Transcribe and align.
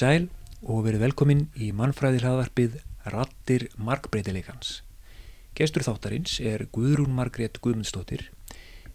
Komið 0.00 0.16
sæl 0.16 0.70
og 0.72 0.86
verið 0.86 1.02
velkomin 1.04 1.40
í 1.60 1.66
mannfræði 1.76 2.22
hlaðvarpið 2.22 2.76
Rattir 3.12 3.66
markbreytileikans. 3.76 4.78
Gestur 5.52 5.84
þáttarins 5.84 6.38
er 6.40 6.62
Guðrún 6.72 7.12
Margrét 7.12 7.58
Guðmundsdóttir 7.60 8.22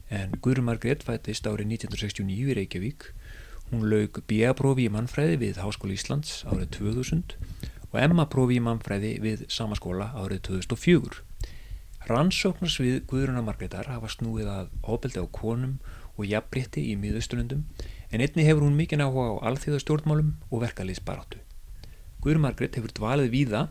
en 0.09 0.33
Guðrún 0.41 0.65
Margrét 0.65 1.05
fættist 1.05 1.45
árið 1.45 1.75
1969 1.75 2.49
í 2.49 2.55
Reykjavík. 2.57 3.05
Hún 3.69 3.85
laug 3.91 4.17
B.A.prófi 4.25 4.87
í 4.87 4.93
mannfræði 4.95 5.37
við 5.43 5.59
Háskóli 5.61 5.93
Íslands 5.93 6.39
árið 6.49 6.71
2000 6.79 7.35
og 7.91 7.99
M.A.prófi 8.01 8.57
í 8.57 8.63
mannfræði 8.65 9.11
við 9.21 9.43
samaskóla 9.53 10.09
árið 10.17 10.41
2004. 10.49 11.21
Rannsóknars 12.09 12.79
við 12.81 13.03
Guðrúnar 13.11 13.45
Margrétar 13.45 13.91
hafa 13.93 14.09
snúið 14.09 14.49
að 14.55 14.73
ofbeldi 14.81 15.21
á 15.21 15.29
konum 15.29 15.77
og 16.15 16.25
jafnbrytti 16.33 16.87
í 16.89 16.97
miðausturlundum 16.97 17.61
en 18.15 18.23
einni 18.23 18.45
hefur 18.47 18.63
hún 18.63 18.77
mikinn 18.79 19.03
áhuga 19.03 19.43
á 19.43 19.51
alþjóðastjórnmálum 19.51 20.29
og 20.47 20.61
verkaliðsbaráttu. 20.63 21.41
Guðrún 22.23 22.45
Margrét 22.45 22.77
hefur 22.79 22.93
dvalið 22.95 23.33
víða 23.33 23.65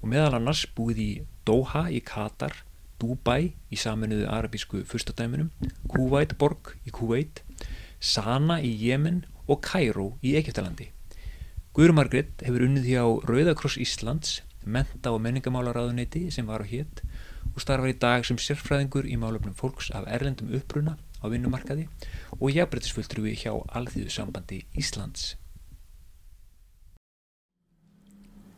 og 0.00 0.06
meðal 0.08 0.38
annars 0.38 0.62
búið 0.72 1.02
í 1.04 1.08
Doha 1.44 1.82
í 1.92 2.00
Katar, 2.00 2.54
Dubai 3.00 3.52
í 3.68 3.76
saminuðu 3.76 4.24
arabísku 4.32 4.80
fyrstadæminum, 4.88 5.50
Kuwait 5.92 6.32
borg 6.40 6.72
í 6.88 6.94
Kuwait, 6.96 7.42
Sana 8.00 8.56
í 8.64 8.72
Jemen 8.72 9.26
og 9.44 9.60
Cairo 9.68 10.14
í 10.24 10.32
Egiptalandi. 10.40 10.88
Guðrún 11.76 12.00
Margrét 12.00 12.40
hefur 12.46 12.64
unnið 12.70 12.88
hjá 12.94 13.04
Rauðakross 13.28 13.76
Íslands, 13.84 14.40
menta- 14.64 15.12
og 15.12 15.20
menningamálaráðuneyti 15.26 16.30
sem 16.32 16.48
var 16.48 16.64
á 16.64 16.66
hétt 16.72 17.04
og 17.52 17.60
starfar 17.60 17.92
í 17.92 17.98
dag 18.00 18.24
sem 18.24 18.40
sérfræðingur 18.40 19.04
í 19.04 19.20
málöfnum 19.20 19.56
fólks 19.56 19.92
af 19.92 20.08
erlendum 20.08 20.52
uppruna 20.56 20.96
á 21.20 21.28
vinnumarkaði 21.28 21.86
og 22.40 22.54
jafnbrytisfulltrúi 22.56 23.34
hjá 23.36 23.52
Alþýðusambandi 23.76 24.62
Íslands. 24.80 25.34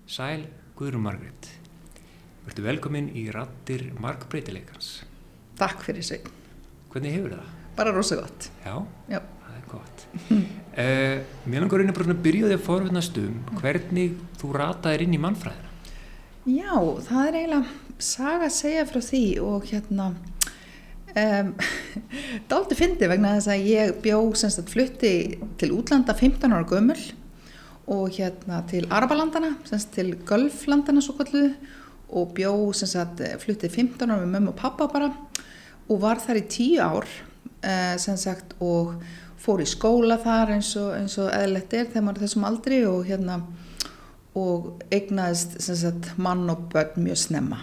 Sæl 0.06 0.46
Guðrún 0.78 1.02
Margrét. 1.06 1.48
Vertu 2.46 2.64
velkomin 2.64 3.10
í 3.16 3.28
rattir 3.34 3.88
markbreytileikans. 4.02 5.02
Takk 5.58 5.82
fyrir 5.86 6.04
sig. 6.06 6.26
Hvernig 6.92 7.14
hefur 7.16 7.36
það? 7.36 7.50
Bara 7.76 7.92
rosa 7.94 8.18
gott. 8.18 8.48
Já, 8.64 8.74
Já. 9.08 9.20
það 9.22 9.58
er 9.58 9.68
gott. 9.70 10.06
uh, 10.32 11.18
mér 11.48 11.64
langar 11.64 11.84
einu 11.84 11.94
bara 11.96 12.12
að 12.12 12.24
byrja 12.26 12.48
því 12.50 12.56
að 12.58 12.66
forvittnast 12.66 13.20
um 13.22 13.38
hvernig 13.60 14.18
þú 14.42 14.50
rataðir 14.58 15.06
inn 15.06 15.16
í 15.16 15.22
mannfræðina. 15.22 15.70
Já, 16.42 16.74
það 17.06 17.28
er 17.28 17.38
eiginlega 17.38 18.02
saga 18.02 18.48
að 18.48 18.56
segja 18.58 18.86
frá 18.90 18.98
því 19.06 19.24
og 19.46 19.68
hérna 19.70 20.08
um, 21.16 21.50
daldi 22.50 22.78
fyndi 22.78 23.08
vegna 23.10 23.36
þess 23.36 23.50
að 23.52 23.66
ég 23.70 23.98
bjó 24.04 24.20
semst 24.38 24.62
að 24.62 24.72
flutti 24.74 25.12
til 25.60 25.72
útlanda 25.76 26.14
15 26.18 26.52
ára 26.52 26.68
gömul 26.68 26.98
og 27.92 28.12
hérna 28.14 28.62
til 28.70 28.86
Arabalandana, 28.90 29.56
semst 29.68 29.90
til 29.96 30.14
Gulflandana 30.28 31.02
svo 31.02 31.16
kalluðu 31.18 31.52
og 32.12 32.32
bjó 32.36 32.54
semst 32.76 33.00
að 33.00 33.36
flutti 33.42 33.70
15 33.72 34.06
ára 34.08 34.22
með 34.22 34.36
mömmu 34.36 34.54
og 34.54 34.60
pappa 34.60 34.88
bara 34.92 35.10
og 35.88 36.00
var 36.02 36.22
þar 36.22 36.42
í 36.42 36.46
10 36.46 36.80
ár 36.84 37.08
uh, 37.08 37.96
semst 38.00 38.28
sagt 38.28 38.56
og 38.62 38.94
fór 39.42 39.62
í 39.64 39.66
skóla 39.66 40.20
þar 40.22 40.56
eins 40.56 40.70
og, 40.78 40.92
eins 40.94 41.18
og 41.18 41.32
eðlegt 41.34 41.74
er 41.74 41.88
þegar 41.90 42.06
maður 42.06 42.20
er 42.20 42.26
þessum 42.28 42.48
aldri 42.48 42.82
og 42.86 43.04
hérna 43.08 43.40
og 44.38 44.82
eignaðist 44.92 45.58
sagt, 45.60 46.12
mann 46.16 46.48
og 46.50 46.68
börn 46.72 47.02
mjög 47.04 47.18
snemma 47.26 47.60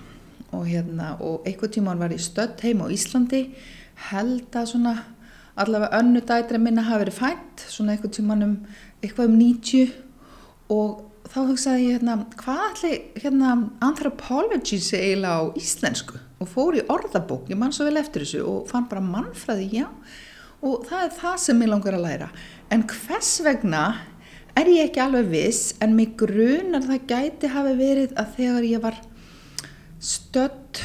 og 0.55 0.65
hérna 0.67 1.13
og 1.21 1.45
einhver 1.47 1.71
tíma 1.71 1.93
hann 1.93 2.03
var 2.03 2.15
í 2.15 2.21
stödd 2.21 2.61
heim 2.65 2.83
á 2.83 2.87
Íslandi 2.93 3.43
held 4.09 4.55
að 4.55 4.71
svona 4.73 4.95
allavega 5.59 5.99
önnu 5.99 6.21
dætri 6.23 6.59
minna 6.61 6.85
hafi 6.87 7.05
verið 7.05 7.19
fætt 7.19 7.65
svona 7.67 7.95
einhver 7.95 8.13
tíma 8.15 8.39
um 8.43 8.55
eitthvað 9.03 9.29
um 9.29 9.37
90 9.39 9.93
og 10.73 11.05
þá 11.29 11.39
hugsaði 11.51 11.85
ég 11.85 11.99
hérna 11.99 12.15
hvað 12.39 12.61
allir 12.65 12.95
hérna 13.21 13.51
anthropology 13.85 14.79
sé 14.81 15.01
eiginlega 15.03 15.45
á 15.45 15.53
íslensku? 15.59 16.17
Og 16.39 16.47
fór 16.49 16.77
í 16.79 16.85
orðabók, 16.89 17.49
ég 17.51 17.59
man 17.59 17.73
svo 17.75 17.85
vel 17.89 17.99
eftir 17.99 18.23
þessu 18.23 18.45
og 18.47 18.69
fann 18.69 18.87
bara 18.89 19.03
mannfræði, 19.03 19.67
já. 19.81 19.87
Og 20.63 20.85
það 20.87 21.03
er 21.05 21.13
það 21.19 21.35
sem 21.43 21.61
ég 21.63 21.71
langar 21.71 21.97
að 21.97 22.05
læra. 22.05 22.29
En 22.71 22.85
hvers 22.87 23.33
vegna 23.43 23.83
er 24.57 24.71
ég 24.71 24.89
ekki 24.89 25.03
alveg 25.03 25.29
viss 25.31 25.75
en 25.83 25.95
mig 25.97 26.15
grunar 26.19 26.87
það 26.87 27.05
gæti 27.11 27.51
hafi 27.53 27.75
verið 27.79 28.15
að 28.19 28.33
þegar 28.37 28.69
ég 28.69 28.83
var 28.83 28.97
stödd 29.99 30.81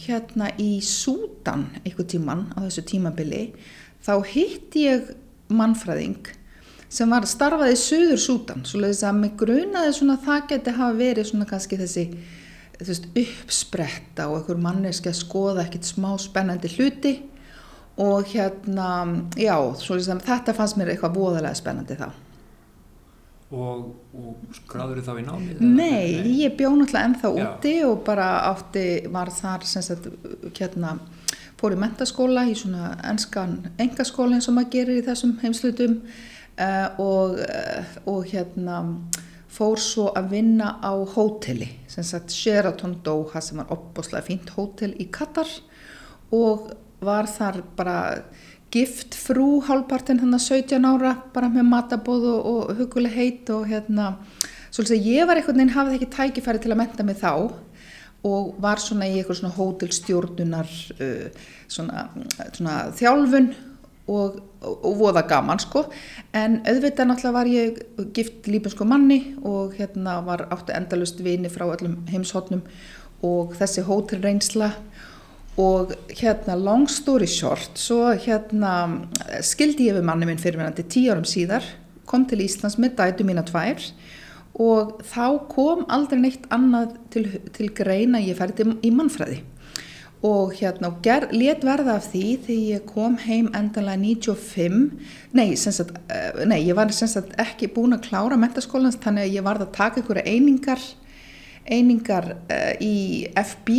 hérna 0.00 0.50
í 0.60 0.80
Sútan 0.84 1.68
einhver 1.84 2.08
tíman 2.08 2.46
á 2.56 2.64
þessu 2.64 2.84
tímabili 2.88 3.50
þá 4.04 4.14
hitt 4.32 4.76
ég 4.80 5.10
mannfræðing 5.52 6.30
sem 6.90 7.10
var 7.12 7.26
starfað 7.28 7.74
í 7.74 7.78
Suður 7.78 8.22
Sútan 8.22 8.64
svo 8.66 8.80
leiðis 8.82 9.04
að 9.06 9.18
mig 9.20 9.34
grunaði 9.40 9.92
svona 9.94 10.16
það 10.24 10.46
geti 10.54 10.76
hafi 10.78 10.98
verið 11.02 11.28
svona 11.30 11.48
kannski 11.50 11.78
þessi 11.80 12.06
veist, 12.80 13.10
uppspretta 13.12 14.30
og 14.30 14.40
einhver 14.40 14.62
manneski 14.64 15.12
að 15.12 15.20
skoða 15.20 15.66
ekkit 15.66 15.92
smá 15.92 16.14
spennandi 16.18 16.72
hluti 16.78 17.14
og 18.00 18.24
hérna 18.32 18.88
já, 19.36 19.54
svo 19.76 19.98
leiðis 19.98 20.12
að 20.14 20.26
þetta 20.30 20.56
fannst 20.56 20.80
mér 20.80 20.94
eitthvað 20.94 21.20
voðalega 21.20 21.60
spennandi 21.60 22.00
þá 22.00 22.08
Og, 23.50 23.86
og 24.14 24.58
skráður 24.60 25.00
þá 25.02 25.14
í 25.18 25.22
námið? 25.26 25.62
Nei, 25.64 26.34
ég 26.38 26.52
bjó 26.58 26.68
náttúrulega 26.78 27.08
ennþá 27.08 27.30
Já. 27.34 27.46
úti 27.48 27.72
og 27.82 28.04
bara 28.06 28.28
átti, 28.46 28.84
var 29.10 29.32
þar 29.34 29.64
sem 29.66 29.82
sagt, 29.82 30.06
hérna, 30.54 30.92
fór 31.58 31.74
í 31.74 31.80
mentaskóla 31.80 32.44
í 32.46 32.54
svona 32.58 32.92
ennskan 33.10 33.56
engaskóla 33.82 34.38
eins 34.38 34.46
og 34.46 34.54
maður 34.54 34.70
gerir 34.76 35.00
í 35.00 35.06
þessum 35.08 35.34
heimslutum 35.42 35.98
uh, 35.98 37.02
og, 37.02 37.40
uh, 37.42 37.90
og 38.12 38.30
hérna 38.30 38.78
fór 39.50 39.82
svo 39.82 40.06
að 40.14 40.30
vinna 40.36 40.76
á 40.78 40.94
hóteli, 40.94 41.72
sem 41.90 42.06
sagt 42.06 42.30
Sheraton 42.30 43.00
Doha 43.02 43.42
sem 43.42 43.58
var 43.58 43.74
opboslega 43.74 44.28
fínt 44.30 44.54
hótel 44.54 44.94
í 45.02 45.08
Katar 45.10 45.50
og 46.30 46.70
var 47.02 47.26
þar 47.26 47.64
bara 47.76 47.98
gift 48.74 49.16
frú 49.18 49.60
hálfpartinn 49.66 50.20
hann 50.22 50.36
að 50.36 50.46
17 50.46 50.86
ára 50.86 51.16
bara 51.34 51.50
með 51.52 51.66
matabóð 51.70 52.28
og, 52.34 52.50
og 52.50 52.76
huguleg 52.78 53.16
heit 53.16 53.50
og 53.54 53.66
hérna 53.70 54.12
svolítið 54.70 55.08
ég 55.10 55.26
var 55.26 55.40
einhvern 55.40 55.58
veginn 55.58 55.74
hafði 55.74 55.98
ekki 55.98 56.10
tækifæri 56.14 56.62
til 56.62 56.72
að 56.74 56.80
menta 56.82 57.06
mig 57.06 57.18
þá 57.20 57.32
og 58.26 58.54
var 58.60 58.80
svona 58.82 59.08
í 59.08 59.16
eitthvað 59.16 59.40
svona 59.40 59.56
hótelstjórnunar 59.56 60.70
uh, 61.00 61.42
svona, 61.70 62.06
svona 62.52 62.76
þjálfun 62.98 63.50
og, 64.10 64.40
og, 64.60 64.72
og 64.74 64.96
voða 64.98 65.22
gaman 65.30 65.60
sko. 65.62 65.86
En 66.36 66.60
auðvitað 66.68 67.08
náttúrulega 67.08 67.36
var 67.36 67.50
ég 67.50 67.80
gift 68.16 68.48
líbensku 68.50 68.86
manni 68.88 69.20
og 69.46 69.76
hérna 69.78 70.18
var 70.26 70.48
áttu 70.52 70.74
endalust 70.76 71.22
vini 71.24 71.50
frá 71.52 71.66
öllum 71.70 72.00
heimshotnum 72.10 72.64
og 73.26 73.54
þessi 73.58 73.84
hótelreynsla 73.88 74.70
og 74.70 75.09
hérna 75.56 76.54
long 76.56 76.86
story 76.88 77.26
short 77.26 77.78
svo 77.80 78.12
hérna 78.14 78.74
skildi 79.44 79.90
ég 79.90 79.98
við 79.98 80.06
manni 80.06 80.28
minn 80.28 80.40
fyrirverandi 80.40 80.86
tíu 80.88 81.10
árum 81.12 81.26
síðar 81.28 81.66
kom 82.10 82.26
til 82.26 82.42
Íslands 82.44 82.78
með 82.80 82.96
dætu 82.98 83.26
mína 83.26 83.44
tvær 83.46 83.82
og 84.60 84.98
þá 85.06 85.26
kom 85.50 85.86
aldrei 85.92 86.20
neitt 86.20 86.48
annað 86.52 86.96
til, 87.12 87.24
til 87.54 87.70
greina 87.76 88.20
ég 88.22 88.38
færði 88.38 88.74
í 88.84 88.92
mannfræði. 88.94 89.40
Og 90.26 90.52
hérna 90.58 90.90
og 90.90 91.06
let 91.32 91.62
verða 91.64 91.94
af 91.96 92.10
því 92.10 92.24
þegar 92.44 92.64
ég 92.74 92.82
kom 92.90 93.14
heim 93.22 93.46
endanlega 93.56 94.02
95 94.02 94.90
nei, 95.32 95.54
sagt, 95.56 95.94
uh, 95.96 96.42
nei 96.44 96.60
ég 96.66 96.76
var 96.76 96.92
sagt, 96.92 97.32
ekki 97.40 97.70
búin 97.72 97.96
að 97.96 98.10
klára 98.10 98.36
mentaskólans 98.36 99.00
þannig 99.00 99.30
að 99.30 99.38
ég 99.38 99.46
varð 99.46 99.64
að 99.64 99.76
taka 99.78 100.02
einhverja 100.02 100.26
einingar 100.28 100.84
einingar 101.70 102.34
uh, 102.50 102.74
í 102.84 103.30
FB 103.32 103.78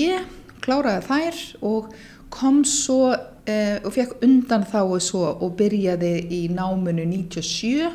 kláraði 0.63 1.05
þær 1.07 1.41
og 1.67 1.91
kom 2.31 2.61
svo 2.67 3.11
uh, 3.11 3.77
og 3.83 3.91
fekk 3.95 4.21
undan 4.25 4.65
þá 4.67 4.79
og 4.83 5.01
svo 5.03 5.25
og 5.33 5.57
byrjaði 5.59 6.13
í 6.31 6.41
náminu 6.53 7.05
97 7.09 7.89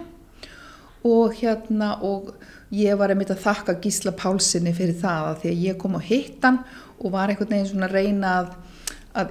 og 1.06 1.36
hérna 1.38 1.96
og 2.04 2.34
ég 2.74 2.98
var 2.98 3.12
einmitt 3.12 3.30
að 3.30 3.44
þakka 3.44 3.78
Gísla 3.82 4.12
Pálsini 4.16 4.74
fyrir 4.74 4.98
það 5.00 5.28
að 5.30 5.42
því 5.42 5.52
að 5.52 5.64
ég 5.68 5.78
kom 5.80 5.98
á 5.98 6.02
hittan 6.02 6.58
og 6.98 7.12
var 7.14 7.30
einhvern 7.30 7.52
veginn 7.52 7.70
svona 7.70 7.88
að 7.90 7.94
reyna 7.94 8.32
að, 9.16 9.30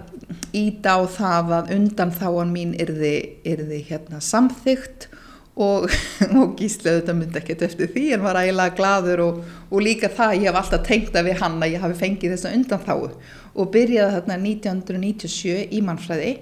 íta 0.55 0.95
á 0.97 1.01
það 1.11 1.51
að 1.59 1.73
undan 1.75 2.13
þáan 2.15 2.53
mín 2.53 2.73
yrði, 2.79 3.15
yrði 3.45 3.81
hérna 3.89 4.21
samþygt 4.23 5.09
og, 5.55 5.87
og 6.39 6.55
Gísla 6.59 6.93
auðvitað 6.93 7.19
myndi 7.19 7.41
ekkert 7.41 7.65
eftir 7.69 7.91
því 7.93 8.05
en 8.15 8.25
var 8.25 8.39
ægilega 8.41 8.75
gladur 8.75 9.23
og, 9.23 9.41
og 9.71 9.83
líka 9.83 10.11
það 10.11 10.37
ég 10.41 10.47
hef 10.49 10.61
alltaf 10.61 10.87
tengt 10.87 11.15
að 11.15 11.29
við 11.29 11.41
hann 11.43 11.59
að 11.61 11.75
ég 11.75 11.83
hafi 11.85 11.99
fengið 12.01 12.35
þessa 12.35 12.53
undan 12.57 12.85
þáu 12.85 13.09
og 13.55 13.69
byrjaði 13.71 14.17
þarna 14.17 14.39
1997 14.43 15.67
í 15.71 15.83
mannfræði 15.85 16.33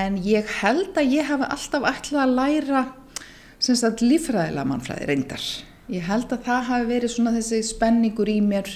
en 0.00 0.20
ég 0.24 0.48
held 0.60 0.96
að 0.96 1.16
ég 1.16 1.28
hafi 1.28 1.48
alltaf 1.52 1.88
ætlað 1.90 2.22
að 2.24 2.36
læra 2.40 2.84
sem 3.62 3.76
sagt 3.78 4.04
lífræðilega 4.04 4.68
mannfræði 4.68 5.08
reyndar. 5.08 5.44
Ég 5.92 6.04
held 6.08 6.32
að 6.34 6.44
það 6.48 6.64
hafi 6.70 6.88
verið 6.90 7.12
svona 7.12 7.32
þessi 7.36 7.60
spenningur 7.64 8.28
í 8.28 8.40
mér 8.44 8.70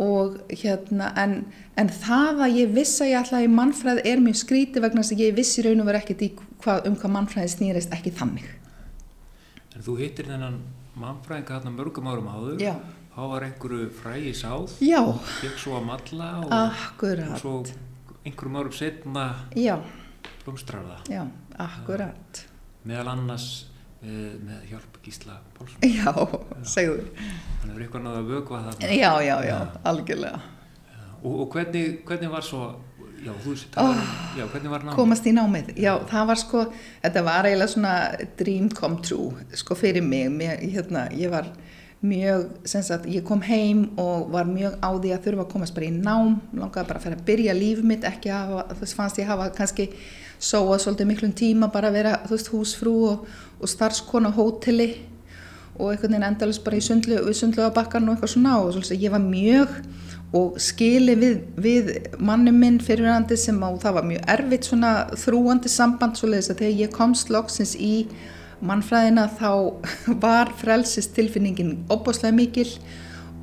og 0.00 0.40
hérna 0.50 1.12
en, 1.20 1.36
en 1.78 1.88
það 1.92 2.42
að 2.48 2.58
ég 2.58 2.74
viss 2.74 2.98
að 3.00 3.12
ég 3.12 3.20
ætlaði 3.20 3.46
í 3.46 3.54
mannfræði 3.54 4.04
er 4.10 4.24
mjög 4.24 4.40
skríti 4.40 4.82
vegna 4.82 5.04
þess 5.04 5.14
að 5.14 5.24
ég 5.24 5.38
vissi 5.38 5.64
raun 5.64 5.84
og 5.84 5.88
verið 5.88 6.02
ekkert 6.02 6.26
í 6.26 6.30
hvað, 6.64 6.88
um 6.90 6.98
hvað 6.98 7.14
mannfræði 7.14 7.52
snýrist 7.54 7.94
ekki 7.94 8.12
þannig. 8.18 8.48
En 9.74 9.82
þú 9.82 9.96
hittir 9.98 10.28
þennan 10.30 10.60
mannfræðinga 11.00 11.56
hérna 11.58 11.72
mörgum 11.74 12.06
árum 12.12 12.28
áður. 12.30 12.60
Já. 12.62 12.74
þá 13.14 13.20
var 13.30 13.44
einhverju 13.46 13.90
frægi 13.94 14.32
sáð. 14.34 14.72
Já, 14.82 15.00
fekk 15.40 15.58
svo 15.62 15.76
að 15.78 15.84
malla 15.86 16.30
og, 16.42 16.54
og 16.54 17.38
svo 17.42 17.52
einhverjum 18.24 18.56
árum 18.58 18.72
setna 18.74 19.26
Já, 19.54 19.76
blómstrar 20.44 20.82
það. 20.88 21.12
Já, 21.14 21.22
akkurat. 21.66 22.40
meðal 22.84 23.08
annars 23.14 23.46
með, 24.02 24.40
með 24.44 24.64
hjálp 24.72 24.98
Gísla 25.04 25.38
Pálsson 25.56 25.84
Já, 25.88 26.10
segðu. 26.68 27.06
þannig 27.60 27.76
er 27.78 27.84
eitthvað 27.86 28.04
náða 28.04 28.18
að 28.22 28.32
vögva 28.32 28.60
það 28.66 28.82
Já, 28.98 29.12
já, 29.24 29.36
já, 29.48 29.58
algjörlega. 29.88 30.40
og, 31.22 31.32
og 31.44 31.46
hvernig, 31.54 32.02
hvernig 32.08 32.30
var 32.34 32.44
svo 32.44 32.64
já, 33.24 33.32
þú 33.40 33.52
veist, 33.54 33.76
oh, 33.80 34.00
já, 34.38 34.44
hvernig 34.52 34.72
var 34.72 34.84
námið? 34.84 34.96
komast 34.98 35.28
í 35.28 35.34
námið, 35.34 35.70
já 35.80 35.92
það 36.10 36.26
var 36.30 36.40
sko 36.40 36.64
þetta 37.02 37.22
var 37.26 37.48
eiginlega 37.48 37.74
svona 37.74 37.94
dream 38.38 38.72
come 38.72 39.00
true 39.04 39.46
sko 39.56 39.76
fyrir 39.78 40.04
mig, 40.04 40.28
mér, 40.32 40.60
hérna, 40.74 41.06
ég 41.16 41.32
var 41.32 41.48
mjög, 42.04 42.50
sem 42.68 42.84
sagt 42.84 43.06
ég 43.08 43.24
kom 43.24 43.40
heim 43.46 43.86
og 44.00 44.28
var 44.34 44.48
mjög 44.48 44.76
á 44.84 44.90
því 44.92 45.14
að 45.14 45.24
þurfa 45.24 45.46
að 45.46 45.52
komast 45.54 45.76
bara 45.76 45.88
í 45.88 45.94
nám, 45.94 46.36
langaði 46.52 46.90
bara 46.90 47.00
að 47.00 47.06
fyrir 47.06 47.18
að 47.18 47.24
byrja 47.30 47.56
líf 47.56 47.80
mitt, 47.86 48.04
ekki 48.04 48.32
að 48.34 48.52
hafa, 48.52 48.78
þess 48.82 48.98
fannst 48.98 49.20
ég 49.22 49.30
hafa 49.30 49.48
kannski 49.56 49.88
sóað 50.36 50.82
svolítið 50.84 51.08
miklum 51.08 51.32
tíma 51.32 51.70
bara 51.72 51.88
að 51.88 51.98
vera, 52.00 52.14
þú 52.26 52.36
veist, 52.36 52.52
húsfrú 52.52 52.94
og, 53.08 53.26
og 53.60 53.70
starfskona 53.70 54.34
hóteli 54.36 54.90
og 55.78 55.90
einhvern 55.90 56.12
veginn 56.12 56.28
endalist 56.28 56.64
bara 56.66 56.78
í 56.78 56.84
sundlu, 56.84 57.22
við 57.24 57.38
sundluðabakkan 57.40 58.04
og 58.04 58.14
eitthvað 58.16 58.34
svona 58.34 58.58
og 58.60 58.74
svolítið, 58.76 59.06
ég 59.06 59.14
var 59.14 59.24
mjög 59.24 59.78
og 60.34 60.58
skili 60.62 61.14
við, 61.18 61.34
við 61.62 61.90
mannum 62.18 62.56
minn 62.58 62.80
fyrirvændi 62.82 63.36
sem 63.38 63.60
á 63.62 63.70
það 63.82 63.96
var 63.98 64.08
mjög 64.08 64.30
erfitt 64.34 64.68
svona 64.68 64.92
þrúandi 65.20 65.70
samband 65.70 66.18
svoleiðis 66.18 66.50
að 66.50 66.62
þegar 66.64 66.80
ég 66.82 66.94
komst 66.94 67.30
loksins 67.30 67.74
í 67.78 67.94
mannfræðina 68.64 69.28
þá 69.38 69.50
var 70.24 70.50
frelsist 70.58 71.14
tilfinningin 71.16 71.76
opbáslega 71.92 72.34
mikil 72.34 72.68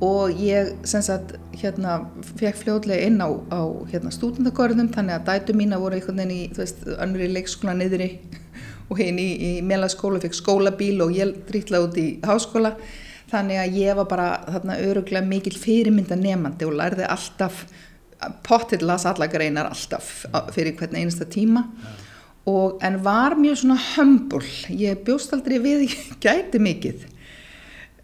og 0.02 0.34
ég 0.42 0.72
sem 0.88 1.04
sagt 1.04 1.36
hérna 1.54 2.00
fekk 2.40 2.58
fljóðlega 2.58 3.06
inn 3.06 3.20
á, 3.22 3.30
á 3.54 3.62
hérna 3.92 4.12
stúdendakörðum 4.12 4.90
þannig 4.92 5.20
að 5.20 5.28
dætu 5.30 5.56
mína 5.56 5.78
voru 5.80 5.96
einhvern 5.96 6.18
veginn 6.18 6.34
í 6.34 6.50
þú 6.52 6.64
veist 6.64 6.82
önnur 6.96 7.24
í 7.24 7.30
leikskóla 7.36 7.76
niðri 7.78 8.10
og 8.90 8.98
hinn 8.98 9.22
í, 9.22 9.30
í 9.32 9.52
melaskóla 9.64 10.20
fekk 10.20 10.36
skólabíl 10.36 10.98
og 11.06 11.14
ég 11.16 11.38
drítlaði 11.48 11.88
út 11.88 12.02
í 12.02 12.06
háskóla 12.26 12.74
þannig 13.32 13.62
að 13.62 13.78
ég 13.80 13.96
var 13.98 14.08
bara 14.10 14.28
þarna 14.46 14.78
öruglega 14.84 15.26
mikil 15.26 15.54
fyrirmynda 15.58 16.18
nefandi 16.20 16.68
og 16.68 16.76
lærði 16.78 17.08
alltaf 17.08 17.64
pottill 18.46 18.86
las 18.86 19.06
alla 19.08 19.26
greinar 19.30 19.70
alltaf 19.70 20.24
fyrir 20.54 20.76
hvern 20.78 20.98
einasta 21.00 21.26
tíma 21.26 21.64
og 22.50 22.82
en 22.82 22.98
var 23.02 23.36
mjög 23.38 23.62
svona 23.62 23.78
hömbul 23.94 24.44
ég 24.68 25.02
bjóst 25.06 25.32
aldrei 25.34 25.58
við 25.62 25.88
gæti 26.24 26.60
mikið 26.62 27.08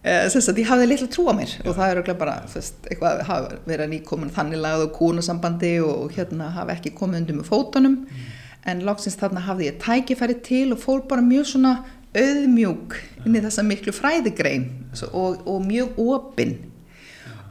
þess 0.08 0.48
að 0.48 0.62
ég 0.62 0.70
hafði 0.70 0.88
litla 0.88 1.08
trú 1.10 1.26
á 1.26 1.34
mér 1.34 1.50
Já. 1.50 1.62
og 1.66 1.74
það 1.74 1.84
er 1.84 1.96
öruglega 1.98 2.20
bara 2.20 2.36
fyrst, 2.48 2.76
eitthvað 2.86 3.22
hafa 3.28 3.58
verið 3.66 3.90
nýkomin 3.92 4.34
þannig 4.34 4.62
lagað 4.62 4.84
og 4.86 4.92
kúnasambandi 4.96 5.72
og 5.84 6.14
hérna 6.14 6.52
hafa 6.54 6.76
ekki 6.76 6.94
komið 6.96 7.22
undir 7.22 7.38
með 7.40 7.50
fótunum 7.50 7.96
mm. 8.04 8.28
en 8.70 8.84
loksins 8.86 9.18
þarna 9.18 9.42
hafði 9.48 9.72
ég 9.72 9.80
tækifæri 9.82 10.38
til 10.46 10.68
og 10.76 10.82
fór 10.84 11.02
bara 11.10 11.24
mjög 11.24 11.50
svona 11.52 11.74
auðmjúk 12.16 12.96
inn 13.26 13.36
í 13.36 13.44
þessa 13.44 13.64
miklu 13.66 13.92
fræðigrein 13.92 14.66
og, 15.12 15.42
og 15.44 15.64
mjög 15.66 15.98
opinn 16.00 16.56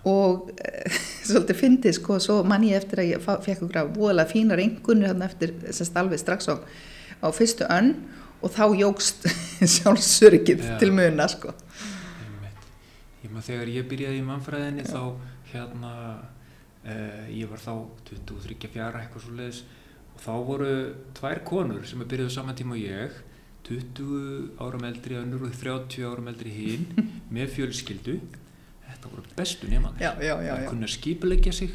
og 0.08 0.52
e, 0.56 0.88
svolítið 1.28 1.60
fyndið 1.62 1.98
sko, 2.00 2.20
svo 2.24 2.40
mann 2.48 2.66
ég 2.68 2.80
eftir 2.80 3.04
að 3.04 3.12
ég 3.12 3.26
fekk 3.26 3.68
okkur 3.68 3.92
voðalega 3.96 4.32
fínar 4.32 4.62
engunir 4.64 5.12
hérna 5.12 5.28
eftir 5.30 5.54
að 5.68 6.02
alveg 6.02 6.22
strax 6.22 6.50
á, 6.50 6.56
á 7.22 7.28
fyrstu 7.36 7.68
önn 7.70 7.94
og 8.42 8.54
þá 8.54 8.64
jógst 8.78 9.28
sjálfsörgið 9.78 10.64
til 10.82 10.92
muna 10.94 11.26
sko. 11.32 11.54
Ég 13.24 13.32
maður 13.34 13.48
þegar 13.50 13.72
ég 13.74 13.88
byrjaði 13.90 14.22
í 14.22 14.26
mannfræðinni 14.26 14.86
Já. 14.86 14.92
þá 14.94 15.02
hérna 15.52 15.94
eh, 16.86 17.26
ég 17.40 17.50
var 17.50 17.62
þá 17.62 17.74
23-4 18.12 19.02
eitthvað 19.02 19.26
svo 19.26 19.38
leiðis 19.38 19.64
og 20.14 20.22
þá 20.24 20.34
voru 20.48 20.76
tvær 21.18 21.42
konur 21.46 21.88
sem 21.90 22.02
er 22.02 22.10
byrjuð 22.10 22.34
saman 22.34 22.58
tíma 22.58 22.78
og 22.78 22.84
ég 22.84 23.18
20 23.68 24.58
árum 24.64 24.84
eldri 24.88 25.18
önnur 25.20 25.48
og 25.50 25.56
30 25.60 26.04
árum 26.08 26.28
eldri 26.32 26.52
hinn 26.56 26.86
með 27.36 27.52
fjölskyldu. 27.58 28.18
Þetta 28.88 29.10
voru 29.12 29.24
bestu 29.38 29.68
nefnanir 29.70 30.00
það 30.24 30.62
kunna 30.70 30.88
skipilegja 30.90 31.52
sig. 31.54 31.74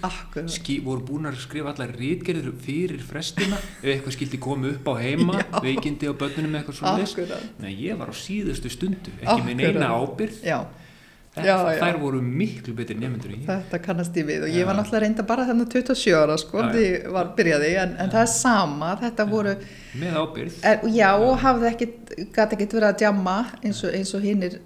Ski, 0.50 0.78
voru 0.82 1.04
búin 1.06 1.28
að 1.28 1.36
skrifa 1.44 1.74
allar 1.74 1.92
rítgerður 1.94 2.54
fyrir 2.64 3.04
frestina 3.04 3.58
ef 3.82 3.84
eitthvað 3.92 4.16
skildi 4.16 4.40
koma 4.42 4.72
upp 4.72 4.88
á 4.90 4.94
heima 4.98 5.36
já. 5.42 5.60
veikindi 5.62 6.08
á 6.08 6.14
börnunum 6.16 6.56
eitthvað 6.58 6.78
svo 6.80 6.94
leist 6.98 7.20
Nei, 7.62 7.74
ég 7.84 8.00
var 8.00 8.10
á 8.10 8.14
síðustu 8.16 8.72
stundu 8.72 9.12
ekki 9.20 9.28
Akkurat. 9.28 9.46
með 9.50 9.60
neina 9.60 9.92
ábyrð 10.00 10.40
já 10.48 10.58
Já, 11.32 11.54
þær 11.80 11.96
voru 11.96 12.18
miklu 12.20 12.74
betur 12.76 12.98
nefndur 13.00 13.32
í 13.32 13.38
þetta 13.46 13.78
kannast 13.80 14.16
ég 14.20 14.26
við 14.28 14.42
og 14.44 14.50
ég 14.52 14.66
var 14.68 14.76
náttúrulega 14.76 15.06
reynda 15.06 15.24
bara 15.24 15.46
þennan 15.48 15.70
27 15.72 16.12
ára 16.12 16.34
sko 16.36 16.66
því 16.66 16.84
var 17.14 17.30
byrjaði 17.38 17.70
en, 17.80 17.94
en 18.04 18.12
það 18.12 18.20
er 18.20 18.30
sama 18.34 18.90
þetta 19.00 19.26
voru 19.30 19.54
með 20.02 20.18
ábyrð 20.20 20.58
er, 20.68 20.84
já 20.92 21.08
og 21.14 21.32
hafði 21.40 21.70
ekkit 21.70 22.12
gæti 22.36 22.58
ekkit 22.58 22.76
verið 22.76 22.88
að 22.90 23.00
djamma 23.00 23.38
eins 23.62 23.80
og, 23.80 23.96
og 24.18 24.28
hinnir 24.28 24.60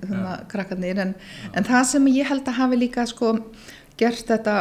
krakkarnir 0.50 1.04
en, 1.04 1.14
en 1.54 1.70
það 1.70 1.88
sem 1.92 2.10
ég 2.16 2.34
held 2.34 2.50
að 2.50 2.58
hafi 2.58 2.82
líka 2.82 3.06
sko 3.14 3.36
gert 4.02 4.26
þetta 4.26 4.58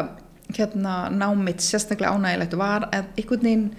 hérna 0.54 0.96
námitt 1.10 1.66
sérstaklega 1.66 2.14
ánægilegt 2.14 2.54
var 2.62 2.86
að 2.94 3.10
einhvern 3.18 3.50
veginn 3.50 3.70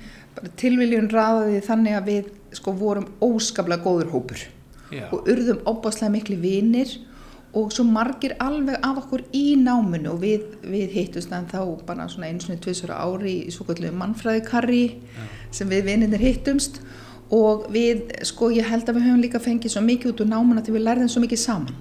tilviljun 0.58 1.12
ræði 1.14 1.62
þannig 1.62 2.00
að 2.00 2.10
við 2.10 2.32
sko 2.58 2.74
vorum 2.74 3.06
óskaplega 3.22 3.86
góður 3.86 4.16
hópur 4.18 4.48
já. 4.90 5.06
og 5.12 5.28
urðum 5.30 5.62
óbáslega 5.62 6.16
miklu 6.18 6.42
vinir 6.42 6.98
og 7.56 7.72
svo 7.72 7.86
margir 7.88 8.34
alveg 8.42 8.76
af 8.84 9.00
okkur 9.00 9.22
í 9.36 9.56
náminu 9.56 10.12
og 10.12 10.20
við, 10.20 10.44
við 10.66 10.92
hittumst 10.92 11.32
en 11.32 11.48
þá 11.48 11.60
bara 11.88 12.08
svona 12.12 12.28
einu 12.28 12.44
svona 12.44 12.60
tvisara 12.60 12.98
ári 13.00 13.38
í 13.46 13.54
svo 13.54 13.64
kallu 13.68 13.92
mannfræðikarri 13.96 14.84
ja. 14.92 15.28
sem 15.54 15.70
við 15.72 15.88
vininir 15.88 16.20
hittumst 16.20 16.82
og 17.32 17.66
við, 17.72 18.04
sko 18.28 18.50
ég 18.54 18.68
held 18.68 18.86
að 18.86 18.98
við 18.98 19.08
höfum 19.08 19.24
líka 19.24 19.42
fengið 19.42 19.72
svo 19.72 19.82
mikið 19.86 20.12
út 20.12 20.22
úr 20.26 20.30
náminu 20.34 20.62
að 20.62 20.74
við 20.76 20.84
lærðum 20.84 21.10
svo 21.10 21.24
mikið 21.24 21.42
saman 21.42 21.80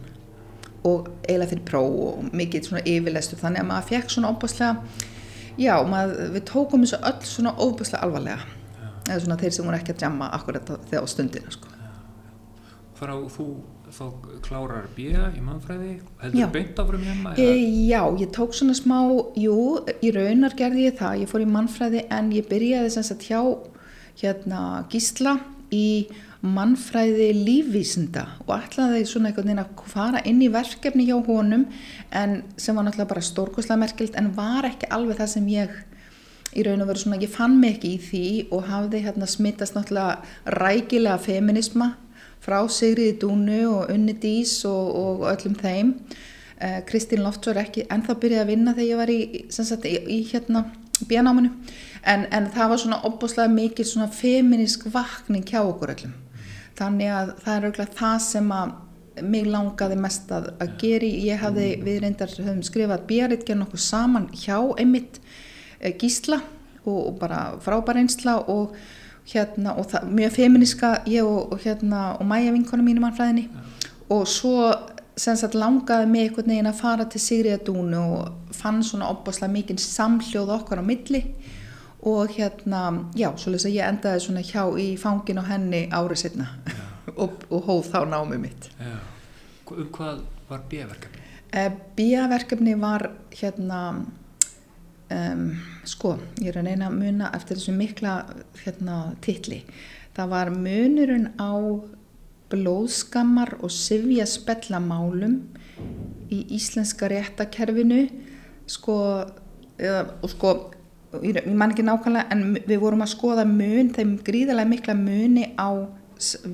og 0.86 1.12
eiginlega 1.26 1.52
fyrir 1.52 1.68
próf 1.68 2.00
og 2.08 2.34
mikið 2.40 2.70
svona 2.70 2.86
yfirlestu 2.88 3.38
þannig 3.42 3.64
að 3.66 3.70
maður 3.74 3.92
fekk 3.92 4.16
svona 4.16 4.32
óbúslega 4.32 4.74
já, 5.60 5.76
maður, 5.90 6.34
við 6.36 6.44
tókum 6.50 6.86
þessu 6.86 7.02
öll 7.12 7.30
svona 7.36 7.56
óbúslega 7.60 8.04
alvarlega 8.06 8.40
ja. 8.40 8.92
eða 9.10 9.22
svona 9.26 9.40
þeir 9.44 9.56
sem 9.58 9.68
voru 9.68 9.80
ekki 9.82 9.96
að 9.96 10.04
djama 10.06 10.32
akkurat 10.38 10.76
þegar 10.90 11.04
á 11.04 11.08
stundina 11.10 11.56
sko. 11.56 11.72
ja. 11.82 11.96
Frá 12.96 13.18
þú 13.36 13.50
þá 13.96 14.38
klárar 14.44 14.90
bíða 14.96 15.30
í 15.38 15.42
mannfræði? 15.44 15.94
Heldur 16.22 16.52
beint 16.54 16.80
áfram 16.82 17.06
hjá 17.06 17.40
e, 17.40 17.48
Já, 17.88 18.02
ég 18.20 18.30
tók 18.36 18.56
svona 18.58 18.76
smá 18.78 19.00
jú, 19.40 19.58
í 20.04 20.12
raunar 20.16 20.56
gerði 20.58 20.90
ég 20.90 21.00
það. 21.00 21.22
Ég 21.24 21.32
fór 21.32 21.46
í 21.46 21.50
mannfræði 21.50 22.06
en 22.14 22.32
ég 22.36 22.48
byrjaði 22.50 22.94
sem 22.96 23.08
sagt 23.08 23.28
hjá 23.30 23.42
hérna 24.20 24.62
Gísla 24.92 25.38
í 25.74 25.88
mannfræði 26.46 27.32
lífvísinda 27.40 28.26
og 28.46 28.54
ætlaði 28.60 29.02
svona 29.10 29.32
einhvern 29.32 29.50
veginn 29.50 29.64
að 29.64 29.90
fara 29.90 30.22
inn 30.30 30.44
í 30.46 30.52
verkefni 30.54 31.08
hjá 31.08 31.18
honum 31.26 31.66
en 32.14 32.38
sem 32.62 32.78
var 32.78 32.86
náttúrulega 32.86 33.12
bara 33.16 33.26
stórkoslega 33.26 33.82
merkilt 33.82 34.18
en 34.20 34.30
var 34.38 34.68
ekki 34.70 34.92
alveg 34.94 35.24
það 35.24 35.32
sem 35.32 35.48
ég 35.56 35.74
í 36.56 36.64
raun 36.64 36.84
og 36.86 36.92
veru 36.92 37.02
svona, 37.02 37.20
ég 37.20 37.34
fann 37.34 37.58
mig 37.60 37.80
ekki 37.80 37.96
í 37.96 38.02
því 38.04 38.26
og 38.56 38.70
hafði 38.70 39.02
hérna 39.08 39.28
smittast 39.28 39.76
náttúrulega 39.76 40.60
rækilega 40.60 41.18
feminisma 41.24 41.96
frá 42.46 42.62
Sigriði 42.70 43.18
Dúnu 43.24 43.60
og 43.72 43.92
Unni 43.94 44.16
Dís 44.22 44.60
og, 44.70 44.94
og 44.96 45.28
öllum 45.34 45.58
þeim. 45.60 45.96
Uh, 46.56 46.80
Kristín 46.88 47.26
Loftsvör 47.26 47.60
ekki 47.60 47.88
ennþá 47.92 48.16
byrjaði 48.22 48.44
að 48.46 48.52
vinna 48.54 48.76
þegar 48.78 48.90
ég 48.90 49.02
var 49.02 49.12
í, 49.12 49.20
sagt, 49.52 49.88
í, 49.90 49.98
í 50.08 50.22
hérna 50.30 50.64
bíanáminu 51.10 51.50
en, 52.08 52.24
en 52.32 52.48
það 52.54 52.72
var 52.72 52.82
svona 52.82 53.02
opbúslega 53.10 53.52
mikið 53.52 53.90
svona 53.90 54.08
feminisk 54.14 54.86
vakning 54.94 55.44
hjá 55.50 55.60
okkur 55.66 55.92
öllum. 55.96 56.16
Þannig 56.80 57.12
að 57.12 57.32
það 57.44 57.56
er 57.56 57.68
auðvitað 57.68 57.96
það 58.00 58.18
sem 58.30 58.52
að 58.56 58.74
mig 59.24 59.48
langaði 59.48 59.98
mest 60.00 60.32
að, 60.36 60.50
að 60.60 60.74
gera 60.82 61.10
ég 61.30 61.40
hafði, 61.40 61.70
við 61.86 62.02
reyndar 62.04 62.34
höfum 62.36 62.64
skrifað 62.68 63.06
bíaritt 63.10 63.46
gerð 63.48 63.62
nokkuð 63.62 63.84
saman 63.84 64.28
hjá 64.36 64.58
einmitt 64.76 65.22
eh, 65.80 65.94
gísla 65.96 66.42
og, 66.84 67.00
og 67.00 67.14
bara 67.22 67.42
frábær 67.64 68.02
einsla 68.02 68.42
og 68.52 68.76
hérna, 69.32 69.74
og 69.80 69.90
það, 69.92 70.10
mjög 70.20 70.36
feminiska 70.36 70.92
ég 71.10 71.26
og, 71.26 71.54
og, 71.54 71.60
hérna, 71.64 72.02
og 72.20 72.28
mæja 72.30 72.54
vinkona 72.54 72.86
mínum 72.86 73.08
á 73.10 73.16
hlæðinni 73.16 73.48
ja. 73.48 73.64
og 74.14 74.28
svo 74.30 74.70
sagt, 75.18 75.56
langaði 75.56 76.10
mig 76.12 76.28
einhvern 76.28 76.52
veginn 76.52 76.70
að 76.70 76.82
fara 76.82 77.08
til 77.10 77.22
Sigriðadúnu 77.24 78.02
og 78.20 78.56
fann 78.56 78.84
svona 78.84 79.10
opbáslega 79.14 79.54
mikið 79.54 79.82
samhljóð 79.82 80.54
okkar 80.60 80.84
á 80.84 80.86
milli 80.86 81.24
og 82.06 82.30
hérna, 82.36 82.82
já, 83.18 83.32
svolítið 83.34 83.72
að 83.72 83.78
ég 83.80 83.90
endaði 83.90 84.26
svona 84.28 84.46
hjá 84.46 84.64
í 84.78 84.88
fangin 85.02 85.42
og 85.42 85.50
henni 85.50 85.86
árið 85.90 86.22
setna 86.26 86.52
ja. 86.70 86.88
og, 87.22 87.42
og 87.50 87.70
hóð 87.70 87.92
þá 87.94 88.00
námið 88.14 88.44
mitt 88.48 88.72
ja. 88.78 89.00
Um 89.66 89.88
hvað 89.90 90.20
var 90.46 90.62
bíaverkefni? 90.70 91.24
Eh, 91.58 91.72
bíaverkefni 91.98 92.76
var 92.78 93.08
hérna 93.34 93.80
um, 95.14 95.50
sko, 95.88 96.16
ég 96.42 96.52
er 96.52 96.62
að 96.62 96.70
neina 96.70 96.90
að 96.90 96.98
muna 97.02 97.32
eftir 97.36 97.60
þessu 97.60 97.76
mikla 97.76 98.16
hérna, 98.64 99.00
tilli 99.26 99.64
það 100.16 100.32
var 100.32 100.54
munurinn 100.54 101.28
á 101.38 101.54
blóðskammar 102.54 103.58
og 103.66 103.74
sifja 103.74 104.28
spellamálum 104.30 105.40
í 106.32 106.46
íslenska 106.56 107.10
réttakerfinu 107.12 108.06
sko, 108.70 108.96
eða, 109.82 110.06
og 110.24 110.32
sko 110.32 110.54
ég, 111.26 111.42
man 111.52 111.74
ekki 111.74 111.86
nákvæmlega 111.86 112.32
en 112.34 112.58
við 112.62 112.82
vorum 112.84 113.04
að 113.06 113.14
skoða 113.16 113.46
mun, 113.50 113.92
þeim 113.96 114.18
gríðarlega 114.26 114.72
mikla 114.72 114.98
muni 115.00 115.50
á 115.60 115.70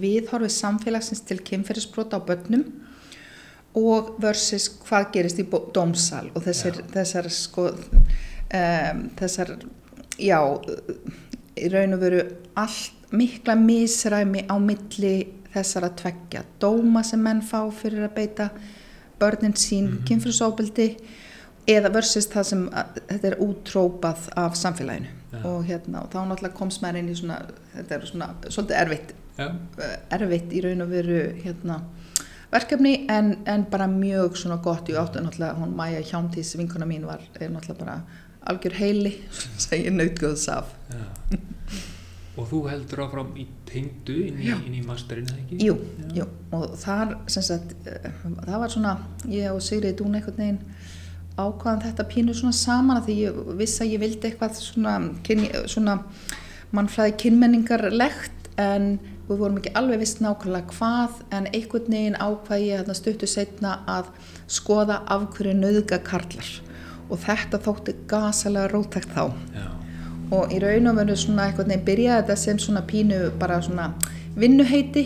viðhorfið 0.01 0.55
samfélagsins 0.55 1.22
til 1.27 1.38
kynferðisbrota 1.46 2.17
á 2.17 2.25
börnum 2.25 2.65
og 3.77 4.15
versus 4.20 4.67
hvað 4.81 5.12
gerist 5.13 5.39
í 5.39 5.46
dómsal 5.48 6.25
og 6.34 6.43
þessar, 6.48 6.81
þessar 6.91 7.29
sko 7.31 7.70
um, 8.53 9.03
þessar 9.20 9.55
já 10.22 10.39
í 11.58 11.70
raun 11.72 11.98
og 11.98 12.03
veru 12.03 12.24
allt 12.60 13.15
mikla 13.15 13.55
misræmi 13.60 14.46
á 14.48 14.55
milli 14.60 15.15
þessar 15.51 15.89
að 15.89 15.98
tveggja 16.03 16.43
dóma 16.62 17.03
sem 17.03 17.20
menn 17.20 17.41
fá 17.43 17.60
fyrir 17.75 18.08
að 18.08 18.15
beita 18.15 18.50
börnin 19.20 19.53
sín 19.53 19.86
mm 19.86 19.91
-hmm. 19.91 20.05
kynfrúsóbildi 20.08 20.88
eða 21.67 21.91
versus 21.93 22.27
það 22.27 22.43
sem 22.43 22.70
að, 22.74 23.01
þetta 23.10 23.27
er 23.27 23.41
útrópað 23.46 24.29
af 24.36 24.55
samfélaginu 24.58 25.08
ja. 25.31 25.41
og, 25.43 25.65
hérna, 25.65 26.01
og 26.01 26.10
þá 26.13 26.20
náttúrulega 26.25 26.58
komst 26.58 26.81
maður 26.81 27.01
inn 27.01 27.10
í 27.10 27.15
svona 27.15 27.41
þetta 27.75 27.96
er 27.96 28.05
svona 28.05 28.29
svolítið 28.48 28.77
erfitt 28.81 29.13
ja. 29.38 29.50
erfitt 30.10 30.53
í 30.53 30.63
raun 30.65 30.81
og 30.81 30.89
veru 30.89 31.20
hérna, 31.43 31.81
verkefni 32.51 33.05
en, 33.10 33.38
en 33.46 33.65
bara 33.72 33.88
mjög 33.88 34.38
svona 34.38 34.58
gott 34.63 34.89
í 34.89 34.98
áttu 34.98 35.20
náttúrulega 35.20 35.60
hún 35.60 35.75
Maja 35.75 36.01
Hjántís 36.01 36.55
vinkona 36.58 36.86
mín 36.86 37.05
var 37.05 37.22
náttúrulega 37.39 37.79
bara 37.86 38.01
algjör 38.50 38.77
heili 38.79 39.15
sem 39.62 39.86
ég 39.86 39.95
nautgóðs 39.95 40.48
af. 40.53 40.74
Og 42.39 42.48
þú 42.48 42.62
heldur 42.71 43.03
áfram 43.03 43.33
í 43.38 43.45
tengdu 43.67 44.15
inn 44.29 44.39
í, 44.39 44.50
inn 44.53 44.77
í 44.79 44.81
masterinu, 44.86 45.36
ekki? 45.43 45.60
Jú, 45.67 45.75
jú, 46.15 46.25
og 46.55 46.77
þar 46.79 47.17
sem 47.29 47.43
sagt, 47.43 47.75
eh, 47.86 48.07
það 48.24 48.57
var 48.63 48.71
svona 48.71 48.95
ég 49.29 49.51
og 49.51 49.62
Sigriði 49.63 50.00
Dún 50.00 50.15
einhvern 50.17 50.39
veginn 50.39 50.62
ákvaðan 51.39 51.83
þetta 51.86 52.07
pínu 52.12 52.36
svona 52.36 52.55
saman 52.55 53.00
að 53.00 53.10
því 53.10 53.17
ég 53.19 53.39
vissi 53.60 53.83
að 53.83 53.93
ég 53.93 54.03
vildi 54.03 54.29
eitthvað 54.29 54.60
svona, 54.60 54.95
svona 55.71 55.98
mannfræði 56.75 57.17
kynmenningarlegt 57.25 58.50
en 58.62 58.98
við 59.27 59.39
vorum 59.39 59.60
ekki 59.62 59.74
alveg 59.79 60.01
vist 60.01 60.19
nákvæmlega 60.24 60.75
hvað 60.75 61.21
en 61.36 61.48
einhvern 61.51 61.95
veginn 61.95 62.19
ákvaði 62.19 62.67
ég 62.71 62.91
stuttu 62.98 63.29
setna 63.29 63.77
að 63.89 64.12
skoða 64.51 65.01
af 65.07 65.29
hverju 65.36 65.55
nöðga 65.60 66.01
karlar 66.03 66.51
og 67.12 67.20
þetta 67.25 67.60
þótti 67.65 67.96
gasalega 68.10 68.72
rótækt 68.72 69.15
þá. 69.15 69.25
Já. 69.56 69.68
og 70.32 70.53
í 70.56 70.62
raun 70.63 70.88
og 70.88 70.96
veru 70.96 71.15
svona 71.20 71.50
einhvern 71.50 71.68
veginn 71.74 71.88
byrjaði 71.89 72.22
þetta 72.22 72.36
sem 72.39 72.60
svona 72.63 72.82
pínu 72.88 73.18
bara 73.39 73.58
svona 73.62 73.89
vinnuheiti 74.39 75.03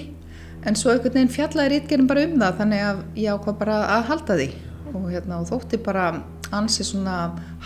en 0.65 0.77
svo 0.77 0.91
einhvern 0.93 1.17
veginn 1.17 1.33
fjallaði 1.33 1.71
rítgerðin 1.73 2.09
bara 2.09 2.25
um 2.27 2.35
það 2.41 2.59
þannig 2.61 2.83
að 2.85 3.01
ég 3.21 3.33
ákvað 3.33 3.59
bara 3.63 3.77
að 3.95 4.07
halda 4.11 4.37
því. 4.39 4.47
Og, 4.93 5.07
hérna, 5.11 5.39
og 5.41 5.49
þótti 5.49 5.79
bara 5.83 6.05
ansi 6.55 6.85
svona 6.85 7.15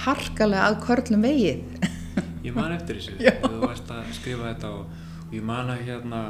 harkalega 0.06 0.70
að 0.70 0.80
körlum 0.88 1.26
vegið. 1.28 1.88
Ég 2.48 2.56
man 2.56 2.72
eftir 2.72 2.98
þessu 2.98 3.18
þú 3.44 3.58
varst 3.62 3.92
að 3.92 4.14
skrifa 4.16 4.48
þetta 4.48 4.70
og, 4.72 4.94
og 5.28 5.34
ég 5.36 5.44
man 5.44 5.68
að 5.74 5.82
hérna 5.90 6.22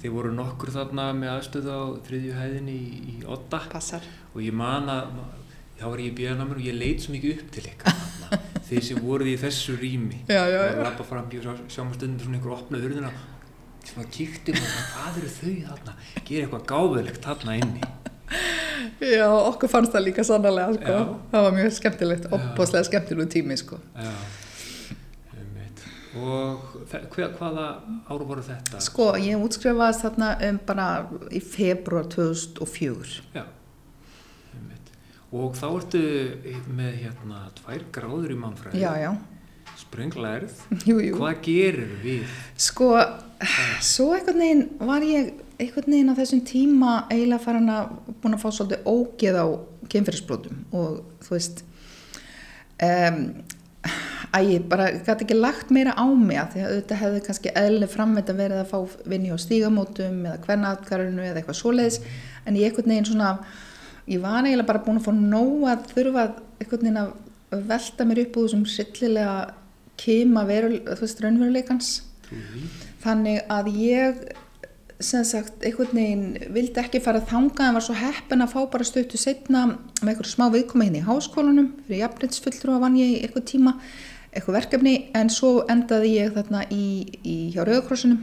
þið 0.00 0.14
voru 0.16 0.30
nokkur 0.34 0.72
þarna 0.74 1.10
með 1.14 1.30
aðstöðu 1.36 1.74
á 1.76 1.82
þriðju 2.08 2.32
hæðinni 2.38 2.72
í, 2.74 3.02
í 3.12 3.16
Otta 3.28 3.60
Passar. 3.70 4.06
og 4.32 4.40
ég 4.42 4.56
man 4.56 4.88
að 4.90 5.12
þá 5.82 5.88
var 5.90 6.02
ég 6.02 6.12
í 6.12 6.16
bíðanamur 6.20 6.60
og 6.60 6.66
ég 6.68 6.76
leit 6.78 7.02
svo 7.02 7.14
mikið 7.16 7.40
upp 7.40 7.48
til 7.56 7.64
eitthvað 7.66 8.02
þeir 8.68 8.84
sem 8.86 9.00
voruð 9.02 9.32
í 9.32 9.38
þessu 9.42 9.74
rými. 9.80 10.20
Já, 10.30 10.42
já, 10.48 10.60
og 10.68 10.82
lappa 10.86 11.06
fram 11.08 11.26
í 11.28 11.40
sjámastundur 11.42 12.28
svona 12.28 12.38
einhver 12.38 12.54
opnað 12.56 12.86
urðina. 12.88 13.10
Sem 13.82 13.98
að 13.98 14.12
kíkti 14.14 14.54
og 14.54 14.62
hvað 14.62 15.18
eru 15.18 15.32
þau 15.34 15.56
þarna? 15.72 15.96
Gera 16.22 16.44
eitthvað 16.46 16.68
gáðilegt 16.70 17.26
þarna 17.26 17.56
inni. 17.58 17.82
Já, 19.02 19.26
okkur 19.26 19.70
fannst 19.70 19.92
það 19.94 20.06
líka 20.06 20.24
sannlega 20.24 20.76
sko. 20.78 21.00
það 21.32 21.44
var 21.46 21.54
mjög 21.56 21.74
skemmtilegt, 21.76 22.30
opbáslega 22.32 22.86
skemmtilegu 22.86 23.28
tími 23.34 23.58
sko. 23.58 23.78
Já, 23.98 24.12
og 26.12 26.76
hver, 26.90 27.32
hvaða 27.38 27.66
áru 28.12 28.26
voru 28.28 28.44
þetta? 28.44 28.80
Sko, 28.84 29.12
ég 29.20 29.40
útskrifaðist 29.40 30.04
þarna 30.04 30.30
um 30.48 30.58
bara 30.68 30.86
í 31.32 31.40
februar 31.40 32.08
2004 32.12 33.22
Já, 33.32 33.44
og 35.32 35.54
þá 35.56 35.66
ertu 35.70 36.02
með 36.76 36.96
hérna 37.06 37.44
tvær 37.60 37.84
gráður 37.94 38.34
í 38.34 38.38
mannfræði. 38.40 38.82
Já, 38.82 38.92
já. 39.00 39.12
Sprönglærið, 39.82 40.58
hvað 41.16 41.38
gerir 41.46 41.92
við? 42.02 42.32
Sko, 42.60 42.90
svo 43.84 44.10
eitthvað 44.14 44.38
neginn 44.42 44.66
var 44.84 45.04
ég 45.06 45.32
einhvern 45.62 45.94
veginn 45.94 46.12
á 46.12 46.18
þessum 46.18 46.42
tíma 46.46 46.92
eiginlega 47.10 47.42
farin 47.42 47.70
að 47.72 47.94
búin 48.22 48.36
að 48.36 48.42
fá 48.42 48.48
svolítið 48.52 48.88
ógeð 48.92 49.38
á 49.40 49.46
kemfyrirsbrotum 49.92 50.62
og 50.76 51.00
þú 51.24 51.34
veist 51.34 51.62
um, 52.84 53.18
að 54.32 54.48
ég 54.52 54.68
bara 54.70 54.88
gæti 54.94 55.26
ekki 55.26 55.36
lagt 55.38 55.72
meira 55.74 55.94
á 55.96 56.06
mig 56.08 56.40
að 56.40 56.54
því 56.54 56.62
að 56.62 56.70
auðvitað 56.70 57.02
hefði 57.02 57.24
kannski 57.26 57.54
eðlileg 57.62 57.92
framveit 57.92 58.30
að 58.32 58.40
verið 58.42 58.62
að 58.62 58.70
fá 58.72 59.08
vinni 59.12 59.34
á 59.34 59.36
stígamótum 59.40 60.22
eða 60.28 60.38
hvernatkarinu 60.46 61.26
eða 61.26 61.42
eitthvað 61.42 61.58
svoleiðis. 61.58 61.98
En 62.46 62.58
ég 62.58 62.70
einhvern 62.70 62.94
veginn 62.94 63.10
svona 63.10 63.32
ég 64.06 64.22
var 64.22 64.44
eiginlega 64.44 64.68
bara 64.68 64.82
búin 64.84 65.00
að 65.00 65.08
fá 65.08 65.12
nóg 65.16 65.66
að 65.70 65.88
þurfa 65.92 66.24
einhvern 66.60 66.86
veginn 66.86 67.02
að 67.02 67.66
velta 67.68 68.06
mér 68.08 68.22
upp 68.24 68.38
úr 68.38 68.48
þessum 68.48 68.64
sillilega 68.66 69.34
kema 70.02 70.46
veru, 70.48 70.78
þú 70.86 71.04
veist, 71.04 71.20
raunveruleikans. 71.22 71.90
Þannig 73.02 73.42
að 73.52 73.68
ég 73.76 74.22
sem 75.02 75.24
sagt, 75.26 75.64
einhvern 75.66 75.98
veginn 75.98 76.54
vildi 76.54 76.80
ekki 76.80 77.00
fara 77.02 77.20
þanga 77.26 77.68
en 77.68 77.76
var 77.76 77.84
svo 77.84 77.96
heppin 77.98 78.44
að 78.44 78.54
fá 78.54 78.60
bara 78.70 78.86
stöttu 78.86 79.18
setna 79.18 79.66
með 80.00 80.12
eitthvað 80.12 80.30
smá 80.30 80.46
viðkoma 80.54 80.86
inn 80.86 81.00
í 81.00 81.06
háskólanum. 81.06 81.72
Fyrir 81.86 82.04
jafnbrynsfulltrú 82.04 82.76
að 82.76 82.84
vann 82.86 82.98
ég 83.00 83.22
eitthvað 83.22 83.48
tíma 83.50 83.74
eitthvað 84.32 84.56
verkefni 84.60 84.94
en 85.18 85.30
svo 85.32 85.64
endaði 85.68 86.14
ég 86.16 86.32
þarna 86.36 86.62
í, 86.72 86.84
í 87.20 87.36
hjá 87.52 87.66
Rauðakrossunum 87.66 88.22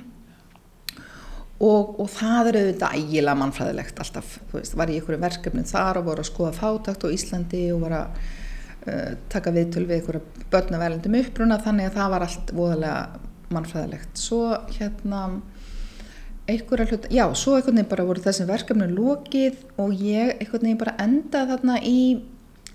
og, 1.59 1.95
og 1.99 2.07
það 2.13 2.51
er 2.51 2.57
auðvitað 2.61 2.99
ægila 2.99 3.35
mannfræðilegt 3.35 3.99
alltaf, 3.99 4.35
þú 4.49 4.59
veist, 4.59 4.75
var 4.79 4.91
ég 4.91 4.99
í 4.99 5.01
einhverju 5.01 5.21
verkefni 5.25 5.65
þar 5.67 5.99
og 5.99 6.07
voru 6.07 6.23
að 6.23 6.29
skoða 6.31 6.53
fátakt 6.55 7.03
á 7.03 7.07
Íslandi 7.11 7.63
og 7.75 7.81
var 7.83 7.95
að 7.97 8.21
uh, 8.87 9.09
taka 9.31 9.53
viðtöl 9.55 9.83
við 9.89 9.97
einhverju 9.99 10.45
börnaverlendum 10.53 11.17
uppbruna 11.19 11.59
þannig 11.65 11.89
að 11.89 11.97
það 11.99 12.13
var 12.15 12.25
allt 12.27 12.53
voðalega 12.55 13.01
mannfræðilegt. 13.49 14.21
Svo 14.21 14.43
hérna 14.77 15.23
einhverja 16.49 16.87
hlut, 16.89 17.07
já, 17.13 17.25
svo 17.35 17.57
einhvern 17.57 17.77
veginn 17.77 17.91
bara 17.91 18.07
voru 18.07 18.23
þessum 18.23 18.49
verkefnum 18.49 18.95
lókið 18.95 19.59
og 19.81 19.93
ég 19.99 20.37
einhvern 20.39 20.65
veginn 20.65 20.79
bara 20.79 20.95
endaði 21.03 21.51
þarna 21.51 21.75
í, 21.85 21.99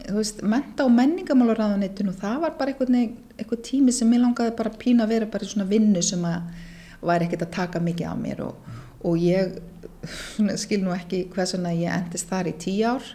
þú 0.05 0.19
veist, 0.19 0.45
menta 0.45 0.85
og 0.85 0.93
menningamálurraðanitun 0.99 2.13
og 2.13 2.21
það 2.21 2.37
var 2.45 2.55
bara 2.61 2.75
einhvern 2.75 2.99
veginn, 2.99 3.17
einhvern 3.39 3.67
tími 3.67 3.97
sem 3.97 4.13
ég 4.13 4.23
langaði 4.23 4.55
bara 4.61 4.77
pína 4.79 5.09
að 5.09 5.17
vera 5.17 5.31
bara 5.33 5.49
í 5.49 5.51
svona 5.51 5.69
vinnu 5.73 6.05
sem 6.05 6.29
að 6.29 6.64
væri 7.07 7.29
ekkert 7.29 7.47
að 7.49 7.55
taka 7.59 7.83
mikið 7.85 8.11
á 8.11 8.15
mér 8.19 8.45
og, 8.47 8.73
og 9.05 9.21
ég 9.21 9.59
skil 10.63 10.83
nú 10.85 10.95
ekki 10.95 11.27
hversuna 11.35 11.75
ég 11.77 11.93
endist 11.93 12.31
þar 12.31 12.51
í 12.51 12.57
tíu 12.61 12.95
ár 12.95 13.13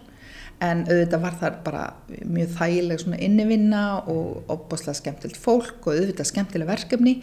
en 0.59 0.81
auðvitað 0.89 1.21
var 1.23 1.35
það 1.39 1.59
bara 1.63 1.83
mjög 2.27 2.55
þægileg 2.57 3.03
svona 3.03 3.19
innivinna 3.23 3.83
og 4.11 4.49
opboslega 4.51 4.97
skemmtilt 4.99 5.39
fólk 5.39 5.87
og 5.87 5.93
auðvitað 5.95 6.31
skemmtileg 6.33 6.67
verkefni 6.67 7.13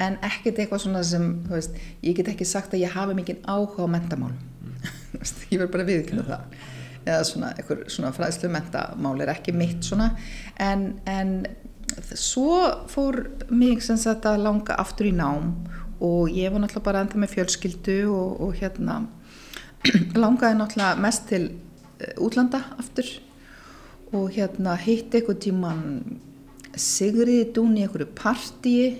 en 0.00 0.16
ekkert 0.24 0.62
eitthvað 0.62 0.86
svona 0.86 1.02
sem 1.04 1.26
veist, 1.50 1.76
ég 2.06 2.16
get 2.16 2.30
ekki 2.32 2.46
sagt 2.48 2.72
að 2.72 2.86
ég 2.86 2.94
hafi 2.94 3.18
mikið 3.18 3.42
áhuga 3.44 3.84
á 3.84 3.92
mentamál 3.92 4.32
ég 5.52 5.58
verð 5.58 5.72
bara 5.74 5.86
viðkynna 5.88 6.24
ja. 6.24 6.36
það. 6.36 6.66
Eða 7.08 7.24
svona, 7.24 7.52
svona 7.88 8.12
fræðslu 8.16 8.50
mentamál 8.52 9.16
er 9.24 9.32
ekki 9.32 9.54
mitt 9.56 9.86
svona. 9.86 10.10
En, 10.60 10.90
en 11.08 11.34
svo 12.12 12.58
fór 12.90 13.22
mig 13.48 13.82
sem 13.84 13.98
sagt 14.00 14.26
að 14.28 14.42
langa 14.44 14.76
aftur 14.80 15.08
í 15.08 15.14
nám 15.16 15.54
og 16.00 16.30
ég 16.30 16.52
var 16.52 16.62
náttúrulega 16.62 16.86
bara 16.86 17.02
enda 17.04 17.18
með 17.18 17.34
fjölskyldu 17.34 17.98
og, 18.12 18.40
og 18.44 18.54
hérna 18.60 19.00
langaði 20.22 20.58
náttúrulega 20.58 21.02
mest 21.02 21.26
til 21.30 21.44
eh, 21.98 22.14
útlanda 22.22 22.62
aftur. 22.78 23.08
Og 24.14 24.30
hérna 24.32 24.78
heitti 24.80 25.18
eitthvað 25.18 25.42
tíman 25.44 25.84
Sigriði 26.78 27.48
dún 27.56 27.74
í 27.74 27.82
einhverju 27.82 28.06
partíi 28.14 28.90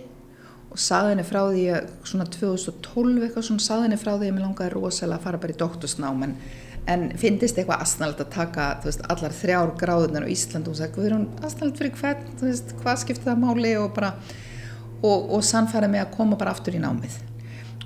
og 0.68 0.80
saði 0.82 1.12
henni 1.12 1.26
frá 1.26 1.44
því 1.46 1.66
að 1.76 1.92
svona 2.08 2.26
2012 2.34 3.22
eitthvað 3.22 3.46
svona 3.46 3.64
saði 3.64 3.86
henni 3.86 3.98
frá 4.00 4.10
því 4.16 4.30
að 4.30 4.34
mér 4.34 4.44
langaði 4.48 4.72
rosalega 4.74 5.20
að 5.20 5.28
fara 5.28 5.40
bara 5.44 5.54
í 5.54 5.58
doktorsnám. 5.62 6.24
En, 6.26 6.34
en 6.90 7.06
finnist 7.20 7.60
eitthvað 7.60 7.84
asnald 7.84 8.20
að 8.24 8.32
taka 8.34 8.66
veist, 8.82 9.04
allar 9.12 9.36
þrjár 9.38 9.72
gráðunar 9.80 10.26
á 10.26 10.32
Ísland 10.32 10.68
og 10.68 10.76
sagði 10.80 11.04
við 11.04 11.10
erum 11.12 11.28
asnald 11.46 11.78
fyrir 11.78 11.94
hvern? 12.00 12.28
Veist, 12.42 12.74
hvað 12.82 13.00
skiptir 13.04 13.30
það 13.30 13.42
máli? 13.44 13.72
Og 13.78 13.94
bara 13.96 14.12
og, 15.02 15.30
og 15.34 15.42
sannfæði 15.44 15.90
mig 15.92 16.02
að 16.02 16.14
koma 16.16 16.38
bara 16.38 16.54
aftur 16.56 16.76
í 16.76 16.82
námið. 16.82 17.18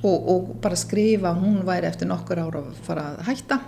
Og, 0.03 0.29
og 0.33 0.53
bara 0.63 0.79
skrifa 0.79 1.35
hún 1.37 1.63
væri 1.67 1.87
eftir 1.91 2.11
nokkur 2.11 2.43
ára 2.43 2.63
að 2.65 2.83
fara 2.87 3.09
að 3.13 3.25
hætta. 3.31 3.61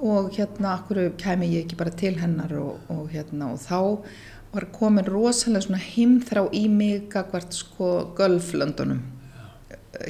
Og 0.00 0.30
hérna 0.32 0.76
akkur 0.78 1.02
kemi 1.20 1.50
ég 1.52 1.66
ekki 1.66 1.78
bara 1.80 1.92
til 1.92 2.14
hennar 2.20 2.54
og, 2.56 2.78
og 2.88 3.08
hérna 3.12 3.52
og 3.52 3.60
þá 3.60 3.80
var 4.50 4.66
komin 4.74 5.06
rosalega 5.06 5.66
svona 5.66 5.82
heimþrá 5.82 6.46
í 6.56 6.64
mig 6.72 7.12
hvert 7.12 7.54
sko 7.54 7.90
gölflöndunum 8.18 9.02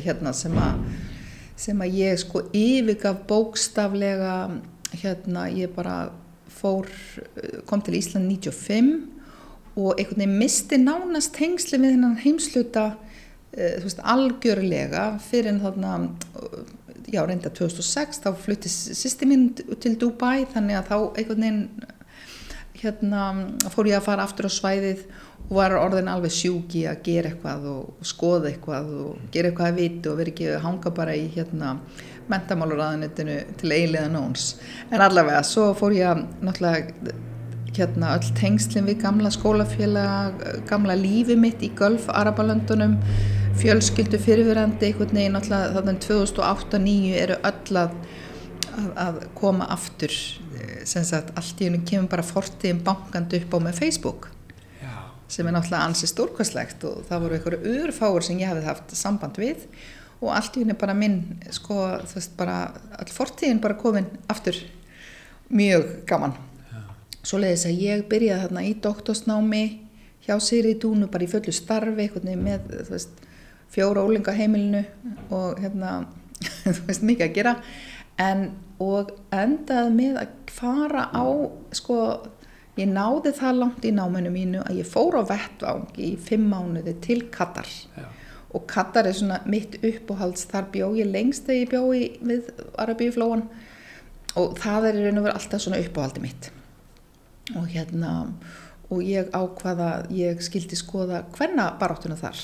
hérna 0.01 0.33
sem 0.37 0.55
að 0.57 0.85
sem 1.61 1.83
að 1.85 1.97
ég 2.01 2.21
sko 2.23 2.47
yfirgaf 2.57 3.25
bókstaflega 3.29 4.37
hérna 5.03 5.45
ég 5.53 5.75
bara 5.75 6.13
fór, 6.51 6.89
kom 7.69 7.83
til 7.85 7.99
Ísland 7.99 8.31
95 8.33 9.20
og 9.81 9.95
einhvern 9.97 10.25
veginn 10.25 10.43
misti 10.43 10.81
nánast 10.81 11.39
hengsli 11.41 11.81
við 11.81 11.97
hennan 11.97 12.19
heimsluta 12.23 12.91
uh, 12.95 13.73
þú 13.79 13.87
veist 13.87 14.05
algjörlega 14.15 15.07
fyrir 15.25 15.55
en 15.55 15.63
þarna 15.65 15.95
já 17.11 17.23
reynda 17.27 17.51
2006 17.51 18.23
þá 18.25 18.31
flutti 18.39 18.71
sýsti 18.71 19.27
mín 19.29 19.49
til 19.55 19.97
Dubai 19.99 20.45
þannig 20.53 20.79
að 20.79 20.91
þá 20.91 20.97
einhvern 21.01 21.47
veginn 21.47 21.65
hérna 22.81 23.25
fór 23.73 23.91
ég 23.91 23.99
að 23.99 24.07
fara 24.07 24.25
aftur 24.25 24.49
á 24.49 24.53
svæðið 24.53 25.03
og 25.49 25.57
var 25.59 25.75
orðin 25.77 26.09
alveg 26.09 26.33
sjúki 26.33 26.85
að 26.89 27.03
gera 27.09 27.33
eitthvað 27.33 27.67
og 27.73 28.07
skoða 28.07 28.53
eitthvað 28.53 28.93
og 29.05 29.25
gera 29.35 29.51
eitthvað 29.51 29.73
að 29.73 29.81
viti 29.81 30.11
og 30.11 30.21
veri 30.21 30.35
ekki 30.35 30.49
að 30.55 30.63
hanga 30.65 30.93
bara 31.01 31.17
í 31.19 31.27
hérna 31.35 31.73
mentamáluraðanitinu 32.31 33.37
til 33.61 33.73
eiginlega 33.75 34.13
nóns 34.13 34.53
en 34.91 35.03
allavega 35.03 35.43
svo 35.47 35.73
fór 35.77 35.97
ég 35.99 36.13
að 36.13 36.23
náttúrulega 36.47 37.17
hérna 37.81 38.15
öll 38.17 38.33
tengslinn 38.39 38.89
við 38.89 39.01
gamla 39.03 39.33
skólafélag 39.35 40.41
gamla 40.71 40.97
lífi 40.99 41.37
mitt 41.41 41.63
í 41.65 41.73
Gulf 41.77 42.09
Arabalöndunum 42.13 42.99
fjölskyldu 43.61 44.21
fyrirverandi 44.23 44.91
einhvern 44.91 45.17
veginn 45.17 45.39
alltaf 45.39 45.75
þannig 45.77 46.03
2008-2009 46.07 47.15
eru 47.25 47.39
öll 47.51 47.81
að, 47.83 47.95
að, 48.71 48.91
að 49.07 49.23
koma 49.41 49.69
aftur 49.75 50.15
sem 50.89 51.05
sagt 51.07 51.33
allt 51.39 51.61
í 51.61 51.69
húnum 51.69 51.87
kemur 51.89 52.11
bara 52.13 52.27
fortiðin 52.27 52.83
bankand 52.85 53.33
upp 53.41 53.57
á 53.57 53.59
með 53.67 53.81
Facebook 53.83 54.29
sem 55.31 55.47
er 55.47 55.55
náttúrulega 55.55 55.87
ansi 55.87 56.09
stórkvæslegt 56.11 56.85
og 56.89 57.05
það 57.07 57.25
voru 57.25 57.37
einhverju 57.37 57.75
urfáur 57.85 58.25
sem 58.27 58.41
ég 58.41 58.51
hefði 58.51 58.67
haft 58.67 58.95
samband 58.99 59.39
við 59.39 59.67
og 60.21 60.33
allt 60.35 60.57
í 60.59 60.65
húnum 60.65 60.79
bara 60.81 60.97
minn 60.97 61.21
sko 61.55 61.77
þú 62.03 62.19
veist 62.19 62.37
bara 62.39 62.61
all 62.99 63.11
fortiðin 63.15 63.63
bara 63.63 63.79
komin 63.79 64.09
aftur 64.33 64.59
mjög 65.51 66.05
gaman. 66.07 66.35
Svo 67.23 67.41
leiðis 67.41 67.67
að 67.69 67.83
ég 67.85 68.05
byrjaði 68.11 68.45
þarna 68.47 68.65
í 68.67 68.75
doktorsnámi 68.85 69.65
hjá 70.27 70.37
Siri 70.43 70.77
Dúnu 70.81 71.09
bara 71.11 71.27
í 71.27 71.31
fullu 71.31 71.53
starfi 71.55 72.09
með 72.25 72.69
veist, 72.89 73.13
fjóra 73.71 74.05
ólinga 74.05 74.35
heimilinu 74.37 74.85
og 75.31 75.61
hérna 75.61 76.05
þú 76.65 76.87
veist 76.89 77.07
mikið 77.07 77.27
að 77.27 77.35
gera. 77.37 77.55
En 78.21 78.51
og 78.81 79.15
endaði 79.35 79.93
með 79.97 80.21
að 80.23 80.37
fara 80.51 81.07
á 81.13 81.25
sko, 81.77 81.99
ég 82.81 82.89
náði 82.89 83.35
það 83.37 83.59
langt 83.61 83.85
í 83.85 83.93
náminu 83.97 84.33
mínu 84.33 84.63
að 84.65 84.81
ég 84.81 84.89
fór 84.89 85.21
á 85.21 85.23
vettvang 85.29 86.01
í 86.01 86.15
fimm 86.21 86.49
mánuði 86.53 86.97
til 87.05 87.23
Katar. 87.33 87.69
Já. 87.97 88.09
og 88.51 88.65
Katar 88.67 89.07
er 89.07 89.15
svona 89.15 89.41
mitt 89.47 89.77
uppóhalds 89.85 90.49
þar 90.51 90.71
bjó 90.73 90.89
ég 90.99 91.07
lengst 91.07 91.47
þegar 91.47 91.61
ég 91.61 91.69
bjó 91.71 91.83
í 91.95 92.07
við 92.33 92.49
Arabíuflóan 92.83 93.45
og 94.41 94.57
það 94.59 94.89
er 94.89 94.99
í 94.99 95.05
raun 95.05 95.21
og 95.21 95.27
verið 95.29 95.39
alltaf 95.39 95.63
svona 95.63 95.79
uppóhaldi 95.85 96.25
mitt 96.25 96.49
og 97.59 97.69
hérna 97.71 98.13
og 98.91 99.05
ég 99.07 99.31
ákvaða, 99.31 100.09
ég 100.15 100.41
skildi 100.43 100.79
skoða 100.79 101.23
hvenna 101.37 101.71
baráttuna 101.79 102.17
þar. 102.19 102.41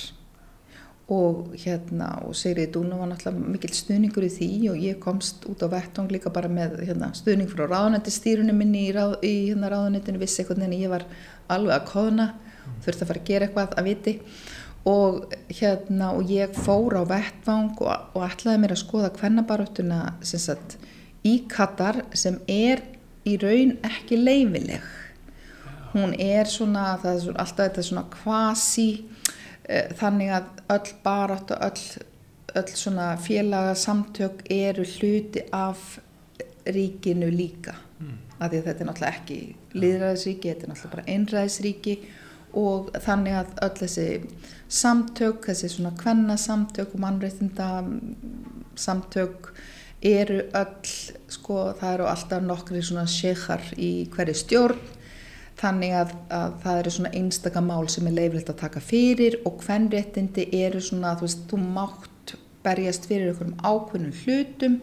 Og 1.10 1.52
hérna 1.62 2.08
og 2.26 2.34
Segrið 2.34 2.72
Dúna 2.74 2.98
var 2.98 3.10
náttúrulega 3.10 3.50
mikil 3.54 3.70
stuðningur 3.74 4.26
í 4.26 4.30
því 4.34 4.48
og 4.72 4.80
ég 4.82 4.98
komst 5.02 5.46
út 5.46 5.62
á 5.62 5.70
vettong 5.70 6.10
líka 6.10 6.32
bara 6.34 6.50
með 6.50 6.80
hérna, 6.82 7.12
stuðning 7.14 7.50
frá 7.50 7.66
ráðnættistýrunum 7.70 8.58
minni 8.58 8.88
í, 8.88 8.94
ráð, 8.94 9.14
í 9.22 9.34
hérna, 9.50 9.70
ráðnættinu 9.70 10.22
vissi 10.22 10.42
eitthvað 10.42 10.66
en 10.66 10.74
ég 10.74 10.90
var 10.90 11.06
alveg 11.50 11.76
að 11.76 11.88
kóðna 11.92 12.26
þurfti 12.82 13.02
að 13.04 13.10
fara 13.10 13.22
að 13.22 13.30
gera 13.30 13.46
eitthvað 13.46 13.76
að 13.78 13.88
viti. 13.90 14.16
Og 14.86 15.12
hérna 15.50 16.12
og 16.14 16.30
ég 16.30 16.58
fór 16.62 16.98
á 16.98 17.02
vettvang 17.10 17.74
og, 17.82 17.90
og 18.14 18.26
ætlaði 18.26 18.62
mér 18.62 18.74
að 18.74 18.82
skoða 18.82 19.10
sagt 20.46 20.78
í 21.26 21.40
Katar 21.50 22.04
sem 22.14 22.38
er 22.46 22.82
í 23.26 23.36
raun 23.42 23.76
ekki 23.86 24.20
leifileg 24.20 24.92
hún 25.96 26.12
er 26.20 26.48
svona, 26.50 26.94
það 27.02 27.12
er 27.14 27.38
alltaf 27.40 27.62
þetta 27.68 27.86
svona 27.86 28.06
kvasi 28.12 28.90
Eh, 29.66 29.90
þannig 29.98 30.30
að 30.30 30.50
öll 30.70 30.90
barátt 31.02 31.50
og 31.50 31.62
öll, 31.66 32.04
öll 32.54 32.74
svona 32.78 33.08
félagasamtök 33.18 34.44
eru 34.52 34.84
hluti 34.86 35.42
af 35.52 35.98
ríkinu 36.66 37.30
líka. 37.30 37.74
Mm. 37.98 38.18
af 38.38 38.50
því 38.50 38.58
að 38.58 38.66
þetta 38.66 38.82
er 38.82 38.86
náttúrulega 38.86 39.16
ekki 39.16 39.36
liðræðisríki, 39.80 40.48
þetta 40.50 40.64
er 40.66 40.70
náttúrulega 40.70 40.94
bara 40.94 41.12
einræðisríki. 41.14 41.94
Og 42.56 42.90
þannig 43.04 43.38
að 43.40 43.54
öll 43.64 43.76
þessi 43.80 44.06
samtök, 44.68 45.46
þessi 45.48 45.70
svona 45.72 45.92
kvennasamtök 45.98 46.94
og 46.94 47.00
mannreitinda 47.00 47.70
samtök 48.76 49.50
eru 50.02 50.42
öll, 50.54 50.90
sko 51.32 51.70
það 51.78 51.94
eru 51.94 52.10
alltaf 52.10 52.44
nokkri 52.44 52.82
svona 52.84 53.06
sékar 53.10 53.64
í 53.76 54.08
hverju 54.12 54.36
stjórn 54.36 54.92
þannig 55.56 55.94
að, 55.96 56.10
að 56.36 56.56
það 56.64 56.80
eru 56.80 56.92
svona 56.92 57.14
einstaka 57.16 57.62
mál 57.64 57.86
sem 57.88 58.08
er 58.10 58.16
leifilegt 58.18 58.52
að 58.52 58.60
taka 58.60 58.82
fyrir 58.84 59.38
og 59.48 59.62
hvernréttindi 59.64 60.50
eru 60.60 60.82
svona 60.84 61.14
þú 61.16 61.28
veist, 61.28 61.46
þú 61.48 61.60
mátt 61.64 62.34
berjast 62.66 63.06
fyrir 63.08 63.30
einhverjum 63.30 63.60
ákveðnum 63.62 64.16
hlutum. 64.24 64.80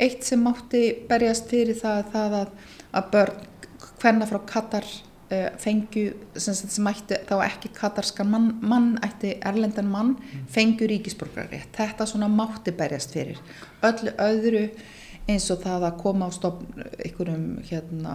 Eitt 0.00 0.26
sem 0.26 0.40
mátti 0.42 0.82
berjast 1.08 1.50
fyrir 1.52 1.76
það, 1.78 2.04
það 2.12 2.36
að, 2.40 2.52
að 2.98 3.10
börn 3.14 3.40
hvenna 4.02 4.28
frá 4.28 4.40
Katar 4.48 4.86
fengju 5.60 6.12
sem, 6.36 6.54
sem 6.54 6.88
ætti 6.90 7.18
þá 7.28 7.36
ekki 7.46 7.72
katarskan 7.76 8.30
mann, 8.32 8.48
mann 8.60 8.90
ætti 9.04 9.36
erlendan 9.40 9.90
mann 9.90 10.16
mm. 10.16 10.48
fengju 10.52 10.88
ríkisborgarrétt 10.90 11.72
þetta 11.76 12.08
svona 12.08 12.30
mátti 12.32 12.74
berjast 12.76 13.14
fyrir 13.14 13.40
öllu 13.86 14.14
öðru 14.22 14.66
eins 15.30 15.48
og 15.54 15.62
það 15.62 15.88
að 15.88 15.98
koma 16.02 16.28
á 16.28 16.30
stofn 16.34 16.84
einhverjum 16.98 17.48
hérna 17.68 18.14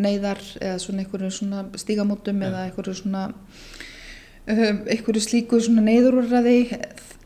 neyðar 0.00 0.40
eða 0.60 0.78
svona 0.80 1.04
einhverju 1.04 1.32
svona 1.36 1.64
stígamótum 1.80 2.40
ja. 2.40 2.48
eða 2.48 2.66
einhverju 2.68 2.94
svona 3.02 3.24
um, 3.28 4.84
einhverju 4.86 5.24
slíku 5.24 5.60
svona 5.60 5.84
neyðurúrraði 5.88 6.58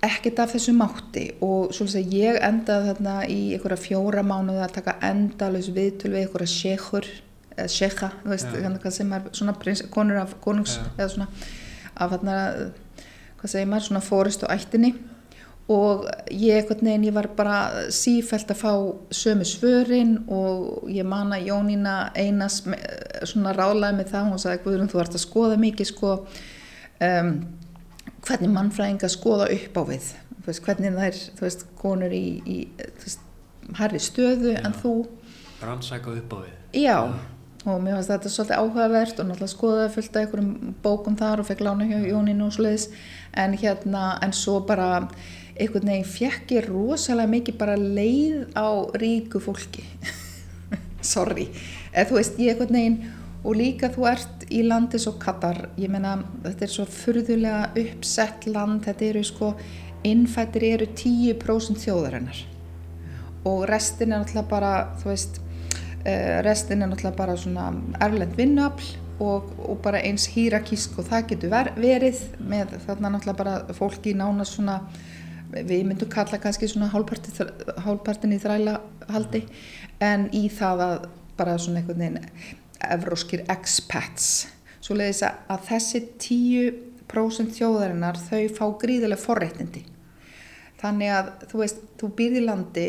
ekkert 0.06 0.42
af 0.42 0.52
þessu 0.54 0.74
mátti 0.76 1.28
og 1.44 1.72
svolítið 1.74 2.00
að 2.02 2.16
ég 2.18 2.40
endaði 2.48 2.90
þarna 2.90 3.14
í 3.30 3.38
einhverja 3.56 3.82
fjóra 3.86 4.26
mánuði 4.26 4.64
að 4.66 4.74
taka 4.80 4.98
endalus 5.08 5.70
viðtöl 5.74 6.12
við 6.12 6.24
einhverja 6.24 6.52
sjekhur 6.52 7.08
eða 7.56 7.72
sjekha, 7.72 8.12
þú 8.22 8.32
veist, 8.34 8.52
ja. 8.52 8.70
hvað 8.82 8.94
sem 8.94 9.12
er 9.16 9.28
svona 9.32 9.56
prins, 9.56 9.82
konur 9.92 10.20
af 10.20 10.36
konungs 10.44 10.76
ja. 10.78 10.86
eða 10.98 11.12
svona 11.14 11.28
af 11.96 12.12
þarna, 12.12 12.38
hvað 13.40 13.52
segir 13.52 13.70
maður, 13.70 13.86
svona 13.88 14.04
fórist 14.04 14.44
og 14.44 14.52
ættinni 14.52 14.92
og 15.72 16.04
ég 16.30 16.60
eitthvað 16.60 16.84
neginn, 16.86 17.08
ég 17.08 17.14
var 17.16 17.26
bara 17.34 17.56
sífælt 17.94 18.52
að 18.54 18.60
fá 18.60 18.72
sömu 19.10 19.46
svörin 19.48 20.14
og 20.30 20.86
ég 20.92 21.06
man 21.08 21.34
að 21.34 21.48
Jónína 21.48 21.96
einas 22.14 22.60
svona 23.26 23.54
ráðlaði 23.56 23.98
með 23.98 24.12
það, 24.12 24.28
hún 24.30 24.42
sagði 24.42 24.62
Guðrún 24.62 24.92
þú 24.92 25.02
ert 25.02 25.18
að 25.18 25.24
skoða 25.24 25.58
mikið 25.58 25.90
sko 25.90 26.12
um, 26.22 27.32
hvernig 28.26 28.54
mannfræðinga 28.54 29.10
skoða 29.10 29.50
upp 29.56 29.80
á 29.80 29.82
við, 29.90 30.10
veist, 30.46 30.62
hvernig 30.68 30.94
það 30.94 31.08
er 31.08 31.22
þú 31.40 31.46
veist, 31.48 31.66
konur 31.80 32.14
í, 32.14 32.24
í 32.46 32.58
veist, 33.02 33.26
herri 33.80 34.02
stöðu 34.02 34.54
Já. 34.54 34.62
en 34.62 34.76
þú 34.84 34.96
Rannsæka 35.64 36.14
upp 36.14 36.36
á 36.36 36.38
við 36.44 36.54
Já, 36.76 36.94
Já. 36.94 37.35
Og 37.66 37.80
mér 37.82 37.96
finnst 37.96 38.12
þetta 38.12 38.30
svolítið 38.30 38.60
áhugavert 38.62 39.20
og 39.20 39.26
náttúrulega 39.26 39.52
skoðaði 39.52 39.92
fullt 39.96 40.16
af 40.16 40.22
einhverjum 40.22 40.74
bókum 40.84 41.16
þar 41.18 41.42
og 41.42 41.48
fekk 41.48 41.64
lána 41.66 41.88
hjá 41.88 41.98
Jónínu 42.06 42.46
og 42.46 42.54
sluðis 42.54 42.86
en 43.42 43.56
hérna, 43.58 44.04
en 44.22 44.34
svo 44.36 44.60
bara 44.68 45.08
einhvern 45.56 45.90
veginn 45.90 46.08
fekk 46.08 46.54
ég 46.56 46.68
rosalega 46.70 47.32
mikið 47.32 47.58
bara 47.58 47.76
leið 47.80 48.54
á 48.54 48.68
ríku 49.00 49.40
fólki. 49.42 49.84
Sorry, 51.14 51.48
eða 51.92 52.08
þú 52.10 52.18
veist 52.20 52.38
ég 52.42 52.54
einhvern 52.54 52.78
veginn 52.78 52.98
og 53.46 53.58
líka 53.58 53.90
þú 53.94 54.06
ert 54.10 54.46
í 54.50 54.62
landi 54.66 54.98
svo 55.02 55.16
Katar, 55.22 55.68
ég 55.78 55.90
meina 55.90 56.18
þetta 56.44 56.66
er 56.66 56.72
svo 56.72 56.86
furðulega 56.90 57.72
uppsett 57.82 58.46
land. 58.50 58.82
Þetta 58.86 59.08
eru 59.10 59.24
sko, 59.26 59.52
innfættir 60.06 60.66
eru 60.72 60.88
10% 60.98 61.82
þjóðarinnar. 61.82 62.44
Og 63.46 63.66
restin 63.70 64.12
er 64.12 64.22
náttúrulega 64.22 64.50
bara 64.50 64.72
þú 65.02 65.12
veist, 65.12 65.40
uh, 66.06 66.38
restin 66.46 66.82
er 66.82 66.90
náttúrulega 66.90 67.18
bara 67.18 67.36
svona 67.40 67.72
erlend 68.04 68.36
vinnuafl 68.38 68.94
og, 69.18 69.52
og 69.64 69.78
bara 69.84 70.02
eins 70.04 70.28
hýrakísk 70.34 70.98
og 71.00 71.08
það 71.10 71.28
getur 71.32 71.52
ver, 71.52 71.72
verið 71.80 72.22
með 72.40 72.76
þarna 72.86 73.14
náttúrulega 73.14 73.38
bara 73.40 73.76
fólki 73.76 74.14
nána 74.16 74.44
svona 74.48 74.80
við 75.52 75.86
myndum 75.86 76.10
kalla 76.10 76.40
kannski 76.42 76.68
svona 76.68 76.90
hálfpartin 76.92 78.34
í 78.34 78.40
þræla 78.42 78.80
haldi 79.12 79.44
en 80.02 80.28
í 80.34 80.46
það 80.52 80.82
að 80.86 81.08
bara 81.38 81.58
svona 81.60 81.80
einhvern 81.80 82.02
veginn 82.02 82.56
evróskir 82.86 83.44
expats. 83.52 84.48
Svo 84.84 84.96
leiðis 84.98 85.22
að 85.26 85.62
þessi 85.70 86.02
10% 86.22 87.54
þjóðarinnar 87.56 88.18
þau 88.20 88.42
fá 88.56 88.64
gríðilega 88.82 89.22
forreitindi 89.22 89.84
þannig 90.80 91.12
að 91.14 91.30
þú 91.50 91.62
veist, 91.62 91.78
þú 91.96 92.10
býrði 92.18 92.42
landi 92.44 92.88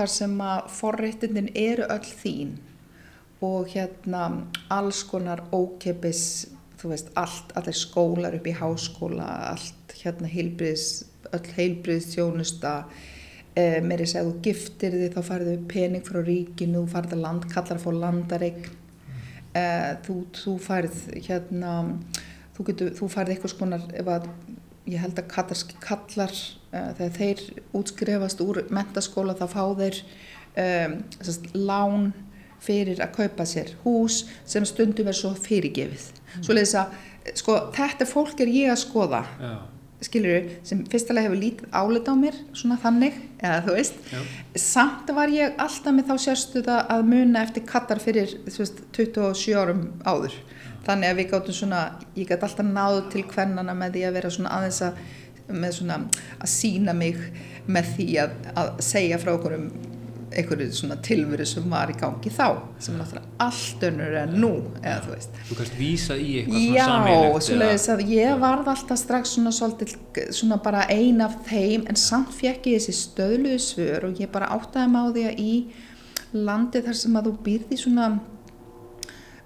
þar 0.00 0.12
sem 0.16 0.40
að 0.44 0.72
forreitindin 0.72 1.52
eru 1.58 1.86
öll 1.92 2.08
þín 2.22 2.56
og 3.44 3.68
hérna 3.72 4.24
alls 4.72 5.04
konar 5.08 5.44
ókeppis 5.52 6.24
þú 6.80 6.92
veist, 6.94 7.12
allt, 7.20 7.52
allir 7.56 7.76
skólar 7.76 8.36
upp 8.36 8.48
í 8.48 8.56
háskóla 8.56 9.28
allt 9.52 9.96
hérna 10.00 10.28
heilbriðs 10.32 11.04
öll 11.36 11.46
heilbriðstjónusta 11.56 12.74
e, 13.54 13.80
mér 13.84 14.00
er 14.00 14.06
að 14.06 14.12
segja 14.12 14.26
þú 14.28 14.34
giftir 14.44 14.96
þig 15.02 15.16
þá 15.16 15.20
færðu 15.26 15.56
pening 15.70 16.06
frá 16.06 16.20
ríkinu, 16.24 16.84
þú 16.84 16.94
færðu 16.94 17.20
land, 17.20 17.46
kallar 17.52 17.78
að 17.78 17.84
fá 17.84 17.90
landareign. 17.96 18.68
E, 19.50 19.64
þú, 20.06 20.16
þú 20.36 20.56
færð 20.64 20.98
hérna 21.26 21.74
þú, 22.56 22.66
getur, 22.70 22.92
þú 22.98 23.10
færð 23.12 23.34
eitthvað 23.34 23.54
skonar 23.54 23.86
ef 23.98 24.10
að 24.16 24.28
ég 24.88 25.02
held 25.02 25.18
að 25.20 25.28
katarski 25.30 25.76
kallar 25.82 26.32
e, 26.32 26.82
þegar 26.98 27.14
þeir 27.18 27.44
útskrefast 27.76 28.42
úr 28.44 28.62
mentaskóla 28.72 29.36
þá 29.38 29.46
fá 29.52 29.62
þeir 29.80 30.00
um, 30.00 30.98
sest, 31.20 31.50
lán 31.54 32.10
fyrir 32.60 33.00
að 33.00 33.14
kaupa 33.16 33.46
sér 33.48 33.72
hús 33.84 34.24
sem 34.48 34.64
stundum 34.68 35.08
er 35.10 35.16
svo 35.16 35.32
fyrirgefið 35.36 36.08
mm. 36.12 36.44
svo 36.44 36.56
leiðis 36.56 36.76
að 36.80 36.96
sko, 37.38 37.58
þetta 37.76 38.08
fólk 38.08 38.40
er 38.44 38.52
ég 38.52 38.72
að 38.72 38.82
skoða 38.82 39.22
Já. 39.40 39.52
skilur 40.04 40.50
sem 40.66 40.82
fyrstulega 40.90 41.28
hefur 41.28 41.40
lítið 41.40 41.76
álit 41.80 42.08
á 42.08 42.14
mér 42.20 42.38
svona 42.52 42.78
þannig, 42.82 43.16
eða 43.40 43.62
þú 43.66 43.76
veist 43.78 44.12
Já. 44.12 44.20
samt 44.66 45.12
var 45.16 45.32
ég 45.32 45.56
alltaf 45.60 45.96
með 45.96 46.12
þá 46.12 46.26
sérstuða 46.26 46.78
að 46.96 47.06
muna 47.14 47.44
eftir 47.46 47.66
kattar 47.68 48.02
fyrir 48.02 48.36
veist, 48.48 48.82
27 48.96 49.56
árum 49.56 49.86
áður 50.04 50.36
þannig 50.86 51.12
að 51.12 51.20
við 51.20 51.30
gáttum 51.34 51.56
svona, 51.60 51.84
ég 52.16 52.28
gæti 52.28 52.46
alltaf 52.46 52.66
náðu 52.66 53.06
til 53.12 53.24
hvernana 53.30 53.76
með 53.76 53.96
því 53.96 54.04
að 54.08 54.18
vera 54.18 54.34
svona 54.36 54.56
aðeins 54.58 54.82
að 54.86 55.00
með 55.50 55.72
svona 55.80 55.96
að 56.38 56.50
sína 56.52 56.94
mig 56.94 57.16
með 57.70 57.94
því 57.96 58.10
að, 58.22 58.36
að 58.60 58.68
segja 58.86 59.18
frá 59.20 59.32
okkur 59.34 59.56
um 59.56 59.70
einhverju 60.30 60.72
svona 60.72 60.96
tilveru 61.02 61.44
sem 61.48 61.64
var 61.70 61.90
í 61.90 61.96
gangi 61.98 62.30
þá 62.30 62.46
sem 62.78 62.94
er 62.94 63.00
náttúrulega 63.00 63.46
allt 63.46 63.84
önnur 63.88 64.16
en 64.20 64.34
nú 64.38 64.50
eða 64.78 65.00
þú 65.04 65.14
veist. 65.16 65.38
Þú 65.48 65.56
kannst 65.58 65.76
vísa 65.78 66.16
í 66.16 66.28
eitthvað 66.38 66.60
svona 66.60 66.76
Já, 66.76 66.84
sammeilegt 66.86 67.46
svoleiðis 67.48 67.86
að 67.94 68.02
ég 68.14 68.42
varð 68.44 68.70
alltaf 68.74 69.00
strax 69.00 69.34
svona 69.34 69.54
svolítið 69.56 69.96
svona 70.38 70.60
bara 70.62 70.84
ein 70.92 71.22
af 71.26 71.34
þeim 71.48 71.86
en 71.90 71.98
samt 71.98 72.34
fekk 72.36 72.70
ég 72.70 72.78
þessi 72.78 72.96
stöðluðu 73.00 73.62
svör 73.66 74.06
og 74.06 74.22
ég 74.22 74.30
bara 74.30 74.52
áttaði 74.54 75.06
því 75.16 75.26
að 75.32 75.42
í 75.42 75.54
landi 76.36 76.84
þar 76.86 77.00
sem 77.00 77.18
að 77.18 77.26
þú 77.26 77.36
býrði 77.48 77.80
svona 77.80 78.10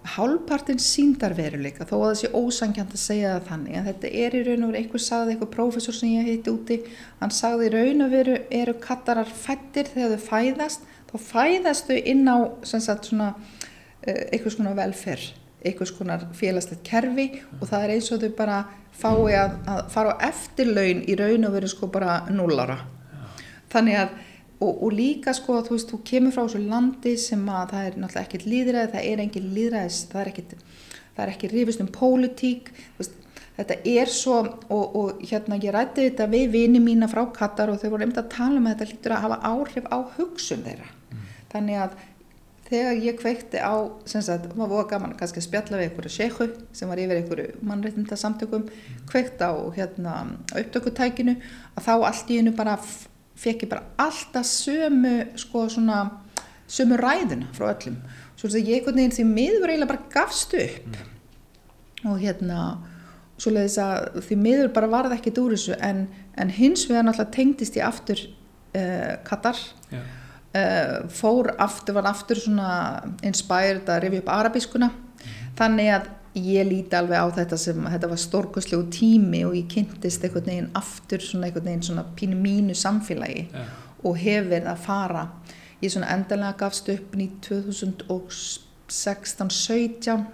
hálfpartin 0.05 0.81
síndarveruleika 0.83 1.87
þó 1.88 1.95
að 1.97 2.05
það 2.05 2.19
sé 2.21 2.31
ósangjant 2.37 2.93
að 2.93 3.01
segja 3.01 3.31
það 3.35 3.47
þannig 3.51 3.77
en 3.79 3.87
þetta 3.88 4.11
er 4.25 4.35
í 4.37 4.43
raun 4.45 4.67
og 4.67 4.73
veru 4.73 4.81
einhver 4.83 5.03
sagði 5.05 5.35
eitthvað 5.35 5.53
prófessor 5.55 5.97
sem 5.97 6.11
ég 6.12 6.29
heiti 6.29 6.53
úti 6.53 6.79
hann 7.21 7.33
sagði 7.33 7.71
í 7.71 7.73
raun 7.73 8.05
og 8.05 8.12
veru 8.12 8.35
eru 8.59 8.75
kattarar 8.83 9.31
fættir 9.31 9.88
þegar 9.95 10.12
þau 10.12 10.27
fæðast 10.29 10.85
þá 11.09 11.14
fæðast 11.31 11.88
þau 11.88 11.97
inn 12.12 12.29
á 12.29 12.37
sagt 12.69 13.09
svona 13.09 13.31
eh, 14.05 14.29
eitthvað 14.29 14.57
svona 14.59 14.77
velferð 14.77 15.31
eitthvað 15.64 15.90
svona 15.90 16.19
félagslegt 16.37 16.85
kerfi 16.85 17.29
og 17.61 17.64
það 17.71 17.87
er 17.87 17.95
eins 17.95 18.12
og 18.12 18.21
þau 18.21 18.37
bara 18.37 18.61
fái 18.95 19.38
að, 19.40 19.57
að 19.64 19.83
fara 19.95 20.19
á 20.21 20.23
eftirlaun 20.29 21.01
í 21.09 21.17
raun 21.19 21.49
og 21.49 21.57
veru 21.57 21.71
sko 21.73 21.88
bara 21.93 22.21
núlara 22.29 22.83
þannig 23.73 24.03
að 24.05 24.19
og, 24.61 24.71
og 24.73 24.95
líka 24.95 25.35
sko 25.37 25.59
þú 25.67 25.77
veist 25.77 25.90
þú 25.93 26.01
kemur 26.11 26.35
frá 26.35 26.45
þessu 26.45 26.62
landi 26.69 27.17
sem 27.21 27.43
að 27.49 27.75
það 27.75 27.88
er 27.88 27.99
náttúrulega 27.99 28.25
ekkert 28.29 28.49
líðræði 28.53 28.93
það 28.95 29.11
er 29.11 29.23
engin 29.25 29.53
líðræðis 29.59 30.01
það 30.12 30.23
er 30.23 30.33
ekkert 30.33 30.57
það 31.14 31.27
er 31.27 31.35
ekki 31.35 31.53
rifist 31.53 31.85
um 31.85 31.93
pólitík 31.95 32.73
þetta 33.59 33.77
er 33.87 34.11
svo 34.11 34.40
og, 34.45 34.97
og 34.99 35.23
hérna 35.23 35.61
ég 35.62 35.75
rætti 35.75 36.09
þetta 36.09 36.31
við 36.33 36.49
vini 36.55 36.83
mína 36.83 37.11
frá 37.11 37.23
Katar 37.35 37.71
og 37.71 37.79
þau 37.83 37.93
voru 37.93 38.07
einmitt 38.07 38.23
að 38.23 38.33
tala 38.35 38.59
um 38.59 38.67
að 38.67 38.75
þetta 38.75 38.90
lítur 38.90 39.14
að 39.14 39.25
hafa 39.29 39.38
áhrif 39.53 39.87
á 39.90 39.99
hugsun 40.17 40.67
þeirra 40.67 40.90
mm. 40.90 41.31
þannig 41.55 41.81
að 41.85 41.97
þegar 42.64 43.01
ég 43.05 43.19
kveikti 43.21 43.61
á 43.61 43.75
sem 44.09 44.23
sagt, 44.25 44.49
maður 44.57 44.73
voru 44.73 44.88
gaman 44.90 45.17
kannski 45.19 45.43
að 45.43 45.47
spjalla 45.49 45.79
við 45.79 45.88
einhverju 45.88 46.12
sekhu 46.14 46.47
sem 46.75 46.90
var 46.90 47.03
yfir 47.03 47.21
einhverju 47.21 47.64
mannreitinda 47.69 48.19
samtökum 48.19 48.67
kveikt 49.11 49.43
á 49.45 49.53
hérna 49.77 50.14
upptökutækinu 50.51 51.37
að 51.77 51.87
þá 51.87 51.95
allt 51.99 52.33
í 52.33 52.40
hennu 52.40 52.55
bara 52.57 52.79
fekk 53.38 53.66
ég 53.66 53.70
bara 53.70 53.87
alltaf 54.01 54.47
sömu 54.47 55.14
sko 55.40 55.66
svona 55.73 56.05
sömu 56.70 56.99
ræðuna 57.01 57.51
frá 57.57 57.68
öllum. 57.73 57.99
Svo 58.38 58.49
að 58.51 58.68
ég 58.68 58.81
einhvern 58.81 58.99
veginn 59.01 59.14
því 59.14 59.27
miður 59.29 59.73
eiginlega 59.73 59.92
bara 59.92 60.11
gafst 60.14 60.57
upp. 60.59 60.99
Mm. 60.99 61.11
og 62.05 62.18
hérna 62.20 62.59
svo 63.40 63.51
leiðis 63.55 63.79
að 63.81 64.18
því 64.27 64.37
miður 64.40 64.73
bara 64.77 64.90
varði 64.92 65.16
ekkit 65.16 65.38
úr 65.40 65.55
þessu 65.55 65.79
en, 65.83 66.05
en 66.38 66.51
hins 66.53 66.85
vegar 66.90 67.07
náttúrulega 67.07 67.35
tengdist 67.35 67.79
ég 67.79 67.87
aftur 67.87 68.20
uh, 68.20 69.14
Katar. 69.27 69.59
Já. 69.90 70.03
uh, 70.55 70.99
fór 71.11 71.55
aftur, 71.59 71.97
var 71.99 72.11
aftur 72.12 72.40
svona 72.40 72.68
inspired 73.27 73.88
að 73.88 74.05
rifja 74.07 74.23
upp 74.23 74.31
arabískuna. 74.37 74.90
Þannig 75.59 75.90
að 75.97 76.12
ég 76.35 76.66
líti 76.66 76.97
alveg 76.99 77.23
á 77.23 77.31
þetta 77.37 77.57
sem 77.61 77.85
þetta 77.87 78.09
var 78.11 78.18
stórkoslegu 78.18 78.88
tími 78.90 79.44
og 79.47 79.55
ég 79.55 79.68
kynntist 79.70 80.25
einhvern 80.27 80.49
veginn 80.51 80.73
aftur 80.75 81.23
svona 81.23 81.47
einhvern 81.47 81.68
veginn 81.68 81.87
svona 81.87 82.03
pínu 82.18 82.35
mínu 82.40 82.75
samfélagi 82.75 83.44
Já. 83.53 83.62
og 84.03 84.16
hef 84.18 84.44
verið 84.51 84.66
að 84.73 84.83
fara. 84.87 85.29
Ég 85.83 85.90
svona 85.94 86.12
endalega 86.14 86.59
gafst 86.64 86.88
upp 86.90 87.14
í 87.14 87.16
2016-17 87.47 90.25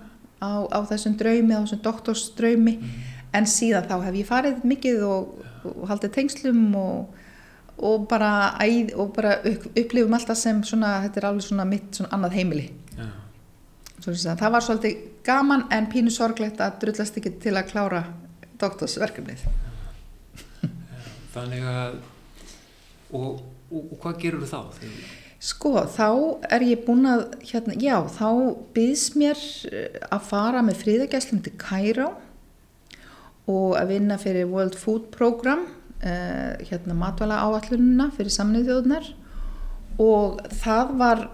á, 0.41 0.51
á 0.73 0.79
þessum 0.89 1.15
draumi, 1.21 1.53
á 1.53 1.61
þessum 1.65 1.85
doktorsdraumi. 1.85 2.75
En 3.37 3.45
síðan 3.47 3.89
þá 3.91 3.97
hef 4.07 4.15
ég 4.17 4.27
farið 4.27 4.65
mikið 4.67 5.03
og, 5.07 5.23
og 5.69 5.89
haldið 5.91 6.11
tengslum 6.17 6.75
og, 6.81 6.99
og 7.77 8.09
bara, 8.09 8.57
æð, 8.65 8.95
og 8.97 9.13
bara 9.17 9.33
upp, 9.45 9.63
upplifum 9.77 10.15
alltaf 10.17 10.39
sem 10.41 10.65
svona, 10.65 11.03
þetta 11.05 11.19
er 11.21 11.27
alveg 11.29 11.45
svona 11.45 11.65
mitt 11.69 11.95
svona 11.95 12.13
annað 12.17 12.37
heimili 12.41 12.67
það 14.05 14.53
var 14.55 14.65
svolítið 14.65 15.01
gaman 15.27 15.67
en 15.75 15.89
pínu 15.93 16.13
sorglegt 16.15 16.61
að 16.61 16.79
drullast 16.85 17.19
ekki 17.21 17.35
til 17.43 17.57
að 17.57 17.71
klára 17.73 18.05
doktorsverkefnið 18.61 19.45
Þannig 21.35 21.67
að 21.71 21.99
og, 23.15 23.43
og, 23.71 23.81
og 23.81 23.97
hvað 24.03 24.23
gerur 24.23 24.47
þú 24.47 24.51
þá? 24.51 24.87
Sko, 25.41 25.73
þá 25.89 26.09
er 26.53 26.65
ég 26.69 26.83
búin 26.85 27.09
að, 27.09 27.23
hérna, 27.49 27.77
já, 27.81 27.97
þá 28.13 28.29
byðs 28.77 29.05
mér 29.17 29.45
eh, 29.71 29.95
að 30.13 30.27
fara 30.29 30.61
með 30.65 30.83
fríðagæslum 30.83 31.41
til 31.47 31.55
Cairo 31.61 32.11
og 33.49 33.79
að 33.81 33.95
vinna 33.95 34.19
fyrir 34.21 34.51
World 34.51 34.77
Food 34.79 35.09
Program, 35.15 35.65
uh, 36.05 36.61
hérna 36.69 36.95
matvæla 36.95 37.41
áallununa 37.43 38.11
fyrir 38.15 38.31
samnið 38.31 38.69
þjóðunar 38.69 39.09
og 40.05 40.39
það 40.61 40.93
var, 41.01 41.25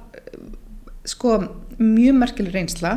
sko, 1.04 1.34
mjög 1.80 2.16
merkileg 2.20 2.54
reynsla, 2.54 2.94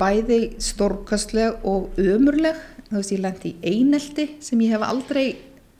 bæði 0.00 0.40
stórkastleg 0.62 1.66
og 1.68 1.98
ömurleg, 2.00 2.56
þú 2.88 2.96
veist, 2.96 3.12
ég 3.12 3.20
lendi 3.24 3.52
í 3.52 3.74
einelti 3.74 4.26
sem 4.44 4.62
ég 4.64 4.72
hef 4.74 4.86
aldrei, 4.86 5.26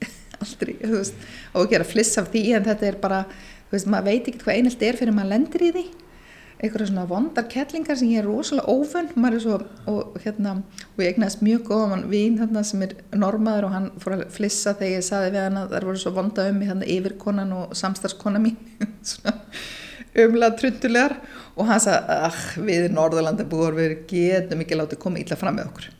aldrei, 0.41 0.75
þú 0.83 0.99
veist, 0.99 1.25
og 1.55 1.65
ekki 1.65 1.79
að 1.79 1.89
fliss 1.95 2.21
af 2.21 2.29
því 2.33 2.43
en 2.57 2.69
þetta 2.69 2.91
er 2.91 3.01
bara, 3.01 3.23
þú 3.69 3.77
veist, 3.77 3.89
maður 3.89 4.11
veit 4.11 4.29
ekki 4.29 4.45
hvað 4.45 4.59
einhelti 4.59 4.89
er 4.89 5.01
fyrir 5.01 5.17
maður 5.17 5.33
lendir 5.33 5.65
í 5.65 5.73
því. 5.79 5.85
Eitthvað 6.61 6.91
svona 6.91 7.07
vondar 7.09 7.47
kettlingar 7.49 7.97
sem 7.97 8.11
ég 8.11 8.21
er 8.21 8.27
rosalega 8.29 8.69
ófönn 8.69 9.07
maður 9.17 9.37
er 9.39 9.41
svo, 9.41 9.55
og 9.89 10.17
hérna 10.21 10.51
og 10.61 10.99
ég 11.01 11.15
egnaðist 11.15 11.41
mjög 11.41 11.63
góðan 11.71 12.03
vín 12.11 12.35
þarna 12.37 12.61
sem 12.69 12.83
er 12.85 12.93
normaður 13.17 13.65
og 13.65 13.73
hann 13.73 13.87
fór 14.03 14.19
að 14.19 14.27
flissa 14.35 14.75
þegar 14.77 14.99
ég 14.99 15.07
saði 15.07 15.31
við 15.33 15.47
hann 15.47 15.57
að 15.57 15.73
það 15.73 15.87
voru 15.89 16.01
svo 16.03 16.13
vonda 16.19 16.45
um 16.51 16.59
mig 16.61 16.69
hann 16.69 16.85
yfirkonan 16.85 17.55
og 17.57 17.73
samstarfskona 17.81 18.43
mín 18.45 18.59
svona 19.09 19.33
umlað 20.19 20.57
trundulegar 20.59 21.17
og 21.55 21.67
hann 21.69 21.81
sagði, 21.83 22.61
við 22.67 22.87
í 22.89 22.93
Norðurlanda 22.93 23.47
búar 23.47 23.75
við 23.77 23.97
getum 24.09 24.63
ekki 24.63 24.79
látið 24.79 25.03
koma 25.03 25.21
illa 25.21 25.39
fram 25.39 25.59
með 25.59 25.71
okkur 25.71 25.91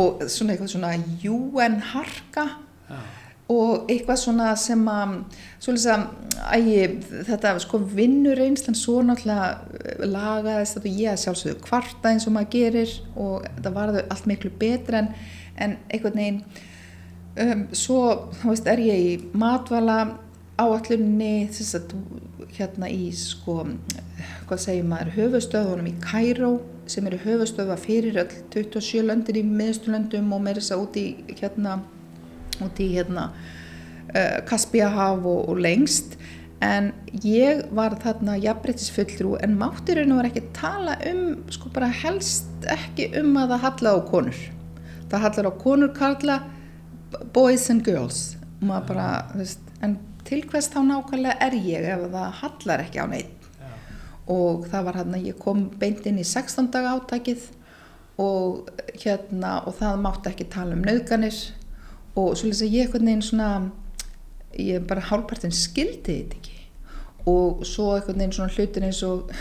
og 0.00 0.24
svona 0.30 0.54
eitthvað 0.54 0.72
svona 0.72 0.94
UN 1.30 1.76
harka 1.92 2.44
Já. 2.88 2.98
og 3.54 3.90
eitthvað 3.92 4.20
svona 4.24 4.48
sem 4.58 4.82
að 4.90 5.14
svolítið 5.62 5.92
að 5.94 6.58
æg, 6.58 7.06
þetta 7.28 7.54
sko 7.62 7.80
vinnur 7.94 8.42
einslan 8.42 8.78
svo 8.78 8.98
náttúrulega 9.06 10.08
lagaðist 10.10 10.78
þetta 10.78 10.94
ég 10.98 11.12
að 11.12 11.22
sjálfsögðu 11.24 11.62
kvarta 11.68 12.10
eins 12.10 12.26
og 12.26 12.34
maður 12.34 12.52
gerir 12.56 12.94
og 13.14 13.46
þetta 13.46 13.74
varðu 13.78 14.04
allt 14.08 14.30
miklu 14.30 14.52
betra 14.58 15.04
en, 15.04 15.12
en 15.54 15.76
einhvern 15.92 16.18
veginn 16.18 16.42
um, 17.38 17.66
svo 17.70 18.00
þá 18.40 18.46
veist 18.50 18.70
er 18.74 18.82
ég 18.82 19.06
í 19.06 19.16
matvala 19.38 20.00
áallunni 20.60 21.48
hérna 22.54 22.90
í 22.90 23.08
sko 23.16 23.64
hvað 24.46 24.60
segir 24.62 24.86
maður 24.86 25.16
höfustöðunum 25.16 25.88
í 25.90 25.94
Kæró 26.04 26.52
sem 26.90 27.06
eru 27.08 27.18
höfustöða 27.24 27.76
fyrir 27.80 28.20
öll 28.22 28.30
27 28.54 29.02
löndir 29.08 29.40
í 29.40 29.44
miðsturlöndum 29.48 30.30
og 30.36 30.44
með 30.44 30.60
þess 30.60 30.74
að 30.76 30.84
út 30.84 30.98
í 31.00 31.06
hérna 31.40 31.78
út 32.62 32.80
í 32.80 32.88
hérna 32.92 33.28
uh, 33.32 34.38
Kaspíahaf 34.46 35.24
og, 35.24 35.48
og 35.50 35.60
lengst. 35.64 36.18
En 36.64 36.92
ég 37.26 37.64
var 37.76 37.96
þarna 38.00 38.38
jafnbreytisfulltrú 38.40 39.34
en 39.44 39.56
mátturinn 39.60 40.14
var 40.16 40.30
ekki 40.30 40.46
tala 40.56 40.94
um 41.10 41.24
sko 41.52 41.72
bara 41.74 41.90
helst 41.92 42.68
ekki 42.72 43.10
um 43.20 43.34
að 43.40 43.56
það 43.56 43.64
halla 43.66 43.94
á 43.96 43.98
konur. 44.08 44.40
Það 45.10 45.24
hallar 45.26 45.50
á 45.50 45.52
konur 45.60 45.92
karla 45.96 46.38
boys 47.34 47.68
and 47.70 47.84
girls. 47.84 48.36
Bara, 48.64 49.26
veist, 49.36 49.60
en 49.84 49.98
til 50.28 50.44
hvers 50.50 50.70
þá 50.72 50.80
nákvæmlega 50.88 51.36
er 51.48 51.58
ég 51.58 51.88
ef 51.94 52.06
það 52.14 52.38
hallar 52.40 52.84
ekki 52.86 53.02
á 53.02 53.06
neitt 53.10 53.48
Já. 53.60 53.68
og 54.34 54.66
það 54.72 54.88
var 54.88 55.00
hérna, 55.00 55.20
ég 55.20 55.38
kom 55.40 55.68
beint 55.80 56.06
inn 56.08 56.22
í 56.22 56.26
16 56.26 56.72
daga 56.74 56.96
átækið 56.98 57.46
og 58.24 58.70
hérna 59.02 59.60
og 59.66 59.76
það 59.80 60.02
mátti 60.04 60.30
ekki 60.30 60.50
tala 60.52 60.76
um 60.76 60.84
nöðganir 60.86 61.38
og 62.14 62.36
svolítið 62.38 62.66
að 62.68 62.76
ég 62.76 62.86
einhvern 62.86 63.10
veginn 63.10 63.26
svona 63.26 63.48
ég 64.60 64.84
bara 64.86 65.02
hálfpartin 65.08 65.54
skildi 65.54 66.18
þetta 66.20 66.38
ekki. 66.38 66.60
Og 67.30 67.64
svo 67.66 67.94
einhvern 67.94 68.20
veginn 68.20 68.36
svona 68.36 68.54
hlutin 68.54 68.86
eins 68.88 69.00
og 69.06 69.32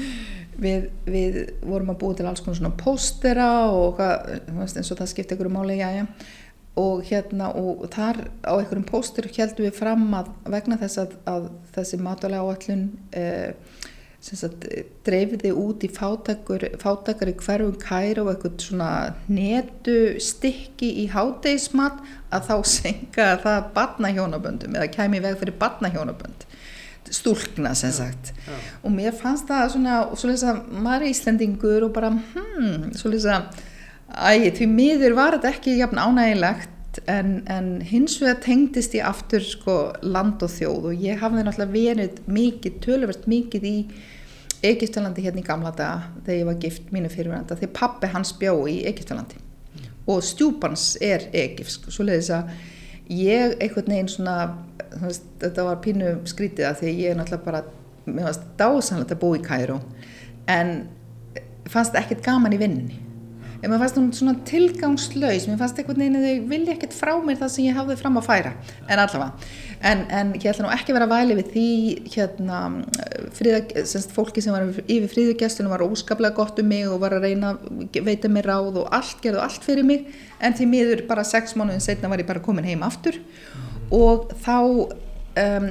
við, 0.64 0.90
við 1.08 1.40
vorum 1.64 1.94
að 1.94 2.00
búa 2.02 2.18
til 2.18 2.28
alls 2.28 2.44
konar 2.44 2.60
svona 2.60 2.76
póstera 2.78 3.50
og 3.72 3.98
hvað, 3.98 4.36
eins 4.60 4.92
og 4.92 5.00
það 5.00 5.12
skipti 5.14 5.36
einhverju 5.36 5.54
máli, 5.56 5.80
já 5.80 5.90
já 6.00 6.06
og 6.80 7.04
hérna 7.10 7.50
og 7.56 7.86
þar 7.94 8.24
á 8.46 8.52
einhverjum 8.56 8.88
póster 8.88 9.28
heldum 9.36 9.66
við 9.66 9.76
fram 9.76 10.08
að 10.16 10.32
vegna 10.54 10.78
þess 10.80 11.02
að, 11.04 11.14
að 11.30 11.48
þessi 11.76 12.00
mátalega 12.00 12.46
áallun 12.46 12.84
eh, 13.16 13.52
dreifiði 15.06 15.50
út 15.56 15.84
í 15.86 15.88
fátakar 15.96 17.30
í 17.30 17.36
hverjum 17.40 17.78
kæra 17.80 18.24
og 18.24 18.34
eitthvað 18.34 18.58
svona 18.66 18.90
netu 19.32 19.96
stykki 20.20 20.90
í 21.04 21.06
hátegismat 21.12 22.02
að 22.28 22.50
þá 22.50 22.56
senka 22.76 23.30
það 23.44 23.72
barnahjónaböndum 23.78 24.76
eða 24.76 24.92
kæmi 24.92 25.22
veg 25.24 25.40
fyrir 25.40 25.56
barnahjónabönd 25.62 26.46
stúlkna 27.10 27.72
sem 27.74 27.90
sagt 27.90 28.32
já, 28.46 28.52
já. 28.52 28.58
og 28.84 28.92
mér 28.94 29.16
fannst 29.16 29.48
það 29.48 29.72
svona 29.72 29.96
og 30.04 30.18
svo 30.20 30.28
lýsa 30.30 30.52
maður 30.68 31.06
er 31.06 31.14
íslendingur 31.14 31.88
og 31.88 31.94
bara 31.96 32.12
hmm, 32.12 32.92
svo 32.94 33.10
æg 34.10 34.46
því 34.58 34.68
miður 34.70 35.16
var 35.18 35.36
þetta 35.36 35.52
ekki 35.54 35.78
jafn 35.78 36.00
ánægilegt 36.00 37.00
en, 37.10 37.42
en 37.46 37.68
hins 37.86 38.16
vegar 38.20 38.40
tengdist 38.44 38.94
ég 38.98 39.06
aftur 39.06 39.44
sko 39.44 39.76
land 40.02 40.42
og 40.42 40.50
þjóð 40.50 40.88
og 40.90 41.04
ég 41.04 41.20
hafði 41.20 41.44
náttúrulega 41.46 41.74
verið 41.74 42.22
mikið, 42.26 42.80
töluvert 42.84 43.28
mikið 43.30 43.68
í 43.70 43.76
Egiptalandi 44.66 45.24
hérna 45.24 45.40
í 45.40 45.46
gamla 45.46 45.70
daga 45.72 46.10
þegar 46.26 46.40
ég 46.40 46.48
var 46.50 46.58
gift 46.64 46.90
mínu 46.92 47.12
fyrirveranda 47.12 47.56
þegar 47.56 47.76
pappi 47.78 48.10
hans 48.12 48.34
bjó 48.40 48.56
í 48.68 48.80
Egiptalandi 48.90 49.38
mm. 49.38 49.86
og 50.12 50.24
stjúpans 50.26 50.92
er 51.00 51.28
egipsk 51.30 51.88
svo 51.88 52.04
leiðis 52.08 52.32
að 52.36 52.50
ég 53.14 53.56
einhvern 53.56 53.94
veginn 53.94 54.10
svona 54.10 54.36
veist, 55.00 55.26
þetta 55.40 55.66
var 55.66 55.80
pínu 55.84 56.16
skrítið 56.28 56.68
að 56.68 56.82
því 56.82 56.96
ég 56.98 57.12
er 57.12 57.20
náttúrulega 57.20 57.46
bara 57.46 57.62
mér 58.10 58.26
fannst 58.28 58.50
dásanlega 58.58 59.14
að 59.14 59.22
bú 59.22 59.32
í 59.38 59.44
Kæró 59.44 59.78
en 60.50 60.74
fannst 61.70 61.96
ekkert 61.98 62.24
gaman 62.26 62.56
í 62.56 62.60
vinninni 62.60 62.98
en 63.60 63.70
mér 63.70 63.80
fannst 63.82 63.98
hún 64.00 64.10
svona 64.16 64.36
tilgangslaus. 64.48 65.48
Mér 65.48 65.58
fannst 65.60 65.80
einhvern 65.80 66.00
veginn 66.00 66.20
að 66.20 66.28
þau 66.28 66.46
vilja 66.52 66.76
ekkert 66.76 66.96
frá 66.96 67.12
mér 67.24 67.40
það 67.40 67.52
sem 67.54 67.66
ég 67.66 67.76
hafði 67.76 67.98
fram 68.00 68.16
að 68.20 68.28
færa 68.28 68.54
en 68.88 69.02
allavega, 69.02 69.50
en, 69.90 70.04
en 70.08 70.32
ég 70.38 70.48
ætla 70.52 70.66
nú 70.66 70.72
ekki 70.74 70.94
að 70.94 70.98
vera 71.00 71.10
væli 71.10 71.36
við 71.40 71.52
því 71.54 71.68
hérna 72.14 72.60
friða, 73.36 73.84
semst 73.88 74.14
fólki 74.14 74.42
sem 74.44 74.54
var 74.54 74.66
yfir 74.86 75.08
fríðugjastunum 75.12 75.72
var 75.72 75.84
óskaplega 75.84 76.36
gott 76.36 76.60
um 76.62 76.68
mig 76.70 76.88
og 76.88 77.00
var 77.02 77.16
að 77.16 77.26
reyna 77.28 77.54
að 77.56 78.00
veita 78.06 78.30
mér 78.32 78.48
ráð 78.50 78.80
og 78.82 78.90
allt, 78.96 79.18
gerðu 79.24 79.42
allt 79.44 79.66
fyrir 79.66 79.86
mig. 79.86 80.06
En 80.40 80.56
því 80.56 80.68
miður 80.70 81.04
bara 81.10 81.26
sex 81.26 81.56
mánuðin 81.58 81.84
setna 81.84 82.10
var 82.10 82.22
ég 82.22 82.28
bara 82.28 82.42
komin 82.44 82.68
heim 82.68 82.84
aftur. 82.86 83.18
Og 83.94 84.30
þá 84.44 84.56
um, 84.60 85.68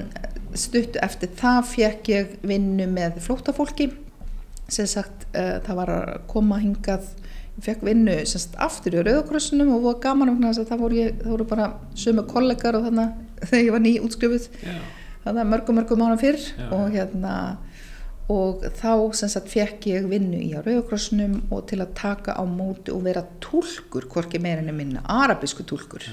stuttu 0.58 1.02
eftir 1.04 1.32
það 1.40 1.62
fekk 1.74 2.12
ég 2.14 2.38
vinnu 2.46 2.90
með 2.92 3.22
flóttafólki. 3.26 3.92
Sem 4.70 4.90
sagt 4.90 5.26
uh, 5.34 5.58
það 5.66 5.82
var 5.82 5.94
að 5.96 6.14
koma 6.30 6.60
hingað 6.62 7.10
fekk 7.66 7.86
vinnu 7.88 8.18
semst, 8.30 8.56
aftur 8.62 9.00
í 9.00 9.04
Rauðakrossunum 9.06 9.74
og 9.76 9.88
var 9.88 10.00
gaman 10.04 10.34
um 10.34 10.44
þess 10.44 10.64
að 10.64 10.72
það 10.72 10.84
voru, 10.84 11.00
ég, 11.00 11.18
það 11.24 11.34
voru 11.36 11.48
bara 11.50 11.72
sömu 12.00 12.26
kollegar 12.30 12.78
og 12.80 12.88
þannig 12.88 13.18
þegar 13.50 13.66
ég 13.66 13.74
var 13.76 13.84
ný 13.86 13.96
útskrifuð 14.04 14.50
þannig 15.24 15.42
að 15.42 15.50
mörgum 15.54 15.80
mörgum 15.80 16.06
ára 16.06 16.20
fyrr 16.20 16.40
Já. 16.44 16.70
og 16.76 16.86
hérna 16.96 17.34
og 18.30 18.62
þá 18.78 18.92
sem 19.18 19.32
sagt 19.34 19.50
fekk 19.50 19.88
ég 19.90 20.10
vinnu 20.10 20.38
í 20.38 20.52
Rauðakrossunum 20.54 21.40
og 21.50 21.66
til 21.72 21.80
að 21.82 21.96
taka 21.98 22.38
á 22.38 22.44
móti 22.46 22.94
og 22.94 23.02
vera 23.08 23.24
tólkur, 23.42 24.06
hvorki 24.06 24.42
meirinni 24.42 24.76
minna 24.76 25.02
arabisku 25.10 25.66
tólkur 25.66 26.06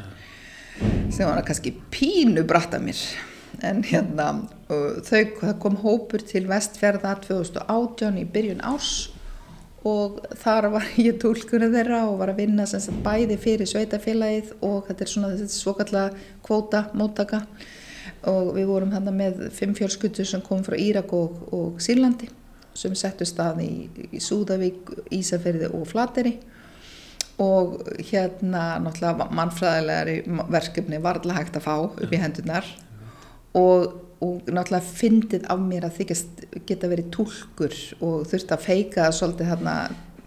sem 1.12 1.24
var 1.28 1.42
kannski 1.44 1.74
pínu 1.92 2.44
bratta 2.48 2.80
mér. 2.80 2.98
En 3.64 3.82
hérna 3.84 4.26
þau, 4.68 5.22
það 5.40 5.52
kom 5.62 5.78
hópur 5.80 6.24
til 6.24 6.44
vestferða 6.48 7.14
2018 7.24 8.18
í 8.20 8.24
byrjun 8.32 8.64
ás 8.64 8.90
og 9.86 10.20
þar 10.40 10.70
var 10.74 10.88
ég 11.06 11.18
tólkunni 11.22 11.70
þeirra 11.74 12.04
og 12.10 12.20
var 12.22 12.32
að 12.32 12.42
vinna 12.42 12.66
sagt, 12.68 12.92
bæði 13.04 13.38
fyrir 13.42 13.70
sveitafélagið 13.70 14.56
og 14.66 14.88
þetta 14.88 15.06
er 15.06 15.12
svona 15.12 15.34
þessi 15.34 15.60
svokallega 15.60 16.26
kvóta 16.46 16.86
móttaka. 16.96 17.44
Og 18.26 18.54
við 18.56 18.66
vorum 18.70 18.92
hann 18.94 19.06
með 19.14 19.46
fimm 19.54 19.74
fjölskutur 19.76 20.26
sem 20.26 20.42
kom 20.42 20.64
frá 20.66 20.74
Írak 20.80 21.12
og, 21.14 21.38
og 21.54 21.80
Sýrlandi 21.82 22.28
sem 22.76 22.94
settu 22.98 23.26
stað 23.28 23.62
í, 23.64 23.70
í 24.12 24.20
Súðavík, 24.20 24.90
Ísafyrði 25.14 25.70
og 25.74 25.86
Flateri 25.88 26.34
og 27.42 27.82
hérna 28.08 28.78
náttúrulega 28.80 29.28
mannfræðilegari 29.36 30.16
verkefni 30.52 31.00
var 31.04 31.20
alltaf 31.20 31.36
hægt 31.36 31.58
að 31.60 31.66
fá 31.66 31.74
upp 31.84 32.12
í 32.12 32.20
hendunar 32.20 32.68
og 33.56 34.05
og 34.26 34.50
náttúrulega 34.50 34.96
fyndið 34.98 35.46
af 35.52 35.62
mér 35.62 35.86
að 35.88 36.00
þykast 36.00 36.44
geta 36.68 36.90
verið 36.90 37.12
tólkur 37.14 37.78
og 38.00 38.26
þurfti 38.30 38.56
að 38.56 38.66
feika 38.66 39.06
svolítið 39.14 39.50
hérna, 39.52 39.76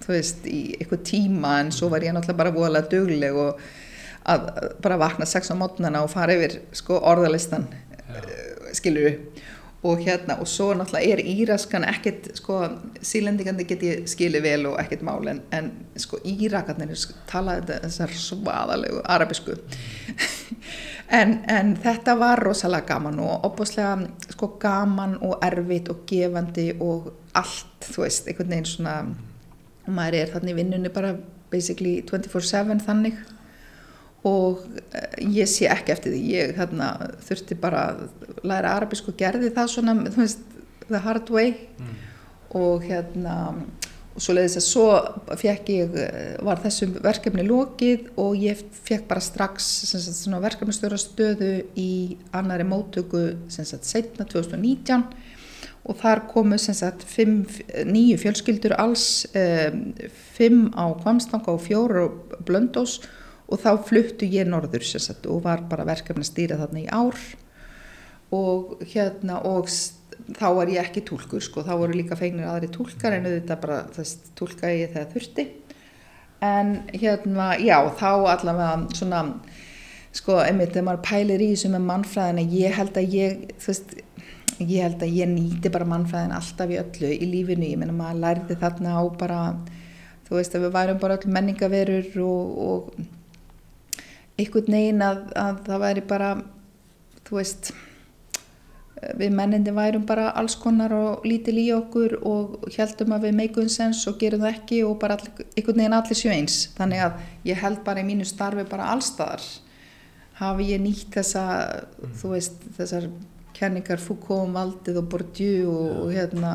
þú 0.05 0.15
veist, 0.15 0.47
í 0.47 0.61
eitthvað 0.77 1.05
tíma 1.11 1.59
en 1.63 1.71
svo 1.75 1.91
var 1.91 2.05
ég 2.05 2.15
náttúrulega 2.15 2.41
bara 2.43 2.55
voðalega 2.55 2.91
dögleg 2.93 3.39
og 3.43 3.61
að 4.29 4.49
bara 4.83 4.99
vakna 5.01 5.27
sex 5.29 5.51
á 5.51 5.55
mótnana 5.57 6.03
og 6.03 6.11
fara 6.13 6.35
yfir 6.35 6.59
sko 6.75 6.99
orðalistan 7.11 7.67
ja. 7.71 8.19
Eh, 8.19 8.73
skilur 8.77 9.09
og 9.83 10.01
hérna 10.03 10.35
og 10.43 10.47
svo 10.51 10.73
náttúrulega 10.75 11.13
er 11.13 11.21
íraskan 11.23 11.85
ekkert 11.87 12.33
sko 12.35 12.59
sílendingandi 13.01 13.67
get 13.67 13.83
ég 13.87 14.07
skilið 14.11 14.43
vel 14.43 14.65
og 14.73 14.79
ekkert 14.81 15.05
mál 15.07 15.27
en, 15.31 15.41
en 15.55 15.71
sko 15.95 16.19
írakarnir 16.27 16.91
talaði 17.31 17.79
þessar 17.85 18.15
svaðalegu 18.27 19.03
arabisku 19.07 19.55
En, 21.09 21.39
en 21.49 21.71
þetta 21.81 22.13
var 22.19 22.41
rosalega 22.45 22.85
gaman 22.91 23.17
og 23.23 23.45
opbúslega 23.47 23.95
sko 24.29 24.51
gaman 24.61 25.15
og 25.25 25.41
erfitt 25.45 25.89
og 25.89 26.03
gefandi 26.09 26.67
og 26.85 27.09
allt, 27.37 27.87
þú 27.87 28.03
veist, 28.03 28.29
einhvern 28.29 28.53
veginn 28.53 28.69
svona, 28.69 28.93
maður 29.89 30.19
er 30.19 30.31
þannig 30.35 30.53
í 30.53 30.57
vinnunni 30.59 30.91
bara 30.93 31.15
basically 31.49 32.03
24-7 32.05 32.77
þannig. 32.85 33.17
Og 34.29 34.61
uh, 34.61 35.17
ég 35.23 35.49
sé 35.49 35.65
ekki 35.71 35.95
eftir 35.95 36.13
því, 36.13 36.21
ég 36.35 36.53
þarna 36.59 36.91
þurfti 37.25 37.57
bara 37.57 37.83
að 37.87 38.28
læra 38.43 38.75
arabísku 38.77 39.13
gerði 39.17 39.51
það 39.55 39.73
svona, 39.73 39.95
þú 40.07 40.23
veist, 40.23 40.45
the 40.87 41.01
hard 41.03 41.29
way. 41.29 41.53
Mm. 41.79 41.97
og 42.57 42.81
hérna 42.81 43.33
og 44.19 44.23
svo 44.25 44.35
leiðis 44.35 44.57
að 44.59 44.65
svo 44.65 44.85
fekk 45.39 45.69
ég, 45.71 45.93
eh, 45.95 46.35
var 46.43 46.59
þessum 46.59 46.97
verkefni 46.99 47.45
lókið 47.47 48.09
og 48.19 48.35
ég 48.41 48.59
fekk 48.83 49.07
bara 49.07 49.23
strax 49.23 49.69
verkefnistöra 50.27 50.97
stöðu 50.99 51.51
í 51.79 52.17
annari 52.35 52.65
mótöku 52.67 53.37
sagt, 53.47 53.85
setna 53.87 54.25
2019 54.25 55.05
og 55.89 55.97
þar 56.01 56.25
komu 56.27 56.57
sagt, 56.59 57.05
nýju 57.87 58.17
fjölskyldur 58.19 58.75
alls 58.77 59.25
um, 59.31 59.93
fimm 60.35 60.67
á 60.75 60.91
Kvamstanga 60.99 61.53
og 61.55 61.63
fjóru 61.63 62.03
á 62.03 62.07
Blöndós 62.43 62.99
og 63.47 63.63
þá 63.63 63.71
fluttu 63.87 64.27
ég 64.27 64.49
norður 64.49 64.83
sagt, 64.83 65.25
og 65.25 65.45
var 65.47 65.63
bara 65.69 65.87
verkefni 65.87 66.25
að 66.25 66.33
stýra 66.33 66.59
þarna 66.59 66.83
í 66.83 66.89
ár 66.91 67.15
og 68.35 68.83
hérna 68.91 69.39
og 69.47 69.69
þá 70.37 70.49
var 70.57 70.69
ég 70.69 70.83
ekki 70.83 71.05
tólkur 71.07 71.43
sko, 71.43 71.63
þá 71.65 71.73
voru 71.79 71.95
líka 71.97 72.17
feignir 72.19 72.49
aðri 72.49 72.69
tólkar 72.73 73.15
en 73.17 73.25
auðvitað 73.29 73.63
bara 73.63 73.79
þess 73.95 74.33
tólka 74.37 74.69
ég 74.73 74.93
þegar 74.93 75.09
þurfti. 75.13 75.47
En 76.45 76.75
hérna, 76.93 77.49
já, 77.59 77.77
þá 77.99 78.11
allavega 78.35 78.95
svona, 78.95 79.23
sko, 80.15 80.37
einmitt 80.43 80.75
þegar 80.75 80.87
maður 80.91 81.07
pælir 81.09 81.43
í 81.43 81.49
þessu 81.53 81.73
með 81.73 81.87
mannfræðina 81.89 82.45
ég 82.53 82.77
held 82.77 83.01
að 83.01 83.17
ég, 83.17 83.41
þú 83.59 83.73
veist 83.73 83.97
ég 84.59 84.83
held 84.83 85.03
að 85.03 85.17
ég 85.17 85.29
nýti 85.31 85.71
bara 85.71 85.87
mannfræðin 85.87 86.35
alltaf 86.35 86.71
í 86.71 86.79
öllu 86.79 87.11
í 87.15 87.27
lífinu, 87.33 87.67
ég 87.73 87.79
menna 87.79 87.95
maður 87.95 88.23
lærði 88.25 88.59
þarna 88.59 88.95
á 88.99 89.03
bara, 89.19 89.41
þú 90.27 90.39
veist 90.39 90.55
að 90.55 90.65
við 90.67 90.75
værum 90.77 91.01
bara 91.01 91.19
öll 91.19 91.33
menningaverur 91.35 92.09
og, 92.25 92.57
og 92.69 93.05
einhvern 94.39 94.75
veginn 94.75 95.03
að, 95.03 95.21
að 95.35 95.61
það 95.67 95.85
væri 95.85 96.07
bara 96.07 96.31
þú 97.27 97.39
veist 97.39 97.71
við 99.19 99.31
mennindi 99.35 99.71
værum 99.75 100.03
bara 100.07 100.29
alls 100.39 100.57
konar 100.59 100.93
og 100.95 101.25
lítil 101.27 101.55
í 101.61 101.69
okkur 101.75 102.17
og 102.27 102.67
heldum 102.75 103.15
að 103.15 103.29
við 103.29 103.37
meikum 103.37 103.69
sens 103.71 104.03
og 104.09 104.19
gerum 104.19 104.43
það 104.43 104.57
ekki 104.57 104.83
og 104.87 104.97
bara 105.01 105.15
all, 105.15 105.31
einhvern 105.55 105.81
veginn 105.81 105.97
allir 105.97 106.19
sjö 106.19 106.35
eins. 106.35 106.59
Þannig 106.75 107.05
að 107.05 107.25
ég 107.47 107.63
held 107.63 107.83
bara 107.85 108.03
í 108.03 108.07
mínu 108.07 108.27
starfi 108.27 108.67
bara 108.69 108.91
allstaðar 108.93 109.45
hafi 110.39 110.71
ég 110.73 110.83
nýtt 110.83 111.11
þessa 111.17 111.43
mm. 111.99 112.15
þú 112.19 112.31
veist 112.35 112.63
þessar 112.77 113.09
kenningar 113.59 113.99
Foucault 113.99 114.47
um 114.47 114.55
valdið 114.55 115.01
og 115.01 115.09
Bourdieu 115.11 115.67
og, 115.67 115.87
og 116.03 116.13
hérna 116.15 116.53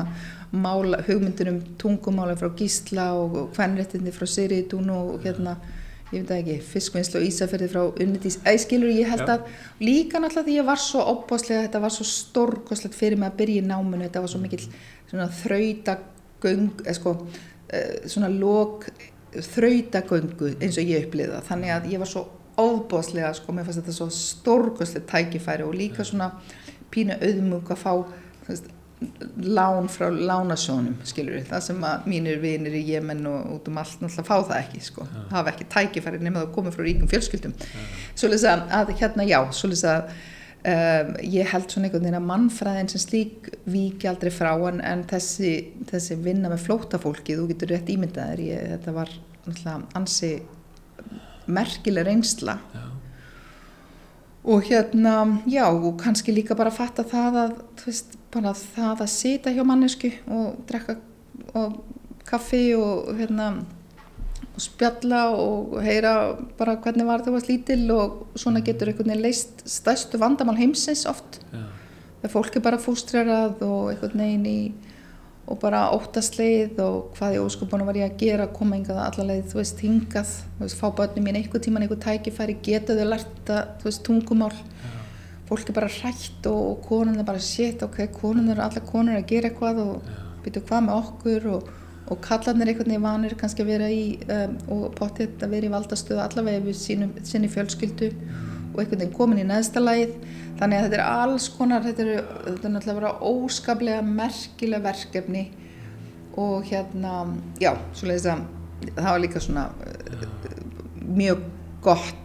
mála, 0.55 1.01
hugmyndunum 1.05 1.61
tungumála 1.81 2.37
frá 2.39 2.49
Gísla 2.57 3.11
og, 3.19 3.35
og 3.41 3.57
hvernréttindi 3.57 4.13
frá 4.15 4.25
Siritún 4.29 4.89
og 4.93 5.19
hérna 5.25 5.57
ég 6.15 6.25
veit 6.25 6.33
ekki, 6.37 6.55
fiskvinnslu 6.71 7.19
og 7.19 7.25
ísafyrði 7.27 7.69
frá 7.71 7.81
unnitís, 7.87 8.37
æskilur 8.47 8.93
ég 8.93 9.09
held 9.11 9.29
að 9.29 9.49
líka 9.83 10.21
náttúrulega 10.21 10.47
því 10.47 10.57
ég 10.59 10.69
var 10.69 10.81
svo 10.81 11.03
opbáslega 11.11 11.65
þetta 11.67 11.81
var 11.83 11.93
svo 11.95 12.07
stórkoslegt 12.09 12.97
fyrir 12.97 13.19
mig 13.19 13.31
að 13.31 13.41
byrja 13.41 13.63
í 13.63 13.67
náminu 13.69 14.07
þetta 14.07 14.23
var 14.23 14.33
svo 14.33 14.41
mikill 14.43 14.63
svona 15.09 15.27
þrautagöng 15.41 16.85
sko, 16.97 17.15
eh, 17.69 18.07
svona 18.07 18.31
lók 18.31 18.89
þrautagöngu 19.35 20.55
eins 20.59 20.79
og 20.79 20.93
ég 20.95 21.07
uppliða 21.07 21.43
þannig 21.49 21.75
að 21.75 21.91
ég 21.93 22.03
var 22.03 22.11
svo 22.11 22.27
óbóðslega 22.55 23.33
sko, 23.35 23.51
mér 23.51 23.67
fannst 23.67 23.81
þetta 23.83 23.97
svo 23.97 24.07
stórgöðslega 24.13 25.09
tækifæri 25.11 25.67
og 25.67 25.75
líka 25.75 26.05
svona 26.07 26.31
pínu 26.93 27.17
auðmug 27.19 27.71
að 27.75 27.81
fá 27.83 27.93
lán 29.43 29.89
frá 29.91 30.07
lánasjónum 30.07 31.01
skilur 31.07 31.35
við, 31.35 31.49
það 31.49 31.63
sem 31.65 31.81
að 31.83 32.05
mínir 32.09 32.39
vinir 32.39 32.77
í 32.77 32.83
Jemen 32.93 33.25
og 33.27 33.57
út 33.57 33.67
um 33.69 33.81
allt 33.81 33.99
náttúrulega 33.99 34.27
fá 34.29 34.47
það 34.47 34.61
ekki 34.61 34.83
sko, 34.85 35.07
ja. 35.09 35.25
hafa 35.33 35.51
ekki 35.51 35.67
tækifæri 35.73 36.21
nema 36.23 36.45
það 36.45 36.53
komið 36.55 36.77
frá 36.77 36.85
ríkum 36.87 37.11
fjölskyldum. 37.11 37.57
Ja. 37.59 37.83
svolítið 38.15 38.47
að, 38.53 38.63
að 38.79 38.93
hérna 39.01 39.27
já, 39.27 39.37
svolítið 39.59 39.91
að 39.91 40.15
um, 40.71 41.13
ég 41.35 41.51
held 41.51 41.69
svona 41.69 41.89
einhvern 41.89 42.07
veginn 42.07 42.19
að 42.21 42.27
mannfræðin 42.31 42.91
sem 42.93 43.03
slík 43.03 43.51
viki 43.67 44.09
aldrei 44.09 44.31
frá 44.33 44.53
en, 44.55 44.81
en 44.81 45.05
þessi, 45.11 45.53
þessi 45.91 46.19
vinna 46.23 46.51
með 46.53 46.65
flótafólki 46.69 47.37
þú 47.37 47.49
getur 47.51 47.75
rétt 47.75 47.91
ímyndaðir, 47.91 48.45
ég, 48.47 48.67
þetta 48.77 48.95
var 48.95 49.15
náttúrulega 49.45 49.79
ansi 49.99 50.35
merkileg 51.45 52.07
reynsla. 52.07 52.59
Já. 52.73 52.85
Og 54.45 54.61
hérna, 54.67 55.41
já, 55.49 55.65
og 55.65 55.95
kannski 55.97 56.33
líka 56.33 56.55
bara 56.57 56.73
fatta 56.73 57.01
það 57.09 57.37
að, 57.41 57.53
þú 57.79 57.89
veist, 57.89 58.11
bara 58.35 58.53
það 58.59 59.05
að 59.05 59.13
sita 59.15 59.53
hjá 59.55 59.63
mannesku 59.67 60.11
og 60.31 60.59
drekka 60.69 60.99
og 61.55 61.79
kaffi 62.27 62.67
og 62.77 63.11
hérna 63.17 63.49
og 64.55 64.63
spjalla 64.63 65.21
og 65.35 65.75
heyra 65.83 66.13
bara 66.59 66.77
hvernig 66.83 67.07
var 67.07 67.23
það 67.23 67.35
varst 67.35 67.51
lítil 67.51 67.83
og 67.95 68.21
svona 68.39 68.61
mm. 68.61 68.65
getur 68.69 68.91
einhvern 68.91 69.11
veginn 69.11 69.25
leist 69.25 69.63
stærstu 69.67 70.19
vandamál 70.21 70.57
heimsins 70.59 71.05
oft 71.11 71.41
ja. 71.51 71.65
þegar 72.21 72.33
fólk 72.37 72.57
er 72.57 72.65
bara 72.69 72.81
fústrerað 72.81 73.63
og 73.67 73.91
einhvern 73.91 74.23
veginn 74.23 74.49
í 74.49 74.59
og 75.45 75.59
bara 75.61 75.83
óttastleið 75.93 76.79
og 76.81 77.17
hvað 77.19 77.35
ég 77.35 77.43
óskupuna 77.45 77.85
var 77.85 77.99
ég 77.99 78.07
að 78.09 78.21
gera 78.23 78.47
koma 78.49 78.79
yngað 78.79 79.01
allarleið, 79.03 79.43
þú 79.51 79.59
veist, 79.59 79.83
hingað 79.85 80.31
þú 80.55 80.63
veist, 80.63 80.79
fá 80.79 80.87
börnum 80.97 81.27
mín 81.27 81.37
einhver 81.37 81.61
tíman 81.61 81.85
einhver 81.85 82.01
tækifæri 82.01 82.55
geta 82.65 82.95
þau 82.97 83.09
lært 83.11 83.51
að, 83.53 83.75
þú 83.81 83.89
veist, 83.91 84.03
tungumál 84.07 84.55
ja. 84.55 84.94
Fólk 85.49 85.69
er 85.69 85.77
bara 85.77 85.89
hrætt 85.91 86.47
og, 86.49 86.85
konun 86.87 87.19
er 87.19 87.27
bara 87.27 87.41
shit, 87.41 87.83
ok, 87.85 88.05
konun 88.15 88.49
er 88.53 88.61
allar 88.63 88.85
konur 88.87 89.17
að 89.17 89.27
gera 89.29 89.51
eitthvað 89.51 89.81
og 89.83 90.07
ja. 90.07 90.21
byrja 90.45 90.63
hvað 90.69 90.87
með 90.87 90.95
okkur 91.01 91.47
og, 91.53 91.69
og 92.05 92.21
kallarnir 92.25 92.71
einhvern 92.71 92.91
veginn 92.91 93.05
vanir 93.05 93.37
kannski 93.37 93.65
að 93.65 93.71
vera 93.73 93.91
í 93.93 94.03
um, 94.25 94.57
og 94.73 94.87
potið 94.97 95.45
að 95.45 95.55
vera 95.55 95.69
í 95.69 95.73
valdastöðu 95.75 96.23
allavega 96.23 96.65
við 96.65 96.79
sínum, 96.81 97.13
sinni 97.25 97.51
fjölskyldu 97.53 98.09
og 98.73 98.81
einhvern 98.81 99.03
veginn 99.03 99.15
komin 99.15 99.43
í 99.43 99.47
neðsta 99.47 99.83
læð 99.83 100.17
þannig 100.59 100.79
að 100.79 100.87
þetta 100.87 100.99
er 100.99 101.05
alls 101.05 101.47
konar 101.53 101.85
þetta 101.85 102.05
er, 102.05 102.27
þetta 102.49 102.67
er 102.69 102.75
náttúrulega 102.75 102.99
bara 103.01 103.15
óskaplega 103.29 104.01
merkilega 104.09 104.85
verkefni 104.89 105.47
og 106.41 106.65
hérna 106.67 107.15
já, 107.61 107.71
svoleiðis 107.95 108.29
að 108.33 108.45
það 108.97 109.11
var 109.11 109.21
líka 109.23 109.41
svona 109.43 109.69
uh, 109.71 110.29
mjög 111.15 111.49
gott 111.85 112.24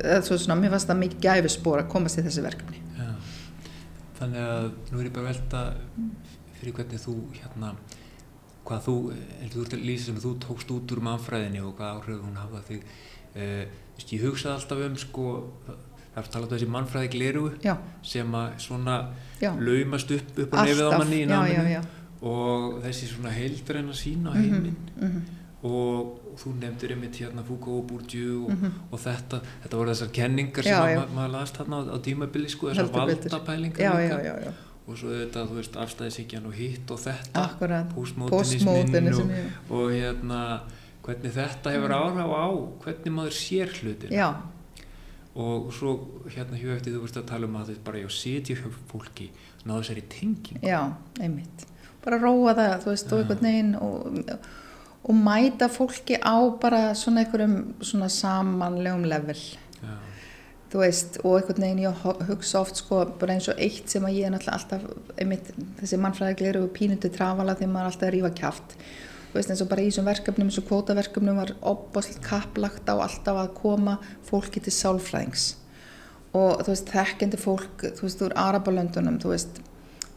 eða 0.00 0.20
svona, 0.26 0.58
mér 0.60 0.74
fannst 0.74 0.90
það 0.90 1.00
mikið 1.02 1.24
gæfispor 1.26 1.82
að 1.82 1.90
komast 1.92 2.20
í 2.20 2.24
þessi 2.26 2.44
verkefni 2.44 2.82
já. 2.98 3.10
Þannig 4.18 4.46
að 4.48 4.68
nú 4.90 5.00
er 5.00 5.08
ég 5.08 5.14
bara 5.16 5.30
velta 5.30 5.62
fyrir 6.58 6.76
hvernig 6.78 7.02
þú 7.02 7.16
hérna 7.34 7.74
hvað 8.64 8.84
þú, 8.86 8.96
þú 9.52 9.64
að 9.64 9.82
lýsa 9.84 10.08
sem 10.08 10.20
þú 10.22 10.36
tókst 10.40 10.70
út 10.72 10.94
úr 10.94 11.02
mannfræðinni 11.04 11.64
og 11.64 11.74
hvað 11.78 11.98
áhrif 11.98 12.22
hún 12.24 12.38
hafa 12.40 12.62
þig 12.68 12.86
uh, 13.36 13.64
ég 14.08 14.24
hugsaði 14.24 14.54
alltaf 14.54 14.84
um 14.86 14.96
sko 15.00 15.26
það 16.14 16.22
er 16.22 16.30
talað 16.30 16.46
um 16.46 16.54
þessi 16.54 16.70
mannfræði 16.70 17.10
gleru 17.12 17.44
sem 18.06 18.36
að 18.38 18.58
svona 18.62 18.98
já. 19.42 19.50
laumast 19.58 20.14
upp 20.14 20.42
upp 20.44 20.56
á 20.56 20.62
nefið 20.62 20.88
á 20.88 20.90
manni 20.94 21.20
í 21.24 21.28
náminu 21.28 21.82
og 22.24 22.78
þessi 22.84 23.10
svona 23.10 23.32
heildræna 23.34 23.96
sín 23.96 24.24
á 24.24 24.32
mhm, 24.32 24.40
heiminn 24.40 24.76
mm 24.96 25.08
-hmm. 25.08 25.42
Og 25.64 26.36
þú 26.36 26.52
nefndir 26.60 26.92
einmitt 26.92 27.16
hérna 27.22 27.44
Foucault 27.46 27.80
og 27.80 27.88
Bourdieu 27.88 28.44
og, 28.44 28.50
mm 28.50 28.60
-hmm. 28.60 28.72
og 28.90 29.00
þetta, 29.00 29.40
þetta 29.62 29.76
voru 29.76 29.90
þessar 29.90 30.12
kenningar 30.12 30.64
sem 30.64 30.72
já, 30.72 30.94
já. 30.94 31.06
maður 31.14 31.32
last 31.32 31.56
hérna 31.58 31.76
á, 31.80 31.82
á 31.94 31.98
tímabili 32.04 32.48
sko, 32.48 32.68
þessar 32.68 32.92
valdapælingar 32.92 34.52
og 34.86 34.98
svo 34.98 35.08
þetta, 35.08 35.46
þú 35.48 35.54
veist, 35.56 35.76
afstæðisíkjan 35.76 36.46
og 36.46 36.52
hitt 36.52 36.90
og 36.90 36.98
þetta 36.98 37.84
postmodernismin 37.94 39.14
og, 39.70 39.76
og 39.76 39.92
hérna 39.92 40.60
hvernig 41.04 41.32
þetta 41.32 41.70
hefur 41.70 41.88
mm. 41.88 42.00
áhrif 42.00 42.34
á 42.36 42.46
hvernig 42.84 43.12
maður 43.12 43.38
sér 43.38 43.72
hlutin 43.80 44.12
já. 44.12 44.34
Og 45.34 45.72
svo 45.74 46.20
hérna 46.30 46.56
hjá 46.56 46.76
eftir 46.76 46.92
þú 46.94 47.00
veist 47.00 47.16
að 47.16 47.26
tala 47.26 47.46
um 47.46 47.56
að 47.56 47.72
þetta 47.72 47.84
bara 47.84 47.98
ég 47.98 48.06
á 48.06 48.12
sitja 48.14 48.54
hjá 48.54 48.68
fólki 48.86 49.30
náðu 49.64 49.80
þessari 49.80 50.04
tenging 50.08 50.60
Já, 50.62 50.92
einmitt, 51.20 51.64
bara 52.04 52.20
róa 52.22 52.54
það 52.54 52.76
þú 52.84 52.92
veist, 52.92 53.12
og 53.12 53.18
einhvern 53.18 53.48
veginn 53.48 53.74
og, 53.80 54.04
og 55.04 55.14
mæta 55.14 55.68
fólki 55.68 56.18
á 56.18 56.36
bara 56.60 56.94
svona 56.96 57.24
einhverjum 57.24 57.74
svona 57.84 58.08
samanlegum 58.08 59.04
level. 59.04 59.40
Ja. 59.84 59.96
þú 60.72 60.80
veist, 60.80 61.18
og 61.22 61.38
einhvern 61.38 61.62
veginn 61.62 61.82
ég 61.84 62.04
hugsa 62.28 62.60
oft 62.64 62.80
sko, 62.80 63.04
bara 63.20 63.36
eins 63.36 63.48
og 63.52 63.60
eitt 63.62 63.90
sem 63.92 64.04
að 64.04 64.16
ég 64.18 64.26
er 64.26 64.32
náttúrulega 64.34 64.58
alltaf 64.58 65.18
einmitt, 65.20 65.50
þessi 65.78 66.00
mannfræðigleir 66.02 66.58
og 66.62 66.72
pínundi 66.74 67.12
trafala 67.14 67.54
þegar 67.54 67.74
maður 67.74 67.84
er 67.84 67.92
alltaf 67.92 68.08
að 68.08 68.14
rífa 68.16 68.32
kjáft 68.40 68.78
veist 69.34 69.50
eins 69.50 69.62
og 69.64 69.70
bara 69.70 69.82
í 69.82 69.90
þessum 69.90 70.08
verkefnum 70.08 70.48
eins 70.48 70.60
og 70.60 70.66
kvótaverkefnum 70.68 71.38
var 71.40 71.52
opbáslega 71.66 72.22
kapplagt 72.28 72.90
á 72.90 72.94
alltaf 72.94 73.40
að 73.40 73.54
koma 73.58 73.96
fólki 74.26 74.62
til 74.62 74.74
sálfræðings. 74.74 75.46
Og 76.34 76.62
þú 76.62 76.70
veist 76.70 76.90
þekkendi 76.90 77.40
fólk 77.40 77.86
þú 77.98 78.06
veist 78.06 78.22
úr 78.26 78.36
Arabalöndunum 78.38 79.18
þú 79.22 79.32
veist 79.34 79.60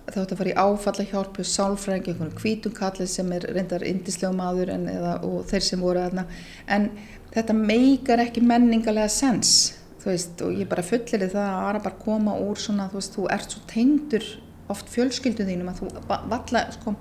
þá 0.08 0.22
ætti 0.22 0.36
að 0.36 0.40
fara 0.40 0.52
í 0.52 0.58
áfalla 0.64 1.06
hjálp 1.12 1.40
og 1.42 1.50
sálfræðing, 1.52 2.10
einhvern 2.14 2.36
kvítunkallið 2.38 3.12
sem 3.12 3.32
er 3.36 3.48
reyndar 3.52 3.86
indislegu 3.88 4.34
maður 4.38 4.74
en, 4.76 4.88
eða, 4.92 5.18
og 5.28 5.46
þeir 5.50 5.66
sem 5.68 5.84
voru 5.84 6.04
aðna 6.04 6.26
en 6.72 6.90
þetta 7.34 7.56
meikar 7.58 8.24
ekki 8.24 8.44
menningarlega 8.46 9.12
sens 9.12 9.54
þú 10.02 10.12
veist 10.14 10.44
og 10.46 10.56
ég 10.56 10.70
bara 10.72 10.86
fullir 10.86 11.28
það 11.28 11.44
að 11.44 11.70
Arabar 11.70 11.98
koma 12.00 12.38
úr 12.40 12.60
svona 12.62 12.88
þú 12.92 13.02
veist 13.02 13.18
þú 13.18 13.30
ert 13.36 13.56
svo 13.56 13.64
tengdur 13.70 14.28
oft 14.72 14.92
fjölskyldu 14.92 15.48
þínum 15.48 15.72
að 15.72 15.82
þú 15.82 16.06
valla 16.08 16.64
sko 16.76 16.96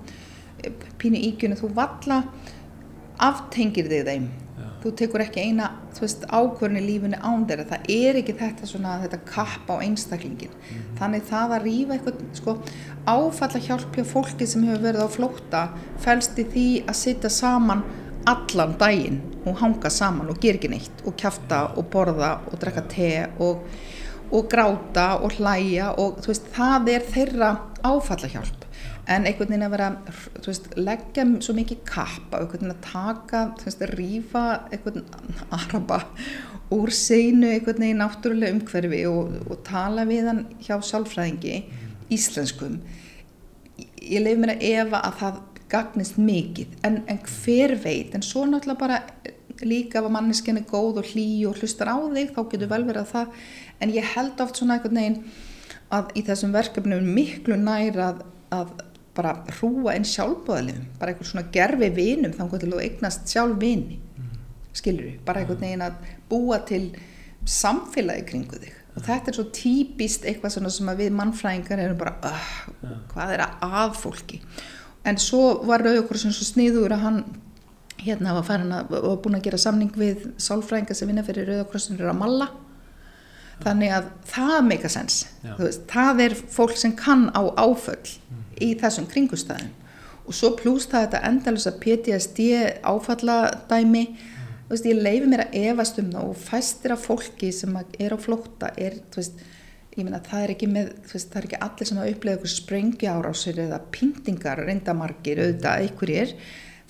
pínu 1.01 1.19
ígjunu, 1.29 1.57
þú 1.59 1.71
valla 1.77 2.21
aftengir 3.21 3.89
þig 3.91 4.05
þeim. 4.07 4.27
Þú 4.87 4.95
tekur 5.01 5.23
ekki 5.23 5.43
eina 5.43 5.69
ákvörn 5.97 6.79
í 6.79 6.83
lífunni 6.85 7.19
án 7.19 7.45
þeirra, 7.49 7.65
það 7.71 7.87
er 7.93 8.19
ekki 8.21 8.35
þetta 8.39 8.69
svona, 8.69 8.97
þetta 9.03 9.19
kapp 9.27 9.69
á 9.71 9.75
einstaklingin 9.81 10.51
mm 10.51 10.65
-hmm. 10.67 10.97
þannig 10.99 11.23
það 11.29 11.55
að 11.55 11.63
rýfa 11.67 11.93
eitthvað 11.93 12.21
sko, 12.33 12.57
áfalla 13.05 13.59
hjálpja 13.67 14.03
fólki 14.03 14.47
sem 14.47 14.63
hefur 14.63 14.83
verið 14.83 15.05
á 15.05 15.09
flótta 15.17 15.61
fælst 15.99 16.39
í 16.39 16.45
því 16.53 16.69
að 16.87 16.95
sitta 16.95 17.29
saman 17.29 17.83
allan 18.25 18.75
daginn 18.77 19.21
og 19.45 19.57
hanga 19.61 19.89
saman 19.89 20.29
og 20.29 20.39
gera 20.39 20.59
ekki 20.59 20.69
neitt 20.69 21.03
og 21.05 21.15
kæfta 21.15 21.61
og 21.77 21.89
borða 21.91 22.39
og 22.51 22.59
drekka 22.59 22.83
te 22.91 23.27
og, 23.39 23.63
og 24.31 24.49
gráta 24.51 25.07
og 25.23 25.31
hlæja 25.39 25.93
og 25.97 26.19
veist, 26.27 26.51
það 26.53 26.89
er 26.89 27.01
þeirra 27.13 27.51
áfalla 27.83 28.27
hjálp 28.27 28.66
en 29.07 29.25
einhvern 29.27 29.53
veginn 29.53 29.65
að 29.67 29.73
vera 29.73 29.89
veist, 30.45 30.67
leggja 30.75 31.25
svo 31.43 31.55
mikið 31.55 31.83
kappa 31.87 32.41
einhvern 32.41 32.65
veginn 32.65 32.75
að 32.75 32.85
taka, 32.85 33.43
þú 33.59 33.69
veist, 33.69 33.83
að 33.85 33.93
rýfa 33.95 34.45
einhvern 34.75 35.05
araba 35.55 35.99
úr 36.75 36.91
seinu 36.91 37.49
einhvern 37.53 37.83
veginn 37.85 38.01
náttúrulega 38.03 38.55
umhverfi 38.57 39.03
og, 39.09 39.37
og 39.47 39.61
tala 39.67 40.03
við 40.09 40.27
hann 40.31 40.43
hjá 40.63 40.75
sálfræðingi 40.83 41.61
íslenskum. 42.13 42.81
Ég 44.03 44.23
leif 44.23 44.39
mér 44.41 44.55
að 44.57 44.67
efa 44.73 45.01
að 45.07 45.17
það 45.21 45.41
gagnist 45.71 46.19
mikið, 46.19 46.77
en, 46.87 47.01
en 47.11 47.19
hver 47.27 47.75
veit? 47.83 48.13
En 48.15 48.23
svo 48.23 48.45
náttúrulega 48.47 48.79
bara 48.79 49.01
líka 49.63 49.99
ef 49.99 50.07
að 50.07 50.13
manneskinni 50.13 50.63
er 50.63 50.69
góð 50.69 51.01
og 51.01 51.11
hlý 51.13 51.27
og 51.49 51.57
hlustar 51.61 51.89
á 51.91 51.97
þig, 51.97 52.33
þá 52.35 52.41
getur 52.51 52.71
vel 52.71 52.83
verið 52.87 53.01
að 53.03 53.13
það 53.13 53.47
en 53.83 53.93
ég 53.95 54.11
held 54.15 54.43
oft 54.43 54.59
svona 54.59 54.77
einhvern 54.77 54.99
veginn 54.99 55.19
að 55.93 56.11
í 56.19 56.23
þessum 56.27 56.53
verkefnum 56.55 57.09
miklu 57.15 57.57
næra 57.59 58.11
að, 58.11 58.21
að 58.53 58.73
bara 59.17 59.33
hrúa 59.57 59.95
einn 59.95 60.05
sjálfbóðalifum 60.07 60.87
bara 60.99 61.13
einhvern 61.13 61.31
svona 61.31 61.47
gerfi 61.53 61.89
vinum 61.95 62.35
þá 62.35 62.43
til 62.53 62.71
þú 62.71 62.81
eignast 62.83 63.31
sjálf 63.31 63.57
vini 63.61 63.97
mm. 63.97 64.33
skilur 64.77 65.07
við, 65.09 65.21
bara 65.25 65.41
einhvern 65.41 65.63
veginn 65.63 65.85
að 65.87 66.01
búa 66.29 66.59
til 66.67 66.83
samfélagi 67.47 68.27
kringu 68.27 68.59
þig. 68.59 68.73
Og 68.97 69.03
þetta 69.05 69.31
er 69.31 69.37
svo 69.37 69.45
típist 69.53 70.25
eitthvað 70.25 70.55
sem 70.73 70.93
við 70.97 71.11
mannfræðingar 71.15 71.81
erum 71.83 71.99
bara 71.99 72.15
uh, 72.25 72.47
hvað 73.11 73.33
er 73.35 73.43
að 73.45 73.97
fólki? 73.99 74.41
En 75.07 75.19
svo 75.21 75.59
var 75.69 75.85
Rauðokursin 75.85 76.33
svo 76.35 76.47
sniður 76.47 76.95
að 76.95 77.03
hann 77.05 77.19
hérna 78.01 78.33
var, 78.35 78.63
að, 78.63 78.89
var 78.91 79.19
búin 79.23 79.37
að 79.37 79.45
gera 79.47 79.59
samning 79.61 79.93
við 79.97 80.25
sálfræðingar 80.41 80.97
sem 80.97 81.09
vinna 81.09 81.25
fyrir 81.25 81.47
Rauðokursin 81.51 82.01
er 82.01 82.09
að 82.09 82.19
malla. 82.23 82.49
Þannig 83.61 83.93
að 83.93 84.09
það 84.29 84.57
meika 84.67 84.89
sens 84.93 85.21
veist, 85.57 85.87
það 85.89 86.25
er 86.27 86.35
fólk 86.57 86.75
sem 86.77 86.93
kann 86.97 87.29
á 87.33 87.41
áföll. 87.57 88.17
Mm 88.29 88.46
í 88.63 88.73
þessum 88.79 89.09
kringustæðin 89.11 89.75
og 90.27 90.35
svo 90.35 90.53
pluss 90.59 90.89
það 90.91 91.05
þetta 91.05 91.21
endalus 91.29 91.67
að 91.69 91.77
PTSD 91.83 92.47
áfalladæmi 92.87 94.03
mm. 94.03 94.25
veist, 94.71 94.87
ég 94.87 94.99
leifi 94.99 95.29
mér 95.31 95.45
að 95.45 95.59
evast 95.61 96.01
um 96.01 96.09
það 96.11 96.33
og 96.33 96.41
fæstir 96.41 96.95
af 96.95 97.05
fólki 97.07 97.53
sem 97.55 97.77
er 97.77 98.15
á 98.15 98.17
flótta 98.19 98.73
er, 98.75 98.99
veist, 99.15 99.39
meina 99.97 100.19
það 100.23 100.43
er 100.43 100.67
með, 100.73 100.91
veist, 101.13 101.31
það 101.31 101.39
er 101.39 101.49
ekki 101.49 101.61
allir 101.69 101.89
sem 101.89 102.01
að 102.01 102.11
upplega 102.11 102.39
ykkur 102.39 102.53
sprengja 102.53 103.15
árásir 103.15 103.63
eða 103.63 103.81
pyntingar 103.95 104.61
reyndamarkir 104.67 105.41
auðvitað 105.45 105.85
einhverjir 105.85 106.35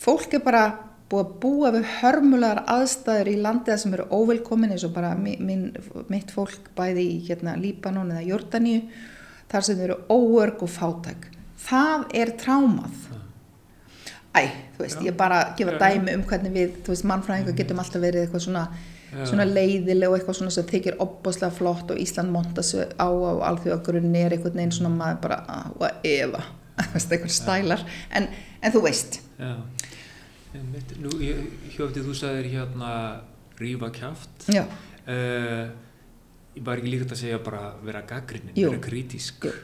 fólk 0.02 0.34
er 0.34 0.44
bara 0.44 0.66
búið 1.08 1.24
að 1.24 1.36
búa 1.44 1.70
við 1.72 1.88
hörmulegar 2.02 2.66
aðstæður 2.68 3.30
í 3.32 3.38
landiða 3.40 3.78
sem 3.80 3.94
eru 3.96 4.10
óvelkomin 4.12 4.74
eins 4.76 4.84
og 4.84 4.92
bara 4.98 5.14
minn, 5.16 5.70
mitt 6.12 6.34
fólk 6.36 6.74
bæði 6.76 7.06
í 7.14 7.18
hérna, 7.30 7.56
Líbanon 7.56 8.12
eða 8.12 8.26
Jórdaníu 8.28 8.82
þar 9.48 9.68
sem 9.70 9.86
eru 9.86 10.02
óörg 10.12 10.66
og 10.66 10.74
fátæk 10.74 11.30
það 11.68 12.08
er 12.22 12.34
trámað 12.40 13.08
Æ, 14.38 14.44
þú 14.76 14.84
veist, 14.84 15.00
Já. 15.00 15.08
ég 15.08 15.16
bara 15.18 15.40
gefa 15.58 15.78
dæmi 15.82 16.14
um 16.18 16.24
hvernig 16.28 16.54
við, 16.54 16.76
þú 16.86 16.94
veist, 16.94 17.06
mannfræðingar 17.10 17.54
mm. 17.54 17.58
getum 17.58 17.80
alltaf 17.82 18.04
verið 18.04 18.26
eitthvað 18.26 18.44
svona, 18.44 18.64
svona 19.26 19.48
leiðileg 19.50 20.12
og 20.12 20.18
eitthvað 20.18 20.38
svona 20.42 20.54
sem 20.54 20.68
þykir 20.70 21.00
opboslega 21.04 21.56
flott 21.56 21.94
og 21.94 22.02
Ísland 22.02 22.34
monta 22.34 22.64
sig 22.66 22.92
á 23.02 23.08
á 23.08 23.34
alþjóðagrunni 23.50 24.22
er 24.22 24.36
einhvern 24.36 24.60
veginn 24.60 24.76
svona 24.78 24.94
maður 24.94 25.24
bara, 25.24 25.40
að 25.80 26.12
efa 26.12 26.44
eitthvað 26.94 27.34
stælar, 27.34 27.86
en, 28.14 28.30
en 28.62 28.76
þú 28.76 28.84
veist. 28.86 29.22
Já. 29.40 29.56
Nú, 31.02 31.16
hjóftið 31.74 32.06
þú 32.06 32.14
sagðir 32.18 32.52
hérna 32.54 32.92
rífa 33.58 33.90
kjáft 33.94 34.48
uh, 34.50 35.66
ég 36.58 36.64
var 36.66 36.80
ekki 36.80 36.94
líka 36.94 37.10
að 37.10 37.20
segja 37.20 37.42
bara 37.44 37.72
vera 37.86 38.04
gaggrinnin, 38.08 38.56
vera 38.58 38.80
kritísk. 38.82 39.50
Jú. 39.50 39.56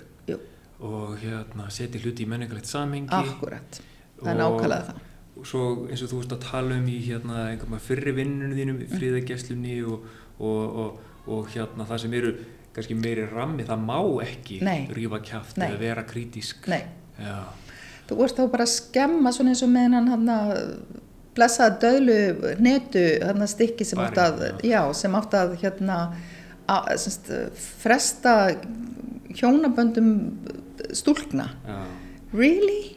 Og 0.80 1.17
hérna 1.21 1.69
setja 1.74 2.01
hluti 2.01 2.26
í 2.26 2.30
menningalegt 2.30 2.69
samhengi. 2.69 3.13
Akkurat, 3.13 3.80
það 4.19 4.32
er 4.34 4.39
nákvæmlega 4.41 4.88
það. 4.89 5.01
og 5.38 5.47
svo 5.49 5.63
eins 5.89 6.03
og 6.03 6.11
þú 6.11 6.19
veist 6.21 6.36
að 6.36 6.43
tala 6.47 6.76
um 6.80 6.89
í 6.89 6.97
hérna 7.05 7.80
fyrri 7.82 8.13
vinnunum 8.17 8.57
þínum 8.57 8.82
mm. 8.82 8.97
fríðagesslunni 8.97 9.78
og, 9.89 10.09
og, 10.39 10.82
og, 10.84 10.99
og 11.28 11.53
hérna 11.53 11.88
það 11.89 12.03
sem 12.05 12.19
eru 12.19 12.36
kannski 12.74 12.97
meiri 12.97 13.26
rammi, 13.30 13.65
það 13.67 13.86
má 13.86 13.97
ekki 14.26 14.59
Nei. 14.65 14.88
rífa 14.93 15.21
kjáft 15.21 15.59
eða 15.61 15.80
vera 15.82 16.03
kritísk 16.09 16.67
Nei. 16.74 16.82
Já. 17.21 17.45
Þú 18.09 18.19
ert 18.26 18.39
þá 18.39 18.45
bara 18.51 18.65
að 18.65 18.74
skemma 18.74 19.32
svona 19.34 19.53
eins 19.53 19.61
og 19.63 19.71
með 19.71 19.97
hann 19.99 20.09
hann 20.11 20.32
blessaða 21.34 21.78
döðlu 21.82 22.55
netu 22.61 23.03
hann 23.24 23.45
stikki 23.49 23.86
sem 23.88 24.01
átt 24.01 24.19
að 24.21 24.43
já, 24.65 24.82
sem 24.97 25.15
átt 25.17 25.38
að 25.38 25.55
hérna 25.61 25.99
að, 26.69 26.91
semst, 27.01 27.32
fresta 27.82 28.36
hjónaböndum 29.34 30.11
stúlkna 30.95 31.49
já. 31.67 31.80
really? 32.34 32.95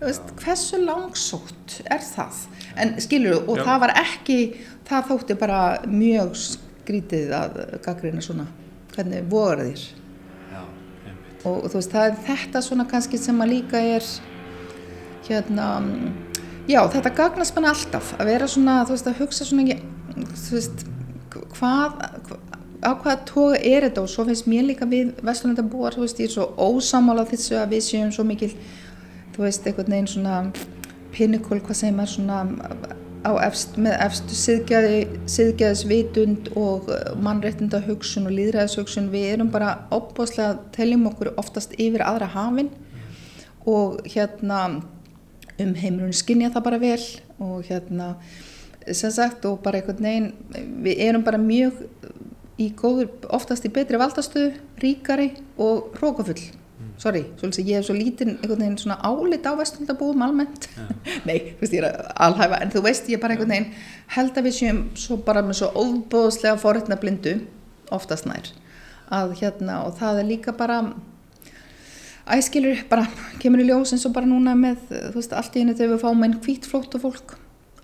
Veist, 0.00 0.32
hversu 0.40 0.80
langsótt 0.80 1.80
er 1.84 2.00
það 2.00 2.44
en 2.80 2.96
skilur 3.04 3.36
þú, 3.36 3.40
og 3.52 3.60
já. 3.60 3.64
það 3.68 3.80
var 3.84 3.94
ekki 4.00 4.40
það 4.88 5.08
þótti 5.10 5.38
bara 5.40 5.62
mjög 5.86 6.36
skrítið 6.40 7.34
að 7.36 7.58
gaggrina 7.84 8.24
svona 8.24 8.48
hvernig 8.94 9.26
voru 9.30 9.68
þér 9.70 9.88
og 11.48 11.70
þú 11.70 11.78
veist 11.78 11.94
það 11.94 12.06
er 12.06 12.18
þetta 12.26 12.62
svona 12.64 12.86
kannski 12.88 13.20
sem 13.20 13.38
að 13.40 13.52
líka 13.54 13.80
er 13.80 14.04
hérna, 15.28 15.68
já 16.68 16.80
þetta 16.92 17.12
gagnast 17.16 17.56
mann 17.56 17.70
alltaf 17.70 18.14
að 18.18 18.32
vera 18.32 18.48
svona, 18.50 18.80
þú 18.86 18.96
veist, 18.96 19.10
að 19.10 19.22
hugsa 19.22 19.46
svona 19.48 19.66
ekki, 19.66 20.26
þú 20.44 20.56
veist, 20.58 20.84
hvað, 21.56 22.00
á 22.84 22.90
hvaða 22.92 23.16
tóga 23.28 23.58
er 23.60 23.88
þetta? 23.88 24.04
Og 24.04 24.12
svo 24.12 24.26
finnst 24.28 24.48
mér 24.50 24.68
líka 24.70 24.88
við 24.88 25.12
vestlunandabúar, 25.26 25.96
þú 25.96 26.06
veist, 26.06 26.22
ég 26.22 26.30
er 26.30 26.36
svo 26.36 26.48
ósamála 26.56 27.26
þessu 27.28 27.58
að 27.60 27.76
við 27.76 27.84
séum 27.88 28.14
svo 28.14 28.24
mikil, 28.28 28.52
þú 29.34 29.44
veist, 29.46 29.66
einhvern 29.66 29.94
veginn 29.96 30.10
svona 30.14 30.40
pinnikól, 31.14 31.60
hvað 31.60 31.80
segir 31.82 31.96
maður, 31.98 32.16
svona 32.16 32.98
Efst, 33.20 33.74
með 33.76 33.98
efstu 34.00 34.32
siðgæðisvitund 35.28 36.46
og 36.56 36.86
mannréttinda 37.20 37.82
hugsun 37.84 38.30
og 38.30 38.32
líðræðishugsun 38.32 39.10
við 39.12 39.34
erum 39.34 39.50
bara 39.52 39.74
óbúslega 39.92 40.54
teljum 40.72 41.04
okkur 41.10 41.34
oftast 41.36 41.74
yfir 41.76 42.00
aðra 42.00 42.30
hafinn 42.32 42.70
og 43.68 44.00
hérna 44.08 44.60
um 45.60 45.74
heimlunum 45.76 46.16
skinja 46.16 46.48
það 46.54 46.66
bara 46.70 46.80
vel 46.80 47.04
og 47.44 47.68
hérna 47.68 48.14
sem 48.88 49.12
sagt 49.12 49.44
og 49.44 49.60
bara 49.66 49.82
einhvern 49.82 50.00
veginn 50.08 50.32
við 50.86 51.04
erum 51.10 51.26
bara 51.26 51.36
mjög 51.44 51.84
í 52.60 52.70
góður, 52.76 53.10
oftast 53.32 53.66
í 53.66 53.72
betri 53.72 54.00
valdastuð 54.00 54.56
ríkari 54.82 55.30
og 55.60 55.96
rókafull 56.00 56.38
mm. 56.40 56.94
sorry, 57.00 57.24
svolítið 57.40 57.70
ég 57.72 57.80
hef 57.80 57.88
svo 57.88 57.96
lítinn 57.96 58.34
einhvern 58.36 58.64
veginn 58.64 58.80
svona 58.80 58.98
álit 59.06 59.48
á 59.48 59.52
vestlundabúum 59.58 60.24
almennt, 60.26 60.68
ja. 60.76 60.88
nei, 61.28 61.54
þú 61.56 61.64
veist 61.64 61.76
ég 61.76 61.86
er 61.86 62.00
alhæfa 62.28 62.60
en 62.60 62.74
þú 62.74 62.84
veist 62.88 63.12
ég 63.12 63.22
bara 63.22 63.36
einhvern 63.36 63.54
veginn 63.54 63.70
held 64.16 64.40
að 64.40 64.48
við 64.48 64.58
séum 64.58 64.82
svo 64.98 65.20
bara 65.26 65.44
með 65.46 65.62
svo 65.62 65.70
óbóðslega 65.76 66.60
forrætna 66.60 67.00
blindu, 67.00 67.38
oftast 67.94 68.28
nær 68.28 68.52
að 69.10 69.38
hérna 69.40 69.82
og 69.86 69.96
það 69.98 70.22
er 70.22 70.28
líka 70.28 70.54
bara 70.54 70.82
æskilur 72.30 72.84
bara 72.90 73.06
kemur 73.42 73.62
í 73.62 73.68
ljós 73.68 73.94
eins 73.94 74.06
og 74.06 74.14
bara 74.14 74.28
núna 74.28 74.54
með 74.58 74.82
þú 74.90 75.16
veist 75.16 75.34
allt 75.34 75.56
í 75.56 75.64
henni 75.64 75.76
þegar 75.76 75.96
við 75.96 76.04
fáum 76.04 76.26
einn 76.26 76.36
hvít 76.44 76.68
flótt 76.70 76.94
og 76.98 77.06
fólk 77.08 77.34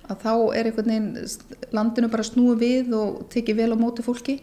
að 0.07 0.23
þá 0.23 0.33
er 0.55 0.69
einhvern 0.69 0.93
veginn 0.93 1.73
landinu 1.75 2.11
bara 2.13 2.27
snúið 2.27 2.63
við 2.63 2.95
og 2.99 3.25
tekið 3.33 3.61
vel 3.63 3.73
á 3.75 3.77
móti 3.81 4.05
fólki 4.07 4.37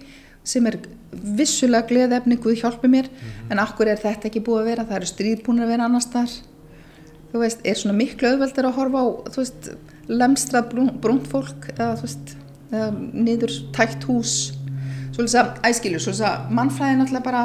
sem 0.43 0.65
er 0.67 0.79
vissulega 1.13 1.87
gleðefni 1.87 2.39
Guð 2.41 2.61
hjálpi 2.61 2.89
mér 2.89 3.07
mm 3.07 3.15
-hmm. 3.17 3.51
en 3.51 3.59
akkur 3.59 3.87
er 3.87 3.97
þetta 3.97 4.27
ekki 4.27 4.43
búið 4.43 4.61
að 4.61 4.69
vera? 4.71 4.85
Það 4.85 4.95
eru 4.95 5.05
stríðbúinir 5.05 5.63
að 5.63 5.73
vera 5.73 5.85
annars 5.85 6.09
þar 6.11 6.29
þú 7.33 7.39
veist, 7.41 7.63
er 7.65 7.79
svona 7.79 7.97
miklu 7.97 8.29
auðveldur 8.29 8.67
að 8.69 8.75
horfa 8.77 8.99
á 9.01 9.05
þú 9.33 9.37
veist, 9.41 9.69
lemstrað 10.07 10.73
brúnt 11.01 11.29
fólk 11.31 11.69
eða 11.73 11.95
þú 11.97 12.01
veist 12.01 12.35
eða 12.73 12.89
niður 13.13 13.55
tækt 13.73 14.05
hús. 14.09 14.35
Svolítið 15.13 15.39
að 15.39 15.49
æskilur, 15.69 16.01
svolítið 16.01 16.27
að 16.29 16.53
mannfræði 16.57 16.99
náttúrulega 16.99 17.25
bara 17.25 17.43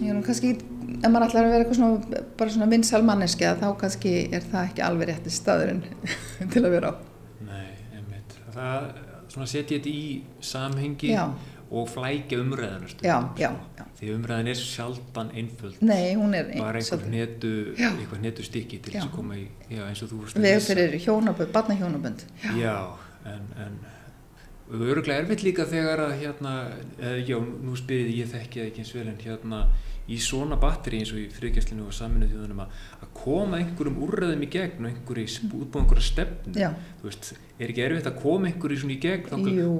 ég 0.00 0.10
er 0.10 0.16
nú 0.16 0.24
kannski 0.26 0.52
ef 1.02 1.08
maður 1.10 1.26
ætlar 1.28 1.46
að 1.46 1.54
vera 1.54 1.64
eitthvað 1.64 1.78
svona, 1.78 2.20
bara 2.38 2.54
svona 2.54 2.68
vinsal 2.70 3.02
manneski 3.06 3.48
þá 3.60 3.66
kannski 3.80 4.12
er 4.32 4.44
það 4.52 4.68
ekki 4.68 4.84
alveg 4.86 5.10
rétti 5.10 5.32
staðurinn 5.34 5.82
til 6.52 6.62
að 6.62 6.70
vera 6.76 6.92
á. 6.92 6.94
Nei, 7.48 7.66
einmitt. 7.96 8.36
Það 8.54 9.48
setja 9.48 9.78
þetta 9.78 9.92
í 9.92 10.06
samhengi 10.44 11.12
já. 11.14 11.24
Og 11.72 11.88
flækja 11.88 12.40
umræðan 12.42 12.84
já, 13.00 13.16
já, 13.40 13.50
því 13.96 14.10
umræðan 14.16 14.50
er 14.52 14.58
sjaldan 14.60 15.30
einföld. 15.32 15.78
Nei, 15.80 16.12
er 16.12 16.50
bara 16.58 16.82
einhver 16.82 17.06
netu, 17.08 17.52
einhver 17.78 18.20
netu 18.20 18.44
stykki 18.44 18.82
til 18.82 18.92
þess 18.92 19.06
að 19.06 19.14
koma 19.14 19.38
í 19.40 19.46
eins 19.80 20.02
og 20.04 20.12
þú 20.12 20.20
veist 20.24 20.42
Við 20.42 20.58
fyrir 20.66 20.98
hjónabönd, 21.06 21.54
barnahjónabönd. 21.54 22.26
Já, 22.60 22.76
en, 23.30 23.48
en 23.64 23.78
öruglega 24.72 25.22
erfitt 25.22 25.46
líka 25.46 25.66
þegar 25.70 26.04
að 26.08 26.18
hérna, 26.20 26.52
eða, 26.98 27.16
já, 27.30 27.38
nú 27.40 27.78
spyrir 27.80 28.12
ég 28.20 28.30
þekki 28.34 28.60
það 28.60 28.68
ekki 28.68 28.84
eins 28.84 28.94
vel 28.98 29.08
en 29.08 29.22
hérna 29.22 29.62
í 30.10 30.18
svona 30.20 30.58
batteri 30.60 30.98
eins 31.02 31.12
og 31.14 31.20
í 31.22 31.28
friðgjastlinu 31.32 31.86
og 31.86 31.94
saminuð 31.94 32.32
þjóðunum 32.34 32.62
að 32.64 33.10
koma 33.16 33.60
einhverjum 33.60 34.00
úrraðum 34.02 34.42
í 34.42 34.48
gegn 34.50 34.82
og 34.82 34.90
einhverjum 34.90 35.52
útbúið 35.60 35.82
einhverja 35.84 36.06
stefn 36.08 36.56
þú 36.58 37.06
veist, 37.06 37.32
er 37.62 37.72
ekki 37.72 37.86
erfitt 37.86 38.10
að 38.10 38.20
koma 38.22 38.50
einhverjum 38.50 38.84
svona 38.84 38.96
í 38.96 39.00
gegn 39.02 39.48
Jú, 39.56 39.72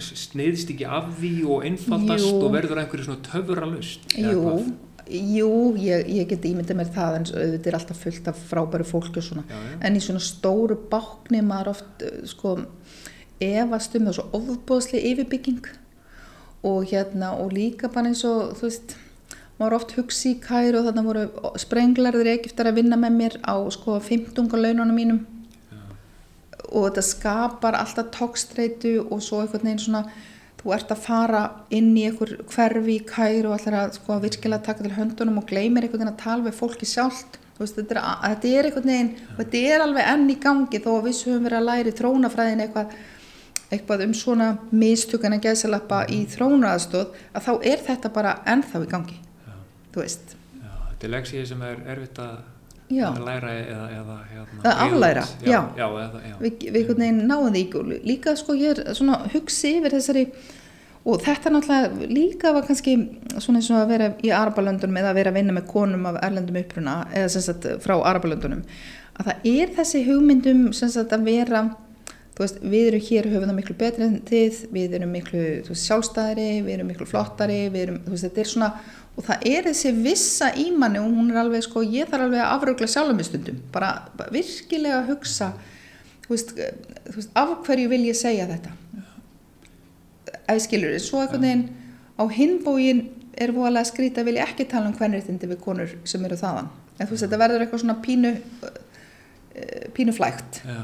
sneiðist 0.00 0.72
ekki 0.74 0.88
af 0.88 1.12
því 1.18 1.34
og 1.50 1.68
einfaldast 1.68 2.26
Jú. 2.28 2.40
og 2.40 2.56
verður 2.56 2.82
einhverju 2.82 3.08
svona 3.08 3.24
töfura 3.26 3.68
lust 3.68 4.16
Jú, 4.18 4.58
Jú 5.10 5.74
ég, 5.76 6.06
ég 6.08 6.28
get 6.30 6.46
ímyndið 6.48 6.78
mér 6.78 6.90
það 6.94 7.16
en 7.18 7.26
þetta 7.28 7.68
er 7.68 7.76
alltaf 7.76 7.98
fullt 8.00 8.28
af 8.30 8.38
frábæru 8.48 8.86
fólki 8.88 9.20
og 9.20 9.26
svona. 9.26 9.44
Já, 9.50 9.56
já. 9.60 9.78
en 9.84 9.96
í 9.98 10.00
svona 10.00 10.22
stóru 10.24 10.78
bákni 10.90 11.42
maður 11.44 11.74
oft 11.74 12.04
eh, 12.04 12.22
sko 12.28 12.56
efast 13.44 13.96
um 13.98 14.08
það 14.08 14.16
svo 14.16 14.26
ofbóðslega 14.40 15.10
yfirbygging. 15.10 15.68
Og 16.64 16.88
hérna 16.88 17.34
og 17.36 17.52
líka 17.52 17.90
bara 17.92 18.08
eins 18.08 18.24
og 18.24 18.56
þú 18.56 18.70
veist 18.70 18.96
maður 19.58 19.76
oft 19.76 19.92
hugsi 19.98 20.32
í 20.32 20.40
kæru 20.40 20.80
og 20.80 20.88
þannig 20.88 21.10
voru 21.10 21.52
sprenglarðir 21.60 22.32
Egiptar 22.38 22.72
að 22.72 22.80
vinna 22.80 22.96
með 22.96 23.18
mér 23.20 23.38
á 23.44 23.60
sko 23.76 24.00
15 24.00 24.48
laununum 24.56 24.96
mínum. 24.96 25.20
Og 26.74 26.88
þetta 26.88 27.04
skapar 27.06 27.78
alltaf 27.78 28.10
tókstreitu 28.14 28.96
og 29.04 29.22
svo 29.22 29.40
einhvern 29.42 29.68
veginn 29.68 29.84
svona 29.86 30.04
þú 30.60 30.74
ert 30.74 30.92
að 30.94 31.00
fara 31.04 31.40
inn 31.76 31.92
í 31.92 32.06
einhver 32.08 32.36
hverfi 32.50 32.98
í 32.98 33.06
kæru 33.08 33.52
og 33.52 33.66
að 33.68 33.96
sko 33.98 34.18
virkilega 34.22 34.64
taka 34.64 34.84
til 34.84 34.94
höndunum 34.96 35.40
og 35.42 35.48
gleymir 35.50 35.84
einhvern 35.84 36.02
veginn 36.02 36.14
að 36.14 36.22
tala 36.22 36.46
við 36.46 36.56
fólki 36.58 36.88
sjálft. 36.88 37.40
Veist, 37.58 37.76
þetta, 37.76 38.00
er, 38.00 38.06
þetta 38.32 38.48
er 38.50 38.68
einhvern 38.68 38.90
veginn 38.90 39.10
og 39.34 39.42
þetta 39.42 39.60
er 39.74 39.84
alveg 39.84 40.08
enn 40.14 40.30
í 40.32 40.38
gangi 40.42 40.80
þó 40.82 40.88
að 40.94 41.04
við 41.04 41.20
höfum 41.26 41.44
verið 41.46 41.58
að 41.60 41.68
læri 41.68 41.92
þrónafræðin 42.00 42.64
eitthvað 42.64 42.96
eitthvað 43.74 44.04
um 44.06 44.14
svona 44.16 44.48
mistökana 44.72 45.38
gæðsalappa 45.42 46.00
í 46.12 46.24
þrónaðastóð 46.30 47.14
að 47.34 47.46
þá 47.46 47.52
er 47.72 47.84
þetta 47.88 48.10
bara 48.14 48.34
ennþá 48.50 48.82
í 48.84 48.90
gangi. 48.90 49.20
Þú 49.94 50.02
veist. 50.02 50.34
Já, 50.58 50.72
Þetta 50.90 51.08
er 51.08 51.14
leksíði 51.14 51.46
sem 51.50 51.64
er 51.68 51.80
erfitt 51.94 52.20
að 52.22 52.34
já. 52.92 53.06
læra 53.24 53.52
eða, 53.54 53.86
eða 53.98 54.18
hérna, 54.32 54.74
aflæra 54.86 55.24
já, 55.44 55.60
eða, 55.76 56.20
við, 56.40 56.66
við 56.74 56.92
náðum 57.20 57.54
því 57.54 58.00
líka 58.04 58.36
sko 58.36 58.56
ég 58.58 58.74
er 58.78 58.94
svona 58.96 59.22
hugsi 59.32 59.76
yfir 59.78 59.96
þessari 59.96 60.26
og 61.04 61.20
þetta 61.20 61.52
náttúrulega 61.52 62.08
líka 62.08 62.52
var 62.56 62.66
kannski 62.66 62.96
svona 63.36 63.60
eins 63.60 63.70
og 63.70 63.82
að 63.82 63.92
vera 63.92 64.10
í 64.24 64.32
Arabalöndunum 64.32 65.00
eða 65.00 65.12
að 65.12 65.18
vera 65.20 65.32
að 65.32 65.40
vinna 65.40 65.56
með 65.56 65.66
konum 65.72 66.06
af 66.08 66.20
erlendum 66.24 66.60
uppruna 66.60 66.98
eða 67.12 67.32
sem 67.34 67.44
sagt 67.44 67.66
frá 67.84 67.96
Arabalöndunum 67.98 68.62
að 69.14 69.30
það 69.30 69.48
er 69.52 69.74
þessi 69.78 70.04
hugmyndum 70.08 70.68
sem 70.76 70.92
sagt 70.92 71.12
að 71.12 71.26
vera 71.28 71.66
Veist, 72.34 72.56
við 72.66 72.88
erum 72.88 73.02
hér 73.06 73.26
höfum 73.30 73.46
það 73.46 73.56
miklu 73.60 73.74
betri 73.78 74.02
en 74.08 74.14
þið, 74.26 74.56
við 74.74 74.94
erum 74.98 75.12
miklu 75.14 75.42
veist, 75.68 75.84
sjálfstæðri, 75.86 76.46
við 76.66 76.72
erum 76.74 76.88
miklu 76.90 77.06
flottari, 77.06 77.58
við 77.70 77.84
erum, 77.84 78.00
veist, 78.08 78.24
þetta 78.26 78.42
er 78.42 78.48
svona 78.50 78.70
og 79.14 79.26
það 79.28 79.46
er 79.46 79.68
þessi 79.68 79.92
vissa 80.04 80.50
í 80.58 80.70
manni 80.74 80.98
og 80.98 81.12
hún 81.12 81.30
er 81.30 81.42
alveg 81.44 81.62
sko, 81.66 81.84
ég 81.86 82.10
þarf 82.10 82.26
alveg 82.26 82.42
að 82.42 82.54
afrögla 82.56 82.90
sjálfumistundum 82.90 83.60
bara, 83.74 83.92
bara 84.18 84.34
virkilega 84.34 85.02
að 85.02 85.12
hugsa 85.12 85.52
þú 86.24 86.32
veist, 86.32 86.54
þú 87.10 87.16
veist, 87.18 87.34
af 87.38 87.52
hverju 87.66 87.90
vil 87.92 88.02
ég 88.08 88.18
segja 88.18 88.48
þetta? 88.50 88.72
Eða 90.44 90.62
skilur 90.64 90.94
þið, 90.94 91.04
svo 91.04 91.20
einhvern 91.22 91.46
veginn 91.46 91.66
á 92.20 92.24
hinbógin 92.30 93.04
er 93.34 93.52
voðalega 93.54 93.90
skrítið 93.90 94.22
að 94.22 94.28
vilja 94.30 94.48
ekki 94.48 94.66
tala 94.70 94.90
um 94.90 94.96
hvernréttindi 94.98 95.50
við 95.50 95.62
konur 95.62 95.94
sem 96.08 96.24
eru 96.26 96.38
þaðan. 96.38 96.68
En 96.98 97.08
þú 97.08 97.14
veist, 97.14 97.24
þetta 97.24 97.40
verður 97.40 97.64
eitthvað 97.64 97.82
svona 97.82 97.96
pínu 98.04 98.34
uh, 98.34 98.76
pínu 99.96 100.14
flægt 100.14 100.60
Já, 100.62 100.82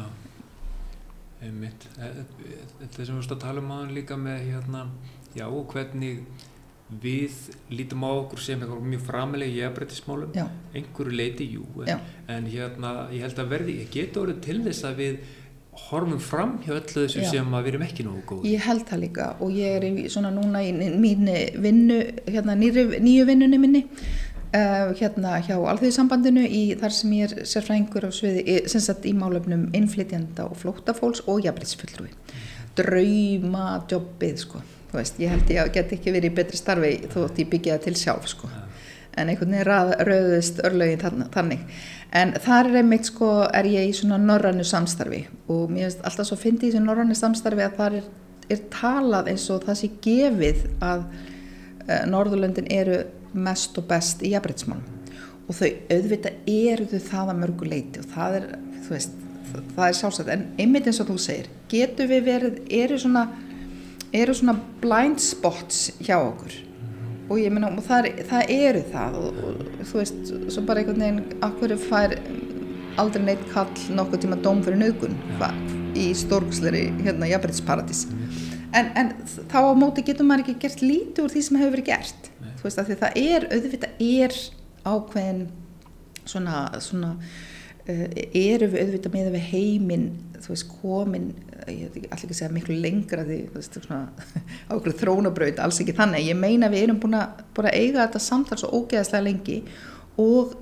einmitt. 1.46 1.86
Þetta 1.98 3.04
sem 3.04 3.18
við 3.18 3.26
stáðum 3.26 3.36
að 3.36 3.44
tala 3.44 3.64
um 3.64 3.74
aðan 3.76 3.94
líka 3.96 4.18
með 4.18 4.46
hérna, 4.48 4.86
já, 5.36 5.46
og 5.46 5.70
hvernig 5.74 6.24
við 7.02 7.34
lítum 7.70 8.02
á 8.02 8.10
okkur 8.10 8.42
sem 8.42 8.62
eitthvað 8.62 8.86
mjög 8.92 9.02
framileg 9.06 9.52
í 9.52 9.60
jafnbrettismálum, 9.60 10.32
Já. 10.34 10.46
einhverju 10.74 11.18
leiti, 11.20 11.46
jú, 11.54 11.66
en, 11.86 12.00
en 12.28 12.48
hérna, 12.50 12.94
ég 13.14 13.22
held 13.26 13.42
að 13.42 13.52
verði, 13.54 13.76
ég 13.84 13.92
geta 13.94 14.24
orðið 14.24 14.40
til 14.46 14.58
þess 14.64 14.88
að 14.88 14.98
við 15.04 15.20
horfum 15.80 16.18
fram 16.22 16.56
hjá 16.64 16.72
öllu 16.74 17.04
þessu 17.04 17.22
Já. 17.22 17.28
sem 17.30 17.54
að 17.54 17.62
við 17.66 17.72
erum 17.72 17.84
ekki 17.86 18.06
nógu 18.06 18.24
góð. 18.26 18.48
Ég 18.50 18.64
held 18.66 18.82
það 18.88 19.02
líka 19.04 19.28
og 19.38 19.54
ég 19.54 19.76
er 19.78 19.86
í 19.86 20.08
svona 20.12 20.32
núna 20.34 20.64
í 20.66 20.72
mínu 20.74 21.36
vinnu, 21.62 22.00
hérna 22.26 22.56
nýju 22.58 23.28
vinnunni 23.28 23.60
minni, 23.62 23.84
uh, 24.50 24.90
hérna 24.98 25.38
hjá 25.46 25.54
Alþjóðsambandinu 25.56 26.44
í 26.46 26.64
þar 26.80 26.96
sem 26.96 27.14
ég 27.20 27.30
er 27.30 27.48
sérfræðingur 27.52 28.08
á 28.08 28.10
sviði, 28.14 28.58
sem 28.70 28.84
sagt 28.84 29.06
í 29.08 29.14
málefnum 29.16 29.68
innflytjanda 29.76 30.48
og 30.50 30.58
flóttafólks 30.60 31.24
og 31.30 31.44
jafnbreytsfulltrúi. 31.46 32.10
Drauma 32.78 33.80
jobbið 33.90 34.44
sko, 34.44 34.62
veist, 34.98 35.20
ég 35.22 35.30
held 35.30 35.50
ég 35.50 35.72
get 35.72 35.92
ekki 35.94 36.12
verið 36.14 36.32
í 36.32 36.34
betri 36.34 36.58
starfi 36.58 36.92
þótt 37.12 37.38
ég 37.38 37.50
byggja 37.52 37.76
það 37.78 37.84
til 37.84 37.94
sjálf 38.00 38.28
sko. 38.28 38.50
En 39.18 39.28
einhvern 39.28 39.50
veginn 39.50 39.66
rað, 39.66 39.92
rauðist 40.06 40.60
þann- 41.02 41.26
þannig. 41.34 41.64
En 42.12 42.32
þar 42.32 42.66
er 42.70 42.76
einmitt 42.80 43.06
sko, 43.06 43.48
er 43.54 43.64
ég 43.64 43.90
í 43.90 43.94
svona 43.94 44.18
norrannu 44.18 44.64
samstarfi. 44.64 45.26
Og 45.48 45.70
mér 45.70 45.90
finnst 45.90 46.04
alltaf 46.04 46.26
svo 46.26 46.36
fyndi 46.36 46.68
í 46.68 46.72
þessu 46.72 46.84
norrannu 46.84 47.14
samstarfi 47.14 47.62
að 47.66 47.76
það 47.76 47.96
er, 48.00 48.08
er 48.50 48.62
talað 48.70 49.28
eins 49.30 49.50
og 49.50 49.64
það 49.66 49.78
sé 49.80 49.90
gefið 50.02 50.64
að 50.82 51.04
uh, 51.04 52.06
Norðurlöndin 52.10 52.70
eru 52.70 53.04
mest 53.34 53.78
og 53.78 53.86
best 53.90 54.22
í 54.26 54.32
jafnbreytsmálum 54.32 54.96
og 55.50 55.56
þau 55.58 55.68
auðvitað 55.90 56.50
eru 56.50 56.86
þau 56.86 57.00
það 57.10 57.30
að 57.32 57.38
mörgu 57.42 57.66
leiti 57.66 58.02
og 58.02 58.10
það 58.14 58.36
er, 58.38 58.44
þú 58.86 58.94
veist, 58.94 59.14
það 59.74 59.86
er 59.88 59.96
sjálfsagt. 59.98 60.28
En 60.30 60.44
einmitt 60.62 60.86
eins 60.86 61.00
og 61.02 61.08
þú 61.10 61.16
segir, 61.18 61.48
getur 61.72 62.10
við 62.10 62.26
verið, 62.28 62.60
eru 62.70 62.98
svona, 63.02 63.24
eru 64.16 64.34
svona 64.34 64.56
blind 64.82 65.22
spots 65.22 65.90
hjá 66.00 66.16
okkur. 66.18 66.56
Og 67.30 67.38
ég 67.38 67.52
meina, 67.54 67.70
og 67.70 67.84
það, 67.86 68.08
er, 68.10 68.22
það 68.26 68.54
eru 68.56 68.84
það. 68.90 69.18
Og, 69.20 69.42
og 69.46 69.84
þú 69.90 70.00
veist, 70.00 70.32
svo 70.50 70.64
bara 70.66 70.82
einhvern 70.82 71.04
veginn 71.04 71.44
akkur 71.46 71.76
fær 71.84 72.16
aldrei 73.00 73.22
neitt 73.24 73.44
kall 73.52 73.70
nokkuð 73.94 74.24
tíma 74.24 74.40
dóm 74.42 74.64
fyrir 74.66 74.80
nögun 74.80 75.14
í 75.98 76.10
stórksleiri 76.16 76.88
hérna 77.04 77.28
jafnbreytisparadís 77.30 78.04
en, 78.76 78.90
en 78.98 79.12
þá 79.50 79.58
á 79.58 79.72
móti 79.78 80.04
getur 80.06 80.26
maður 80.26 80.44
ekki 80.44 80.58
gert 80.64 80.82
lítið 80.84 81.24
úr 81.24 81.32
því 81.32 81.42
sem 81.46 81.58
hefur 81.60 81.74
verið 81.76 81.88
gert. 81.90 82.28
Þú 82.60 82.66
veist, 82.66 82.80
af 82.80 82.88
því 82.88 82.98
það 83.00 83.20
er, 83.22 83.46
auðvitað 83.54 84.02
er 84.06 84.36
ákveðin 84.90 85.40
svona, 86.28 86.56
svona 86.82 87.12
uh, 87.16 88.04
eru 88.36 88.70
við 88.70 88.84
auðvitað 88.84 89.16
með 89.16 89.32
við 89.36 89.48
heiminn 89.50 90.08
þú 90.40 90.54
veist, 90.54 90.74
komin 90.80 91.30
ég 91.68 91.96
ætla 91.96 92.16
ekki 92.16 92.30
að 92.30 92.38
segja 92.38 92.54
miklu 92.54 92.76
lengra 92.80 93.24
því 93.26 93.38
þú 93.50 93.58
veist, 93.58 93.78
svona, 93.84 94.26
á 94.68 94.72
okkur 94.76 94.96
þrónabraut 95.02 95.62
alls 95.62 95.80
ekki 95.82 95.96
þannig, 95.98 96.28
ég 96.30 96.38
meina 96.38 96.70
við 96.72 96.86
erum 96.86 97.00
búin 97.02 97.18
að, 97.18 97.42
búin 97.56 97.70
að 97.70 97.78
eiga 97.80 98.04
þetta 98.04 98.22
samtal 98.24 98.60
svo 98.60 98.70
ógeðaslega 98.78 99.26
lengi 99.26 99.58
og, 100.20 100.56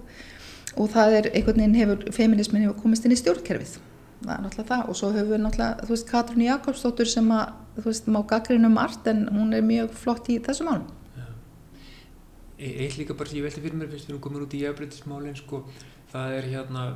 og 0.77 0.91
það 0.95 1.19
er 1.21 1.31
einhvern 1.33 1.63
veginn 1.63 1.79
hefur, 1.79 2.05
feminismin 2.17 2.67
hefur 2.67 2.83
komist 2.83 3.07
inn 3.07 3.15
í 3.15 3.21
stjórnkerfið. 3.21 3.79
Það 4.19 4.35
er 4.35 4.45
náttúrulega 4.45 4.69
það. 4.73 4.85
Og 4.91 4.99
svo 4.99 5.11
hefur 5.15 5.33
við 5.33 5.43
náttúrulega, 5.45 5.87
þú 5.87 5.95
veist, 5.95 6.07
Katrín 6.09 6.47
Jakobsdóttur 6.49 7.11
sem 7.11 7.29
að, 7.35 7.53
þú 7.77 7.85
veist, 7.87 8.09
má 8.11 8.21
gaggrinu 8.33 8.71
margt 8.73 9.07
en 9.11 9.27
hún 9.31 9.55
er 9.55 9.67
mjög 9.67 9.93
flott 9.99 10.31
í 10.33 10.41
þessu 10.43 10.67
málum. 10.67 10.89
Eitt 12.59 12.97
líka 12.99 13.15
bara 13.15 13.31
sem 13.31 13.39
ég 13.39 13.45
velti 13.47 13.63
fyrir 13.63 13.79
mér 13.79 13.91
við 13.93 14.09
erum 14.09 14.19
komin 14.23 14.43
út 14.43 14.55
í 14.59 14.65
jafnbrytismálin 14.65 15.37
sko, 15.39 15.61
það 16.11 16.33
er 16.41 16.49
hérna 16.51 16.87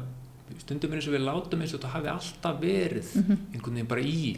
stundum 0.60 0.92
er 0.92 1.00
eins 1.00 1.08
og 1.08 1.14
við 1.16 1.24
látum 1.26 1.60
eins 1.64 1.72
og 1.74 1.80
þetta 1.80 1.92
hafi 1.94 2.10
alltaf 2.12 2.60
verið 2.60 3.12
einhvern 3.22 3.74
veginn 3.74 3.88
bara 3.88 4.00
í, 4.04 4.36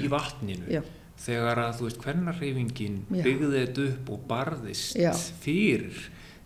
í 0.00 0.08
vatninu. 0.08 0.66
Já. 0.70 0.82
þegar 1.20 1.58
að 1.66 1.74
þú 1.76 1.84
veist 1.84 2.00
hvernarreyfingin 2.04 2.94
byggði 3.12 3.50
þetta 3.52 3.82
upp 3.90 4.08
og 4.14 4.22
barðist 4.30 4.96
Já. 4.96 5.10
fyrir 5.44 5.98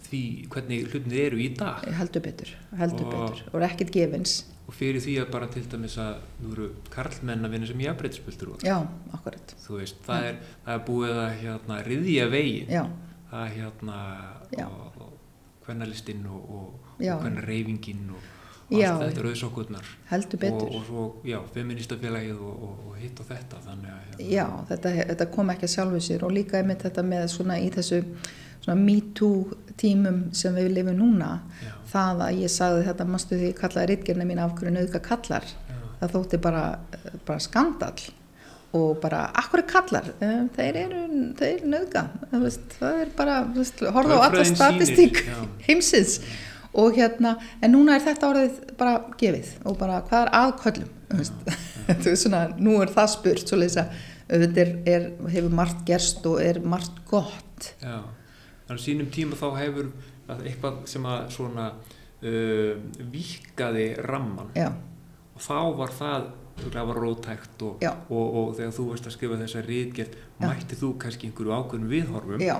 því 0.08 0.22
hvernig 0.50 0.88
hlutinni 0.90 1.20
eru 1.28 1.38
í 1.38 1.46
dag. 1.56 1.84
Heldur 1.94 2.20
betur, 2.24 2.50
heldur 2.76 3.06
Og- 3.06 3.14
betur. 3.14 3.44
Og 3.52 3.60
er 3.62 3.68
ekkert 3.68 3.92
gefins, 3.94 4.34
og 4.66 4.74
fyrir 4.74 5.00
því 5.00 5.14
að 5.22 5.30
bara 5.30 5.46
til 5.46 5.62
dæmis 5.70 5.94
að 6.00 6.18
þú 6.42 6.52
eru 6.52 6.68
karlmenn 6.90 7.44
að 7.46 7.50
vinna 7.54 7.66
sem 7.70 7.80
jafnbrytisbultur 7.86 8.52
já, 8.66 8.76
akkurat. 9.12 9.54
Þú 9.64 9.78
veist, 9.78 9.96
það 10.06 10.28
er, 10.32 10.38
það 10.66 10.74
er 10.74 10.84
búið 10.88 11.18
að 11.22 11.34
hérna, 11.44 11.80
riðja 11.86 12.28
veginn. 12.34 12.70
Já, 12.74 12.84
það 13.30 13.46
er 13.46 13.54
hérna 13.58 13.98
og, 14.66 15.02
og 15.06 15.12
hvernalistinn 15.66 16.26
og, 16.26 16.50
og, 16.50 16.94
Já. 17.00 17.14
og 17.16 17.22
og, 18.74 18.80
Já. 18.82 18.90
allt 18.92 19.04
þetta 19.08 19.24
betur 20.44 20.68
og, 20.68 20.78
og 20.78 20.86
svo, 20.88 21.04
já, 21.26 21.38
feministafélagið 21.54 22.40
og, 22.40 22.64
og, 22.68 22.80
og 22.90 22.96
hitt 23.02 23.20
og 23.22 23.28
þetta 23.30 23.60
þannig 23.66 23.92
að 23.92 24.00
hérna, 24.06 24.30
Já, 24.34 24.46
þetta, 24.70 24.94
þetta 25.12 25.28
kom 25.36 25.52
ekki 25.54 25.68
að 25.68 25.74
sjálfu 25.76 26.00
sér 26.08 26.26
og 26.26 26.34
líka 26.34 26.58
einmitt 26.60 26.84
þetta 26.86 27.06
með 27.06 27.28
svona 27.34 27.60
í 27.62 27.70
þessu 27.74 28.02
svona 28.64 28.80
me 28.80 28.98
too 29.14 29.60
tímum 29.80 30.26
sem 30.36 30.54
við 30.56 30.72
lifum 30.78 30.98
núna 30.98 31.30
Já. 31.62 31.72
það 31.92 32.26
að 32.28 32.42
ég 32.42 32.52
sagði 32.52 32.84
þetta 32.88 33.08
mástu 33.12 33.38
því 33.40 33.54
kallaði 33.60 33.90
rítgerna 33.92 34.28
mín 34.28 34.42
af 34.42 34.54
hverju 34.58 34.74
nauðga 34.74 35.02
kallar 35.04 35.48
Já. 35.48 35.80
það 36.00 36.14
þótti 36.18 36.42
bara, 36.46 36.66
bara 37.26 37.42
skandal 37.42 37.96
og 38.74 38.98
bara, 39.02 39.28
akkur 39.38 39.62
er 39.62 39.68
kallar 39.70 40.08
um, 40.16 40.48
þeir 40.56 40.80
eru, 40.80 41.02
þeir 41.38 41.52
eru 41.52 41.70
nauðga 41.76 42.02
það, 42.24 42.40
veist, 42.46 42.64
það 42.80 42.98
er 43.04 43.12
bara, 43.20 43.36
horfa 43.94 44.18
á 44.18 44.24
alla 44.26 44.46
statistík 44.48 45.20
sýnir, 45.20 45.30
já. 45.30 45.44
Og 46.80 46.96
hérna, 46.96 47.36
en 47.62 47.74
núna 47.74 47.96
er 47.96 48.04
þetta 48.04 48.30
orðið 48.32 48.58
bara 48.78 48.94
gefið 49.20 49.52
og 49.64 49.78
bara 49.80 50.00
hvað 50.08 50.26
er 50.26 50.32
aðköllum 50.40 50.92
þú 51.10 51.20
veist, 51.20 51.48
þú 52.02 52.10
veist 52.10 52.24
svona, 52.26 52.42
nú 52.58 52.76
er 52.82 52.92
það 52.94 53.10
spurt 53.14 53.50
svo 53.50 53.60
leiðis 53.60 53.80
að 53.82 53.98
auðvitað 54.24 54.62
er, 54.64 54.72
er, 54.88 55.08
hefur 55.34 55.56
margt 55.58 55.82
gerst 55.88 56.24
og 56.28 56.38
er 56.42 56.60
margt 56.64 57.02
gott 57.10 57.68
já. 57.82 58.00
þannig 58.64 58.78
að 58.78 58.84
sínum 58.86 59.10
tíma 59.14 59.38
þá 59.38 59.48
hefur 59.60 59.90
að 60.32 60.46
eitthvað 60.48 60.80
sem 60.88 61.10
að 61.10 61.26
svona 61.34 61.68
uh, 61.74 62.72
vikaði 63.12 63.90
ramman 64.00 64.54
já, 64.56 64.70
og 65.34 65.44
þá 65.44 65.58
var 65.82 65.94
það 65.98 66.32
það 66.62 66.86
var 66.90 67.00
rótækt 67.02 67.62
og, 67.66 67.78
Já. 67.82 67.90
og, 68.08 68.36
og 68.38 68.50
þegar 68.58 68.74
þú 68.76 68.84
veist 68.92 69.08
að 69.08 69.14
skrifa 69.16 69.38
þessa 69.40 69.62
rítgert 69.66 70.12
Já. 70.14 70.46
mætti 70.46 70.78
þú 70.78 70.90
kannski 71.02 71.28
einhverju 71.28 71.54
ákveðnum 71.56 71.90
viðhorfum 71.90 72.44
já, 72.44 72.54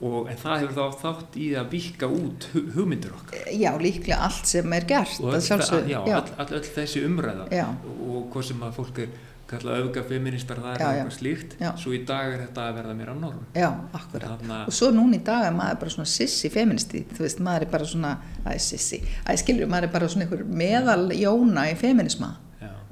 og, 0.00 0.28
en 0.30 0.36
það 0.38 0.60
hefur 0.62 0.74
þá 0.78 0.98
þátt 1.02 1.36
í 1.42 1.46
að 1.58 1.70
vika 1.72 2.06
út 2.06 2.48
hu- 2.52 2.66
hugmyndir 2.76 3.14
okkar. 3.16 3.48
Já, 3.58 3.70
líklega 3.82 4.18
allt 4.28 4.46
sem 4.46 4.72
er 4.72 4.84
gert 4.86 5.18
öll, 5.20 5.40
sjálfsögðu, 5.42 5.88
já, 5.90 5.98
já, 6.06 6.16
all, 6.20 6.34
all, 6.38 6.52
all 6.60 6.68
þessi 6.76 7.02
umræða. 7.08 7.48
Já. 7.50 7.66
og, 8.06 8.28
hvað 8.32 8.46
sem 8.52 8.62
að 8.68 8.76
fólk 8.78 9.02
er 9.06 9.16
kallað 9.48 9.78
auðga 9.82 10.02
feministar 10.04 10.58
það 10.60 10.74
er 10.74 10.82
eitthvað 10.86 11.14
slíkt. 11.16 11.54
Svo 11.80 11.92
í 11.96 12.02
dag 12.04 12.34
er 12.34 12.42
þetta 12.46 12.66
að 12.68 12.74
verða 12.82 12.94
mér 12.98 13.12
að 13.14 13.20
norm. 13.22 13.44
Já, 13.56 13.68
akkurat. 13.96 14.28
Þarna- 14.34 14.58
og 14.68 14.74
svo 14.76 14.90
núna 14.92 15.16
í 15.16 15.22
dag 15.24 15.46
er 15.48 15.54
maður 15.56 15.78
bara 15.80 15.94
svona 15.94 16.10
sissi 16.12 16.50
feministi, 16.52 17.00
þú 17.16 17.24
veist, 17.24 17.40
maður 17.40 17.64
er 17.64 17.70
bara 17.72 17.84
svona 17.88 18.10
það 18.44 18.52
er 18.54 18.58
sissi, 18.66 18.98
það 19.24 19.32
er 19.32 19.40
skilur, 19.42 19.70
maður 19.72 19.88
er 19.88 19.94
bara 19.96 20.08
svona 20.12 20.26
einhver 20.28 20.44
meðal 20.44 21.08
jóna 21.16 21.64
í 21.72 21.78
feminisma 21.80 22.34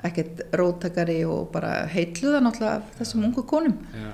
ekkert 0.06 0.42
róttakari 0.54 1.22
og 1.26 1.48
bara 1.52 1.86
heitluða 1.90 2.38
náttúrulega 2.44 2.82
þessum 2.98 3.24
ungu 3.26 3.42
konum. 3.48 3.76
Já. 3.96 4.10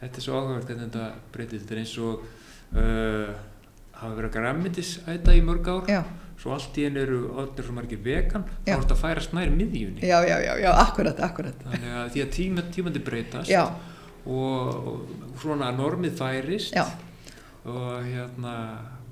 Þetta 0.00 0.20
er 0.20 0.26
svo 0.26 0.38
áhugavert 0.38 0.70
hvernig 0.70 0.88
þetta 0.88 1.06
breytið 1.34 1.62
þetta 1.62 1.76
er 1.76 1.82
eins 1.82 1.94
og 2.04 2.24
uh, 2.76 3.34
hafa 3.96 4.14
verið 4.18 4.32
græmmitis 4.36 4.94
æta 5.08 5.34
í 5.36 5.42
mörg 5.44 5.68
ár. 5.72 5.90
Já, 5.90 6.00
svo 6.40 6.52
allt 6.56 6.76
í 6.76 6.86
henni 6.86 7.00
eru 7.00 7.20
allir 7.40 7.68
svo 7.68 7.76
margir 7.76 8.02
vegan. 8.04 8.44
Þá 8.66 8.72
er 8.72 8.82
þetta 8.82 8.96
að 8.96 9.02
færa 9.02 9.24
snæri 9.24 9.54
miðjunni. 9.54 10.02
Já, 10.04 10.18
já, 10.28 10.36
já, 10.44 10.52
já, 10.60 10.70
akkurat, 10.82 11.22
akkurat. 11.24 11.64
Þannig 11.64 11.96
að 12.02 12.10
því 12.14 12.24
að 12.26 12.34
tíma, 12.36 12.66
tímandi 12.76 13.04
breytast 13.06 13.52
já, 13.52 13.62
og, 14.26 15.06
svona 15.40 15.70
normið 15.76 16.18
færist 16.18 16.76
já, 16.76 16.84
og 17.64 18.04
hérna 18.04 18.54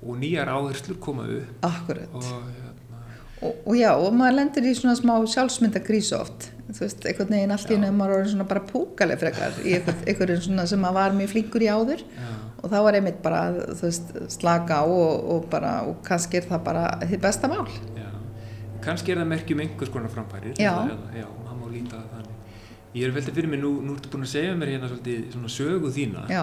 og 0.04 0.20
nýjar 0.20 0.52
áherslur 0.52 1.00
koma 1.00 1.24
upp. 1.32 1.64
Akkurat. 1.64 2.12
Og 2.12 2.63
og, 3.42 3.52
og 3.66 3.74
já, 3.78 3.90
og 3.96 4.14
maður 4.16 4.38
lendir 4.38 4.68
í 4.70 4.74
svona 4.78 4.94
smá 4.98 5.14
sjálfsmyndagrísu 5.34 6.16
oft. 6.18 6.50
Þú 6.70 6.80
veist, 6.80 7.04
einhvern 7.06 7.34
veginn 7.34 7.54
allt 7.54 7.70
í 7.70 7.76
nefnum 7.76 7.98
maður 8.00 8.16
orðin 8.18 8.32
svona 8.34 8.46
bara 8.50 8.62
púkaleg 8.68 9.20
frekar 9.20 9.58
í 9.62 9.74
einhvern, 9.76 10.00
einhverjum 10.08 10.44
svona 10.46 10.66
sem 10.70 10.80
maður 10.80 10.98
var 11.00 11.18
mjög 11.18 11.32
flinkur 11.34 11.64
í 11.66 11.70
áður. 11.70 12.04
Já, 12.16 12.30
og 12.64 12.70
þá 12.72 12.76
var 12.86 12.98
einmitt 12.98 13.18
bara, 13.24 13.40
þú 13.68 13.82
veist, 13.84 14.14
slaka 14.32 14.80
á 14.80 14.84
og, 14.88 15.26
og 15.34 15.48
bara, 15.52 15.74
og 15.90 15.98
kannski 16.06 16.40
er 16.40 16.48
það 16.48 16.62
bara 16.70 16.84
þið 17.04 17.20
besta 17.26 17.50
mál. 17.52 17.66
Já. 17.98 18.08
kannski 18.84 19.12
er 19.12 19.20
það 19.20 19.28
merkjum 19.34 19.60
einhvers 19.64 19.92
konar 19.92 20.12
framfærir 20.12 20.56
Já. 20.60 20.72
já, 21.16 21.26
maður 21.44 21.60
má 21.60 21.68
líta 21.72 21.98
það 21.98 22.08
þannig. 22.14 22.40
Ég 22.94 23.08
er 23.08 23.14
veldið 23.16 23.34
fyrir 23.34 23.50
mig, 23.50 23.60
nú, 23.60 23.70
nú 23.82 23.94
ertu 23.96 24.10
búin 24.12 24.22
að 24.22 24.32
segja 24.36 24.54
mér 24.54 24.70
hérna 24.70 24.88
svolítið 24.90 25.22
svona 25.34 25.48
sögu 25.50 25.88
þína. 25.96 26.24
Já, 26.30 26.42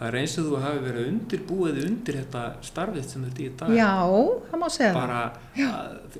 Það 0.00 0.08
er 0.08 0.16
eins 0.16 0.34
og 0.40 0.46
þú 0.48 0.58
hafi 0.62 0.78
verið 0.80 1.08
undirbúið 1.10 1.78
undir 1.84 2.16
þetta 2.22 2.42
starfið 2.64 3.08
sem 3.10 3.24
þetta 3.26 3.42
í 3.44 3.48
dag. 3.60 3.72
já, 3.76 3.88
það 4.48 4.60
má 4.62 4.68
segja 4.72 4.92
það. 4.94 5.00
Bara 5.00 5.18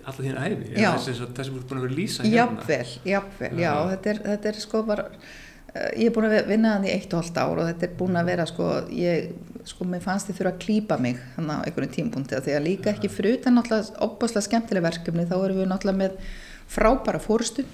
alltaf 0.05 0.19
þín 0.21 0.41
æfi. 0.45 0.67
Þess 0.75 1.23
að 1.25 1.31
þessum 1.39 1.55
þú 1.55 1.61
ert 1.63 1.71
búin 1.71 1.79
að 1.81 1.87
vera 1.87 1.95
að 1.95 2.01
lýsa 2.01 2.27
hérna. 2.27 2.35
Jafnvel, 2.37 2.91
jafnvel, 3.09 3.51
já, 3.65 3.73
þetta 3.95 4.13
er, 4.13 4.21
þetta 4.27 4.53
er 4.53 4.61
sko 4.67 4.83
bara, 4.91 5.07
eh, 5.73 5.89
ég 5.97 6.11
er 6.11 6.15
búin 6.19 6.29
að 6.29 6.37
vinna 6.53 6.75
hann 6.77 6.85
í 6.85 6.93
eitt 6.93 7.17
og 7.17 7.23
halvt 7.23 7.41
ár 7.41 7.63
og 7.63 7.71
þetta 7.71 7.89
er 7.89 7.97
búin 8.03 8.21
að 8.21 8.31
vera 8.35 8.49
sko, 8.53 8.69
ég, 9.01 9.33
sko, 9.73 9.89
mér 9.89 10.05
fannst 10.05 10.29
ég 10.29 10.37
þurfa 10.37 10.53
að 10.53 10.63
klípa 10.67 11.01
mig 11.01 11.25
hann 11.39 11.49
á 11.49 11.65
einhverjum 11.65 11.97
tímpunkti 11.97 12.37
því 12.37 12.59
að 12.59 12.67
líka 12.69 12.93
ekki 12.93 13.09
fyrir 13.09 13.41
utan 13.41 13.57
náttúrulega 13.57 13.97
opbáslega 14.05 14.45
skemmtileg 14.45 14.85
verkefni, 14.91 15.25
þá 15.25 15.39
erum 15.41 15.63
við 15.63 15.73
náttúrulega 15.73 16.03
með 16.05 16.21
frábæra 16.69 17.23
fórustu 17.25 17.65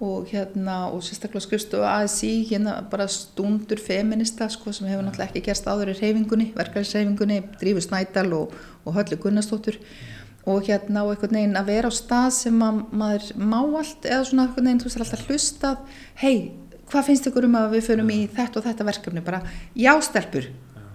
og 0.00 0.30
hérna, 0.32 0.86
og 0.88 1.02
sérstaklega 1.04 1.42
skrifstu 1.44 1.82
ASI, 1.84 2.30
hérna 2.48 2.78
bara 2.90 3.04
stundur 3.08 3.80
feminista, 3.84 4.48
sko, 4.48 4.72
sem 4.72 4.88
hefur 4.88 5.04
náttúrulega 5.04 5.28
ekki 5.28 5.42
gerst 5.44 5.68
áður 5.68 5.92
í 5.92 5.96
reyfingunni, 5.98 6.46
verkefnisreyfingunni 6.56 7.42
Drífu 7.60 7.82
Snædal 7.84 8.32
og, 8.32 8.54
og 8.84 8.96
Höllu 8.96 9.20
Gunnarsdóttur. 9.20 9.76
Og 10.48 10.64
hérna 10.64 11.04
og 11.04 11.12
einhvern 11.12 11.36
veginn 11.36 11.60
að 11.60 11.68
vera 11.68 11.92
á 11.92 11.92
stað 11.92 12.30
sem 12.38 12.62
að 12.64 12.80
maður 12.96 13.28
má 13.36 13.58
allt 13.60 14.08
eða 14.08 14.24
svona 14.24 14.46
einhvern 14.46 14.70
veginn, 14.70 14.80
þú 14.80 14.88
veist, 14.88 15.02
alltaf 15.04 15.26
hlustað 15.28 16.00
hei, 16.22 16.34
hvað 16.88 17.06
finnst 17.10 17.28
ykkur 17.28 17.50
um 17.50 17.60
að 17.60 17.76
við 17.76 17.86
förum 17.90 18.14
í 18.16 18.20
þetta 18.32 18.62
og 18.62 18.68
þetta 18.70 18.88
verkefni, 18.88 19.24
bara 19.26 19.42
já 19.76 19.92
stelpur, 20.00 20.48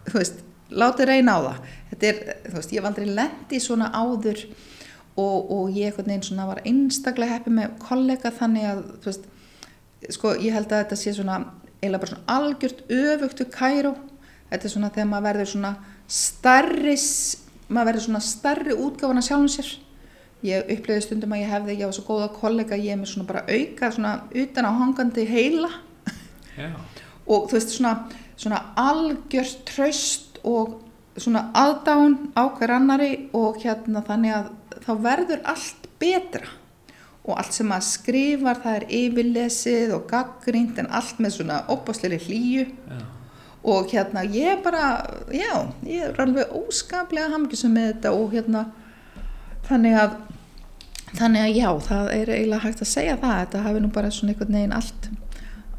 þú 0.10 0.18
veist, 0.18 0.42
látið 0.74 1.12
reyna 1.12 1.38
á 1.38 1.40
það. 1.46 1.74
Þetta 1.92 2.10
er, 2.10 2.24
þú 2.48 2.56
veist, 2.58 2.74
ég 2.74 2.82
hef 2.82 2.90
aldrei 2.90 3.14
lendi 3.22 3.62
svona 3.62 3.92
áður 3.94 4.48
og, 5.16 5.52
og 5.52 5.70
ég 5.72 5.90
einhvern 5.90 6.12
veginn 6.12 6.28
svona 6.28 6.50
var 6.50 6.64
einstaklega 6.68 7.38
heppið 7.38 7.58
með 7.60 7.78
kollega 7.84 8.32
þannig 8.36 8.68
að, 8.72 8.84
þú 9.04 9.12
veist 9.12 9.30
sko, 10.16 10.34
ég 10.42 10.56
held 10.56 10.72
að 10.72 10.84
þetta 10.84 11.00
sé 11.00 11.16
svona 11.16 11.40
eiginlega 11.80 12.02
bara 12.04 12.12
svona 12.14 12.36
algjört 12.36 12.84
öfugtu 12.92 13.48
kæró 13.54 13.96
þetta 14.52 14.68
er 14.68 14.74
svona 14.74 14.92
þegar 14.94 15.10
maður 15.12 15.28
verður 15.30 15.52
svona 15.54 15.74
starri 16.12 16.96
maður 17.68 17.90
verður 17.90 18.06
svona 18.06 18.22
starri 18.22 18.78
útgáfana 18.78 19.24
sjálfum 19.26 19.50
sér. 19.50 19.72
Ég 20.46 20.68
upplöði 20.76 21.02
stundum 21.02 21.34
að 21.34 21.42
ég 21.42 21.54
hefði 21.54 21.78
ég 21.80 21.88
var 21.88 21.96
svo 21.96 22.04
góða 22.06 22.28
kollega, 22.36 22.78
ég 22.78 22.94
er 22.94 23.00
með 23.00 23.14
svona 23.14 23.30
bara 23.30 23.46
auka 23.50 23.90
svona 23.96 24.12
utan 24.44 24.68
á 24.70 24.72
hangandi 24.78 25.26
heila. 25.30 25.72
Já. 26.56 26.70
og 27.28 27.50
þú 27.50 27.58
veist 27.58 27.74
svona, 27.76 28.06
svona 28.40 28.62
algjört 28.80 29.66
tröst 29.68 30.38
og 30.48 30.78
svona 31.20 31.50
aðdán 31.52 32.30
á 32.32 32.48
hver 32.56 32.72
annari 32.78 33.10
og 33.36 33.58
hérna 33.60 34.04
þannig 34.08 34.36
að 34.38 34.46
þá 34.86 34.94
verður 35.06 35.42
allt 35.52 35.90
betra. 36.02 36.48
Og 37.26 37.40
allt 37.42 37.56
sem 37.58 37.68
maður 37.70 37.88
skrifar 37.90 38.62
það 38.62 38.80
er 38.80 38.88
yfirlesið 39.00 39.94
og 39.96 40.08
gaggrínt 40.12 40.78
en 40.82 40.92
allt 40.94 41.22
með 41.24 41.40
svona 41.40 41.64
opasleiri 41.74 42.22
hlýju. 42.28 42.70
Já. 42.90 43.04
og 43.66 43.88
hérna 43.90 44.22
ég 44.30 44.62
bara, 44.62 45.02
já, 45.34 45.74
ég 45.90 46.04
er 46.06 46.20
alveg 46.22 46.52
óskaplega 46.54 47.32
hamngisum 47.32 47.74
með 47.74 47.88
þetta 47.88 48.12
og 48.14 48.34
hérna 48.36 48.62
þannig 49.66 49.96
að 49.98 50.18
þannig 51.16 51.46
að 51.48 51.56
já, 51.58 51.70
það 51.88 52.10
er 52.14 52.32
eiginlega 52.36 52.64
hægt 52.66 52.84
að 52.84 52.92
segja 52.92 53.16
það, 53.22 53.40
þetta 53.40 53.64
hafi 53.66 53.82
nú 53.82 53.92
bara 53.96 54.12
svona 54.14 54.36
einhvern 54.36 54.58
veginn 54.60 54.76
allt 54.76 55.10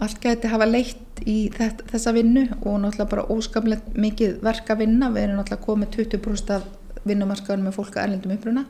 allt 0.03 0.19
gæti 0.21 0.51
hafa 0.53 0.69
leitt 0.69 1.23
í 1.25 1.37
þetta, 1.55 1.87
þessa 1.93 2.15
vinnu 2.17 2.45
og 2.59 2.81
náttúrulega 2.83 3.13
bara 3.13 3.29
óskaplega 3.33 3.95
mikið 3.97 4.41
verk 4.45 4.73
að 4.73 4.83
vinna, 4.83 5.13
við 5.15 5.29
erum 5.29 5.41
náttúrulega 5.41 5.69
komið 5.69 5.95
20% 6.01 6.53
af 6.57 6.67
vinnumarkaðunum 7.09 7.71
með 7.71 7.77
fólk 7.79 7.97
að 7.97 8.07
erlendum 8.07 8.35
uppruna 8.37 8.65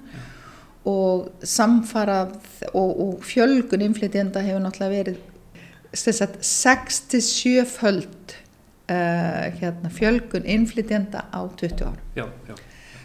og 0.86 1.46
samfarað 1.46 2.36
og, 2.72 2.90
og 2.90 3.24
fjölgun 3.26 3.82
innflytjenda 3.88 4.44
hefur 4.46 4.62
náttúrulega 4.62 5.00
verið 5.00 5.24
sem 5.96 6.14
sagt 6.14 6.42
6-7 6.44 7.64
föld 7.70 8.34
uh, 8.90 9.58
hérna, 9.58 9.90
fjölgun 9.90 10.44
innflytjenda 10.44 11.24
á 11.32 11.40
20 11.56 11.82
árum. 11.82 11.98
Já, 12.14 12.26
já. 12.48 12.54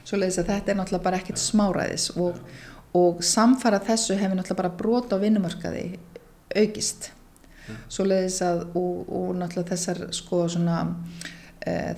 svo 0.04 0.20
leiðis 0.20 0.42
að 0.42 0.52
þetta 0.52 0.74
er 0.74 0.80
náttúrulega 0.80 1.06
bara 1.08 1.22
ekkert 1.22 1.42
smáræðis 1.42 2.10
og, 2.20 2.38
og 2.98 3.24
samfarað 3.26 3.88
þessu 3.92 4.20
hefur 4.20 4.38
náttúrulega 4.38 4.62
bara 4.62 4.78
brot 4.84 5.16
á 5.16 5.18
vinnumarkaði 5.22 5.86
aukist. 6.56 7.12
Svo 7.88 8.06
leiðis 8.06 8.42
að 8.44 8.66
og, 8.76 9.06
og 9.08 9.36
náttúrulega 9.40 9.76
þessar 9.76 10.04
sko 10.16 10.44
svona 10.52 10.82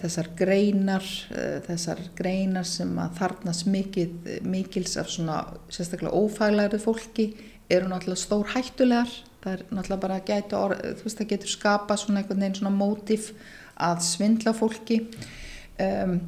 þessar 0.02 0.30
greinar 0.36 1.06
e, 1.32 1.44
þessar 1.68 2.02
greinar 2.18 2.68
sem 2.68 2.92
að 3.00 3.18
þarnast 3.22 3.70
mikils 3.72 4.98
af 5.00 5.12
svona 5.14 5.38
sérstaklega 5.72 6.12
ófaglæri 6.12 6.82
fólki 6.84 7.30
eru 7.72 7.88
náttúrulega 7.88 8.24
stór 8.26 8.52
hættulegar 8.52 9.12
það 9.44 9.54
er 9.54 9.66
náttúrulega 9.70 10.04
bara 10.04 10.20
að 10.20 10.30
gæta 10.32 10.60
orð, 10.60 10.86
þú 11.00 11.08
veist 11.08 11.22
það 11.22 11.32
getur 11.34 11.54
skapa 11.54 12.00
svona 12.00 12.22
einhvern 12.22 12.44
veginn 12.44 12.60
svona 12.60 12.76
mótif 12.76 13.32
að 13.74 14.04
svindla 14.06 14.54
fólki. 14.56 15.00
Um, 15.82 16.20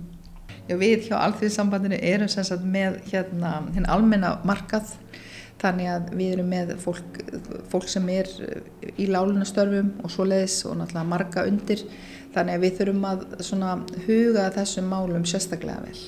Já, 0.65 0.79
við 0.81 1.03
hjá 1.05 1.19
Alþjóðsambandinu 1.19 1.97
erum 2.01 2.29
sagt 2.31 2.63
með 2.65 2.95
hérna 3.11 3.59
hinn 3.75 3.85
almenna 3.85 4.31
markað 4.49 4.95
þannig 5.61 5.89
að 5.91 6.07
við 6.17 6.31
erum 6.33 6.47
með 6.49 6.71
fólk, 6.81 7.19
fólk 7.69 7.85
sem 7.89 8.07
er 8.09 8.31
í 8.97 9.05
lálunastörfum 9.05 9.91
og 10.01 10.09
svoleiðis 10.09 10.63
og 10.65 10.79
náttúrulega 10.79 11.11
marga 11.11 11.43
undir 11.45 11.83
þannig 12.35 12.57
að 12.57 12.65
við 12.65 12.77
þurfum 12.79 13.07
að 13.09 13.25
svona 13.47 13.71
huga 14.05 14.45
þessum 14.55 14.91
málum 14.91 15.25
sérstaklega 15.29 15.85
vel. 15.87 16.03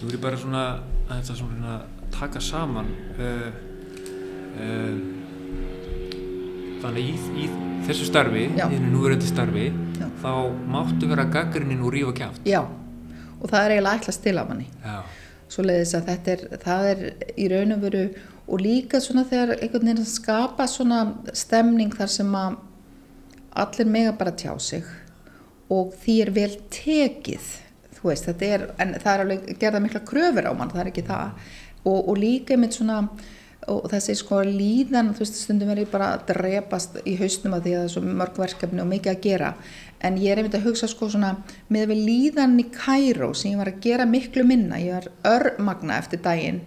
Er 0.00 0.14
ég 0.14 0.20
bara 0.22 0.38
svona 0.40 0.64
að 1.12 1.32
svona 1.36 1.80
taka 2.14 2.40
saman 2.40 2.86
uh, 3.20 3.48
uh, 4.56 5.00
þannig 6.80 7.10
í, 7.10 7.16
í 7.44 7.48
þessu 7.84 8.06
starfi, 8.08 8.46
Já. 8.56 8.64
í 8.64 8.78
þennu 8.78 8.92
núverandi 8.94 9.28
starfi 9.28 9.66
Já. 10.00 10.06
þá 10.22 10.32
máttu 10.72 11.10
vera 11.10 11.26
gaggrinnin 11.28 11.82
og 11.84 11.92
rífa 11.94 12.14
kjátt 12.16 12.48
Já, 12.48 12.62
og 12.62 13.44
það 13.50 13.60
er 13.60 13.74
eiginlega 13.76 14.00
ætlast 14.00 14.24
til 14.24 14.36
af 14.40 14.48
manni. 14.48 14.68
Já, 14.84 15.00
Svoleiðis 15.50 15.96
að 15.98 16.08
þetta 16.12 16.32
er, 16.32 16.42
það 16.64 16.88
er 16.92 17.00
í 17.34 17.50
raun 17.50 17.74
og 17.74 17.84
veru 17.84 18.02
og 18.50 18.62
líka 18.62 19.00
svona 19.02 19.26
þegar 19.28 19.56
einhvern 19.58 19.88
veginn 19.90 20.08
skapa 20.08 20.66
svona 20.70 21.00
stemning 21.36 21.92
þar 21.94 22.12
sem 22.16 22.36
að 22.38 22.58
allir 23.58 23.90
mega 23.90 24.12
bara 24.18 24.36
tjá 24.36 24.52
sig 24.60 24.86
og 25.70 25.94
því 26.02 26.20
er 26.22 26.30
vel 26.34 26.54
tekið 26.70 27.50
þú 28.00 28.08
veist, 28.08 28.30
þetta 28.30 28.48
er, 28.54 28.64
en 28.80 28.94
það 28.96 29.12
er 29.12 29.24
alveg 29.24 29.60
gerða 29.60 29.82
mikla 29.84 30.00
kröfur 30.08 30.48
á 30.48 30.52
mann, 30.56 30.72
það 30.72 30.82
er 30.84 30.90
ekki 30.90 31.04
það. 31.08 31.44
Og, 31.84 31.98
og 31.98 32.16
líka 32.20 32.56
einmitt 32.56 32.76
svona 32.76 33.02
og 33.70 33.84
þessi 33.92 34.14
sko 34.16 34.40
líðan, 34.46 35.12
þú 35.14 35.22
veist, 35.22 35.36
stundum 35.44 35.70
er 35.70 35.82
ég 35.82 35.90
bara 35.92 36.14
að 36.16 36.30
drepast 36.32 36.96
í 37.04 37.14
hausnum 37.20 37.54
að 37.58 37.66
því 37.66 37.74
að 37.74 37.82
það 37.82 37.88
er 37.88 37.92
svo 37.94 38.14
mörg 38.22 38.40
verkefni 38.40 38.82
og 38.82 38.88
mikið 38.90 39.12
að 39.12 39.22
gera. 39.26 39.50
En 40.00 40.16
ég 40.20 40.32
er 40.32 40.40
einmitt 40.40 40.56
að 40.56 40.66
hugsa 40.70 40.88
sko 40.88 41.10
svona 41.12 41.34
með 41.68 41.92
við 41.92 42.04
líðan 42.08 42.56
í 42.62 42.66
Kæró 42.72 43.34
sem 43.36 43.52
ég 43.52 43.60
var 43.60 43.70
að 43.74 43.82
gera 43.84 44.08
miklu 44.08 44.46
minna, 44.48 44.80
ég 44.80 44.96
var 44.96 45.10
örmagna 45.28 46.00
eftir 46.00 46.24
daginn 46.24 46.62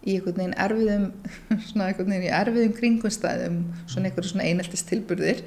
í 0.00 0.16
einhvern 0.16 0.38
veginn 0.40 0.56
erfiðum 0.64 1.10
svona 1.68 1.90
einhvern 1.90 2.14
veginn 2.14 2.30
í 2.30 2.32
erfiðum 2.32 2.72
kringumstæðum 2.78 3.58
svona 3.84 4.08
einhverju 4.08 4.32
svona 4.32 4.46
eineltist 4.48 4.88
tilburðir 4.88 5.42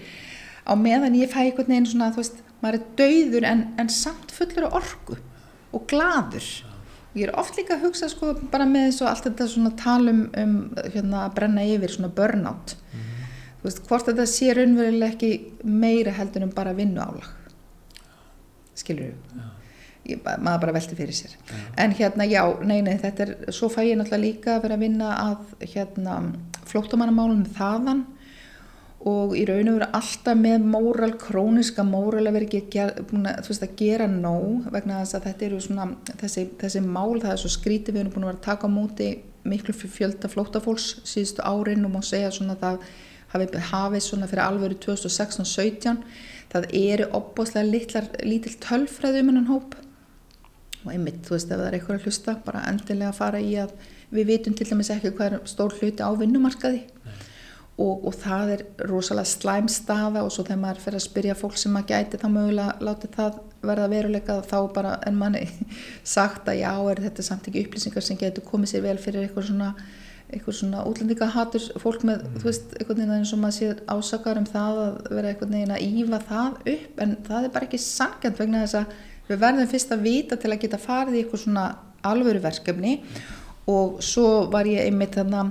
á 0.64 0.74
meðan 0.80 1.18
ég 1.20 1.32
fæ 1.32 1.43
einhvern 1.45 1.72
veginn 1.72 1.89
svona 1.89 2.11
þú 2.14 2.24
veist, 2.24 2.43
maður 2.64 2.80
er 2.80 2.86
dauður 2.99 3.47
en, 3.49 3.66
en 3.82 3.89
samt 3.91 4.32
fullur 4.36 4.70
af 4.70 4.78
orku 4.82 5.18
og 5.74 5.88
gladur 5.89 6.47
ég 7.14 7.28
er 7.28 7.36
oft 7.38 7.57
líka 7.59 7.78
að 7.78 7.88
hugsa 7.88 8.09
sko 8.09 8.34
bara 8.51 8.66
með 8.70 8.89
þessu 8.89 9.09
allt 9.09 9.28
þetta 9.28 9.49
svona 9.51 9.74
talum 9.78 10.26
um 10.39 10.55
hérna 10.95 11.28
að 11.28 11.36
brenna 11.38 11.66
yfir 11.70 11.93
svona 11.93 12.09
burnout. 12.14 12.74
Þú 13.61 13.68
veist, 13.68 13.84
hvort 13.88 14.07
þetta 14.09 14.26
sé 14.28 14.49
raunverulega 14.57 15.14
ekki 15.14 15.30
meira 15.64 16.11
heldur 16.18 16.47
en 16.47 16.55
bara 16.55 16.74
vinnu 16.76 17.03
álag 17.03 17.30
skilur 18.76 19.11
við 19.11 19.51
Ég, 20.03 20.20
maður 20.20 20.66
bara 20.66 20.74
velti 20.76 20.97
fyrir 20.97 21.16
sér. 21.16 21.38
En 21.80 21.93
hérna 21.95 22.26
já, 22.28 22.41
nei, 22.68 22.82
nei, 22.84 22.97
þetta 22.99 23.24
er 23.24 23.53
svo 23.55 23.70
fæ 23.72 23.86
ég 23.86 23.95
náttúrulega 23.95 24.20
líka 24.20 24.55
að 24.57 24.66
vera 24.66 24.76
að 24.76 24.82
vinna 24.84 25.11
að 25.16 25.70
hérna 25.72 26.16
flóttamannamálum 26.68 27.45
þaðan 27.55 28.01
og 29.10 29.34
í 29.36 29.43
raun 29.47 29.68
og 29.68 29.78
veru 29.78 29.88
alltaf 29.97 30.38
með 30.39 30.66
móral, 30.74 31.12
króniska 31.20 31.84
móral 31.84 32.24
að 32.30 32.38
vera 32.38 32.47
ekki 32.47 32.62
ger, 32.72 32.93
að, 32.95 33.47
veist, 33.49 33.66
að 33.66 33.76
gera 33.80 34.08
nóg 34.08 34.70
vegna 34.72 35.01
þess 35.01 35.18
að 35.18 35.26
þetta 35.28 35.47
eru 35.47 35.62
svona 35.66 35.88
þessi, 36.22 36.45
þessi 36.62 36.84
mál, 36.86 37.20
það 37.20 37.34
er 37.34 37.41
svo 37.41 37.51
skrítið 37.51 37.97
við 37.97 38.04
erum 38.04 38.14
búin 38.14 38.28
að 38.28 38.32
vera 38.32 38.39
að 38.39 38.45
taka 38.47 38.70
á 38.72 38.76
móti 38.78 39.10
miklu 39.43 39.76
fjölda 39.76 40.32
flóttafólks 40.32 40.88
síðustu 41.04 41.43
árin 41.43 41.84
og 41.84 41.91
má 41.97 41.99
segja 42.06 42.32
svona 42.32 42.56
að 42.56 42.64
það 42.64 42.86
hafi 43.34 43.64
hafið 43.72 44.06
svona 44.06 44.30
fyrir 44.32 44.45
alvöru 44.45 44.80
2016-17 44.86 45.99
það 46.54 46.70
eru 46.78 47.10
opbáslega 47.18 47.66
lítill 48.24 48.56
tölfræði 48.62 49.24
um 49.24 49.32
hennan 49.32 49.49
hóp. 49.49 49.76
Og 50.84 50.91
einmitt, 50.93 51.22
þú 51.26 51.36
veist, 51.36 51.49
ef 51.49 51.58
það 51.58 51.68
er 51.68 51.78
eitthvað 51.78 51.97
að 51.97 52.08
hlusta 52.08 52.36
bara 52.45 52.66
endilega 52.70 53.10
að 53.10 53.20
fara 53.20 53.41
í 53.41 53.54
að 53.60 53.74
við 54.14 54.30
vitum 54.30 54.56
til 54.58 54.68
dæmis 54.70 54.91
ekki 54.93 55.14
hvað 55.18 55.38
er 55.39 55.47
stór 55.49 55.76
hluti 55.80 56.06
á 56.06 56.12
vinnumarkaði 56.20 56.84
og, 57.82 58.06
og 58.06 58.14
það 58.22 58.52
er 58.54 58.64
rosalega 58.90 59.30
slæm 59.32 59.70
staða 59.72 60.22
og 60.22 60.32
svo 60.34 60.46
þegar 60.46 60.62
maður 60.62 60.84
fer 60.84 60.98
að 60.98 61.06
spyrja 61.08 61.36
fólk 61.38 61.58
sem 61.58 61.74
maður 61.74 61.90
gæti 61.96 62.20
þá 62.22 62.28
mögulega 62.30 62.76
láti 62.86 63.10
það 63.16 63.40
verða 63.64 63.90
veruleika 63.90 64.38
þá 64.46 64.58
bara 64.76 64.94
en 65.08 65.18
manni 65.18 65.48
sagt 66.16 66.50
að 66.52 66.62
já, 66.62 66.72
er 66.92 67.04
þetta 67.08 67.26
samt 67.26 67.50
ekki 67.50 67.66
upplýsingar 67.66 68.06
sem 68.06 68.20
getur 68.20 68.46
komið 68.46 68.76
sér 68.76 68.86
vel 68.86 68.98
fyrir 69.02 69.26
eitthvað 69.26 69.50
svona 69.50 69.74
eitthvað 70.34 70.58
svona 70.58 70.84
útlendingahatur 70.90 71.66
fólk 71.82 72.04
með, 72.08 72.24
þú 72.40 72.48
veist, 72.48 72.76
einhvern 72.80 73.00
veginn 73.02 73.16
eins 73.20 73.34
og 73.36 73.42
maður 73.42 73.58
sé 73.58 73.72
ásakar 73.92 74.40
um 74.40 74.48
það 74.50 74.80
að 74.84 74.96
vera 75.18 75.32
einhvern 75.32 75.56
veginn 75.58 75.74
að 75.76 75.84
ífa 75.86 76.20
það 76.30 76.60
upp 76.74 77.02
en 77.06 77.16
það 77.28 77.48
er 77.48 77.54
bara 77.54 77.68
ekki 77.68 77.82
sangjant 77.84 78.42
vegna 78.42 78.64
þess 78.64 78.80
að 78.80 78.96
við 79.30 79.42
verðum 79.44 79.72
fyrst 79.72 79.94
að 79.94 80.06
vita 80.08 80.38
til 80.40 80.52
að 80.52 80.62
geta 80.64 80.82
farið 80.82 81.18
í 81.18 81.24
eitthvað 81.24 81.44
svona 81.46 81.66
alvöru 82.04 82.42
verkefni 82.44 82.96
og 83.72 84.02
svo 84.04 84.28
var 84.52 84.68
ég 84.68 84.88
einmitt 84.88 85.16
þarna 85.20 85.46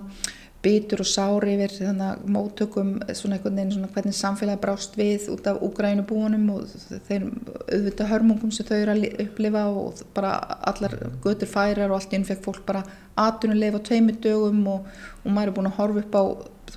bitur 0.62 1.02
og 1.02 1.08
sári 1.10 1.56
yfir 1.56 1.72
þannig 1.88 2.26
móttökum 2.30 2.92
svona 3.18 3.36
einhvern 3.36 3.56
veginn 3.58 3.72
svona 3.74 3.90
hvernig 3.94 4.14
samfélagi 4.14 4.62
brást 4.62 4.94
við 4.98 5.26
út 5.32 5.48
af 5.50 5.58
úgrænubúunum 5.66 6.44
og 6.54 6.68
þeir 7.08 7.26
auðvitað 7.26 8.12
hörmungum 8.12 8.52
sem 8.54 8.68
þau 8.68 8.76
eru 8.76 8.94
að 8.94 9.22
upplifa 9.26 9.64
og 9.72 10.04
bara 10.14 10.36
allar 10.70 10.94
götur 11.24 11.50
færar 11.50 11.90
og 11.90 11.98
allt 11.98 12.14
í 12.14 12.20
enn 12.20 12.28
fekk 12.28 12.46
fólk 12.46 12.62
bara 12.68 12.84
atvinnuleif 13.18 13.78
á 13.78 13.86
tveimur 13.90 14.20
dögum 14.22 14.62
og, 14.76 14.86
og 15.24 15.34
maður 15.34 15.50
er 15.50 15.56
búin 15.58 15.70
að 15.72 15.78
horfa 15.80 16.04
upp 16.06 16.14
á 16.14 16.24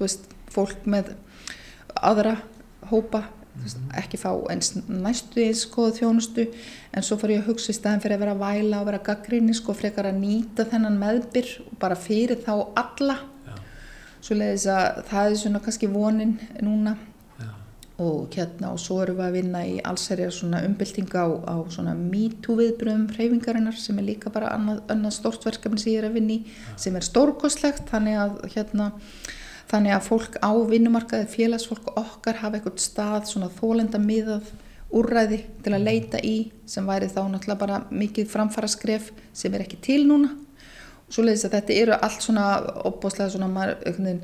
veist, 0.01 0.29
fólk 0.51 0.89
með 0.89 1.13
aðra 2.01 2.39
hópa 2.89 3.27
Veist, 3.55 3.79
ekki 3.95 4.17
fá 4.19 4.33
eins 4.51 4.73
næstu 4.89 5.39
eins 5.39 5.61
skoðu 5.63 5.93
þjónustu 6.01 6.43
en 6.91 7.05
svo 7.05 7.15
fór 7.21 7.31
ég 7.37 7.45
að 7.45 7.53
hugsa 7.53 7.71
í 7.71 7.77
staðin 7.77 8.01
fyrir 8.03 8.17
að 8.17 8.25
vera 8.25 8.33
að 8.35 8.41
væla 8.41 8.81
og 8.81 8.89
vera 8.89 8.99
gaggrinni 9.05 9.55
sko 9.55 9.71
frekar 9.77 10.09
að 10.09 10.19
nýta 10.19 10.65
þennan 10.67 10.97
meðbyr 10.99 11.53
og 11.63 11.77
bara 11.79 11.95
fyrir 11.95 12.41
þá 12.43 12.51
alla 12.81 13.15
svo 14.25 14.37
leiðis 14.39 14.65
að 14.71 15.03
það 15.09 15.27
er 15.27 15.37
svona 15.41 15.61
kannski 15.65 15.91
vonin 15.91 16.39
núna. 16.65 16.95
Já. 17.39 17.51
og 18.01 18.33
hérna 18.35 18.73
og 18.73 18.79
svo 18.81 18.97
erum 19.03 19.19
við 19.19 19.25
að 19.27 19.35
vinna 19.37 19.61
í 19.67 19.75
allserjar 19.87 20.33
svona 20.35 20.63
umbyltinga 20.67 21.21
á, 21.23 21.29
á 21.47 21.55
svona 21.71 21.93
MeToo 21.95 22.57
viðbröðum 22.59 23.07
hreyfingarinnar 23.13 23.77
sem 23.79 23.99
er 24.01 24.09
líka 24.09 24.33
bara 24.33 24.51
annað, 24.55 24.81
annað 24.91 25.15
stort 25.15 25.45
verkefni 25.47 25.79
sem 25.79 25.93
ég 25.93 26.01
er 26.01 26.09
að 26.09 26.17
vinni 26.17 26.41
sem 26.75 26.95
er 26.95 27.05
stórkoslegt 27.07 27.87
þannig 27.91 28.19
að 28.19 28.37
hérna 28.55 28.89
þannig 29.71 29.95
að 29.95 30.07
fólk 30.09 30.37
á 30.43 30.51
vinnumarkaði 30.69 31.29
félagsfólk 31.31 31.93
okkar 31.95 32.41
hafa 32.41 32.59
eitthvað 32.59 32.83
stað 32.83 33.29
svona 33.31 33.51
þólenda 33.61 34.01
miðað 34.01 34.51
úrræði 34.95 35.41
til 35.63 35.73
að 35.75 35.87
leita 35.87 36.19
í 36.23 36.35
sem 36.69 36.85
væri 36.87 37.09
þá 37.11 37.23
náttúrulega 37.29 37.61
bara 37.61 37.79
mikið 37.89 38.27
framfara 38.31 38.69
skref 38.71 39.11
sem 39.33 39.53
er 39.55 39.65
ekki 39.65 39.79
til 39.87 40.03
núna 40.09 40.33
svo 41.09 41.23
leiðis 41.23 41.45
að 41.47 41.57
þetta 41.59 41.79
eru 41.83 41.97
allt 42.01 42.21
svona 42.25 42.45
opbóslega 42.89 43.29
svona 43.33 43.47
maður 43.47 44.21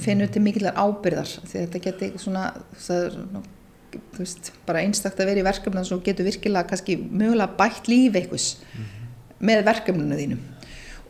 finnur 0.00 0.30
til 0.30 0.42
mikillar 0.42 0.76
ábyrðar 0.78 1.32
því 1.44 1.64
þetta 1.64 1.82
getur 1.86 2.20
svona, 2.22 2.44
svona 2.78 3.42
þú 3.90 4.22
veist, 4.22 4.52
bara 4.66 4.84
einstakt 4.84 5.20
að 5.20 5.32
vera 5.32 5.42
í 5.42 5.46
verkefna 5.46 5.82
og 5.82 6.04
getur 6.06 6.28
virkilega 6.28 6.68
kannski 6.70 6.96
mögulega 7.00 7.56
bætt 7.58 7.90
líf 7.90 8.14
eitthvað 8.14 8.46
mm 8.46 8.84
-hmm. 8.84 9.10
með 9.48 9.64
verkefninu 9.64 10.20
þínum 10.20 10.42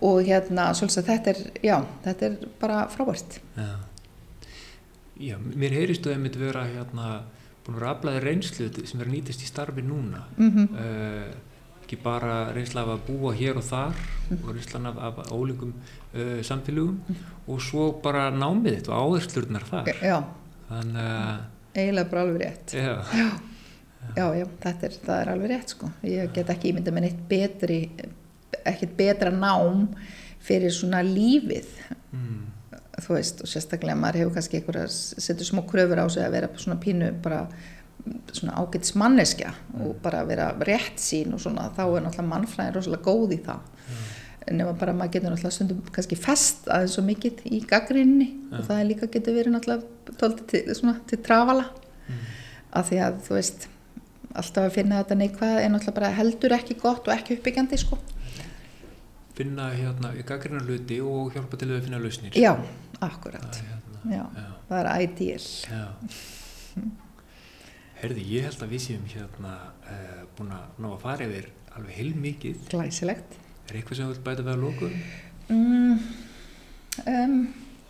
og 0.01 0.23
hérna, 0.25 0.73
svolítið 0.75 1.05
þetta 1.11 1.31
er 1.31 1.39
já, 1.63 1.77
þetta 2.05 2.27
er 2.27 2.37
bara 2.61 2.89
frábært 2.89 3.41
Já, 3.57 3.77
já 5.21 5.37
mér 5.39 5.77
heyristu 5.77 6.09
að 6.09 6.15
það 6.15 6.23
myndi 6.23 6.39
vera 6.39 6.65
hérna 6.65 7.23
búin 7.65 7.77
að 7.77 7.83
raflaði 7.83 8.21
reynslu 8.25 8.71
sem 8.87 9.01
er 9.01 9.07
nýtist 9.07 9.43
í 9.43 9.47
starfi 9.47 9.83
núna 9.83 10.25
mm 10.37 10.51
-hmm. 10.51 10.69
uh, 10.73 11.35
ekki 11.91 12.05
bara 12.05 12.53
reynsla 12.55 12.85
af 12.85 12.93
að 12.95 13.01
búa 13.09 13.33
hér 13.35 13.57
og 13.59 13.65
þar 13.67 13.97
og 14.37 14.51
reynslan 14.55 14.87
af, 14.87 14.99
af 15.03 15.33
ólíkum 15.35 15.73
uh, 15.75 16.39
samfélugum 16.47 17.01
mm. 17.03 17.25
og 17.51 17.63
svo 17.67 17.87
bara 18.03 18.29
námið 18.31 18.77
þetta 18.77 18.93
og 18.95 19.17
áherslurnar 19.17 19.67
þar. 19.67 19.91
Já. 19.99 20.19
þannig 20.69 21.09
að 21.09 21.81
eiginlega 21.81 22.11
bara 22.13 22.23
alveg 22.27 22.45
rétt. 22.45 22.75
Já, 22.75 22.95
já, 23.19 23.27
já, 24.15 24.27
já 24.39 24.47
þetta 24.63 24.87
er, 24.87 24.95
er 25.17 25.33
alveg 25.35 25.51
rétt 25.51 25.75
sko. 25.75 25.91
Ég 26.07 26.31
get 26.37 26.55
ekki 26.55 26.71
ímynda 26.71 26.95
með 26.95 27.09
neitt 27.09 27.27
betri 27.31 27.81
ekkert 28.61 28.95
betra 28.99 29.35
nám 29.35 29.89
fyrir 30.47 30.71
svona 30.75 31.03
lífið. 31.07 31.75
Mm. 32.15 32.47
þú 33.01 33.15
veist 33.17 33.43
og 33.43 33.51
sérstaklega 33.51 33.99
maður 33.99 34.21
hefur 34.21 34.39
kannski 34.39 34.61
einhverja 34.61 34.87
setur 34.93 35.47
smá 35.49 35.65
kröfur 35.67 36.03
á 36.03 36.07
sig 36.07 36.23
að 36.23 36.35
vera 36.37 36.55
svona 36.55 36.79
pínu 36.83 37.11
bara 37.25 37.47
svona 38.33 38.57
ágætis 38.61 38.95
manneskja 38.99 39.53
mm. 39.53 39.83
og 39.85 39.99
bara 40.03 40.23
vera 40.29 40.51
rétt 40.67 41.01
sín 41.03 41.35
og 41.35 41.43
svona 41.43 41.69
þá 41.77 41.83
er 41.85 42.05
náttúrulega 42.05 42.29
mannfræðin 42.31 42.77
rosalega 42.77 43.07
góð 43.07 43.35
í 43.37 43.41
það 43.47 43.65
mm. 43.87 44.07
nema 44.59 44.77
bara 44.79 44.95
maður 44.97 45.17
getur 45.17 45.35
náttúrulega 45.35 45.57
stundum 45.57 45.83
kannski 45.95 46.19
fest 46.19 46.71
aðeins 46.71 46.97
svo 46.97 47.05
mikið 47.07 47.43
í 47.51 47.61
gaggrinni 47.71 48.29
mm. 48.31 48.55
og 48.59 48.71
það 48.71 48.87
líka 48.93 49.11
getur 49.17 49.37
verið 49.39 49.57
náttúrulega 49.57 50.15
tóltið 50.23 50.47
til, 50.53 50.63
svona, 50.79 50.97
til 51.11 51.21
trafala 51.27 51.67
mm. 51.67 52.25
af 52.81 52.89
því 52.91 53.03
að 53.07 53.21
þú 53.27 53.37
veist 53.39 53.69
alltaf 54.31 54.69
að 54.69 54.75
finna 54.79 55.03
þetta 55.03 55.21
neikvæð 55.21 55.59
er 55.59 55.75
náttúrulega 55.75 55.99
bara 56.01 56.15
heldur 56.21 56.57
ekki 56.57 56.79
gott 56.81 57.11
og 57.11 57.15
ekki 57.17 57.39
uppbyggjandi 57.39 57.81
sko 57.83 58.01
finna 59.41 59.71
hérna 59.73 60.13
í 60.19 60.25
gaggrinnar 60.27 60.67
hluti 60.67 61.01
og 61.03 61.33
hjálpa 61.35 61.59
til 61.61 61.71
að 61.73 61.87
finna 61.87 62.03
lausnir 62.03 62.35
já, 62.37 62.53
akkurat 63.01 63.47
það, 63.47 63.71
hérna, 63.71 64.19
já, 64.19 64.25
já. 64.37 64.51
það 64.69 64.83
er 64.83 65.07
ideal 65.07 65.49
já 65.71 65.87
Herði, 68.01 68.23
ég 68.33 68.47
held 68.49 68.63
að 68.65 68.71
við 68.73 68.83
séum 68.87 69.09
hérna 69.13 69.55
uh, 69.85 70.21
búin 70.39 70.53
að 70.57 70.79
ná 70.81 70.87
að 70.89 71.01
fara 71.03 71.27
yfir 71.27 71.49
alveg 71.77 71.97
heilmikið. 71.99 72.63
Glæsilegt. 72.73 73.35
Er 73.69 73.77
eitthvað 73.77 73.99
sem 73.99 74.07
þú 74.07 74.15
vilt 74.15 74.23
bæta 74.25 74.45
við 74.47 74.55
að 74.55 74.63
lóku? 74.65 74.89
Mm, 75.53 75.99
um, 77.13 77.35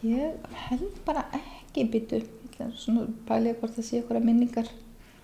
ég 0.03 0.49
held 0.67 0.99
bara 1.07 1.23
ekki 1.39 1.87
ætla 1.87 2.67
svona 2.75 3.05
að 3.05 3.13
pæla 3.29 3.55
hvort 3.61 3.77
það 3.79 3.87
sé 3.87 4.01
eitthvað 4.01 4.27
minningar. 4.27 4.73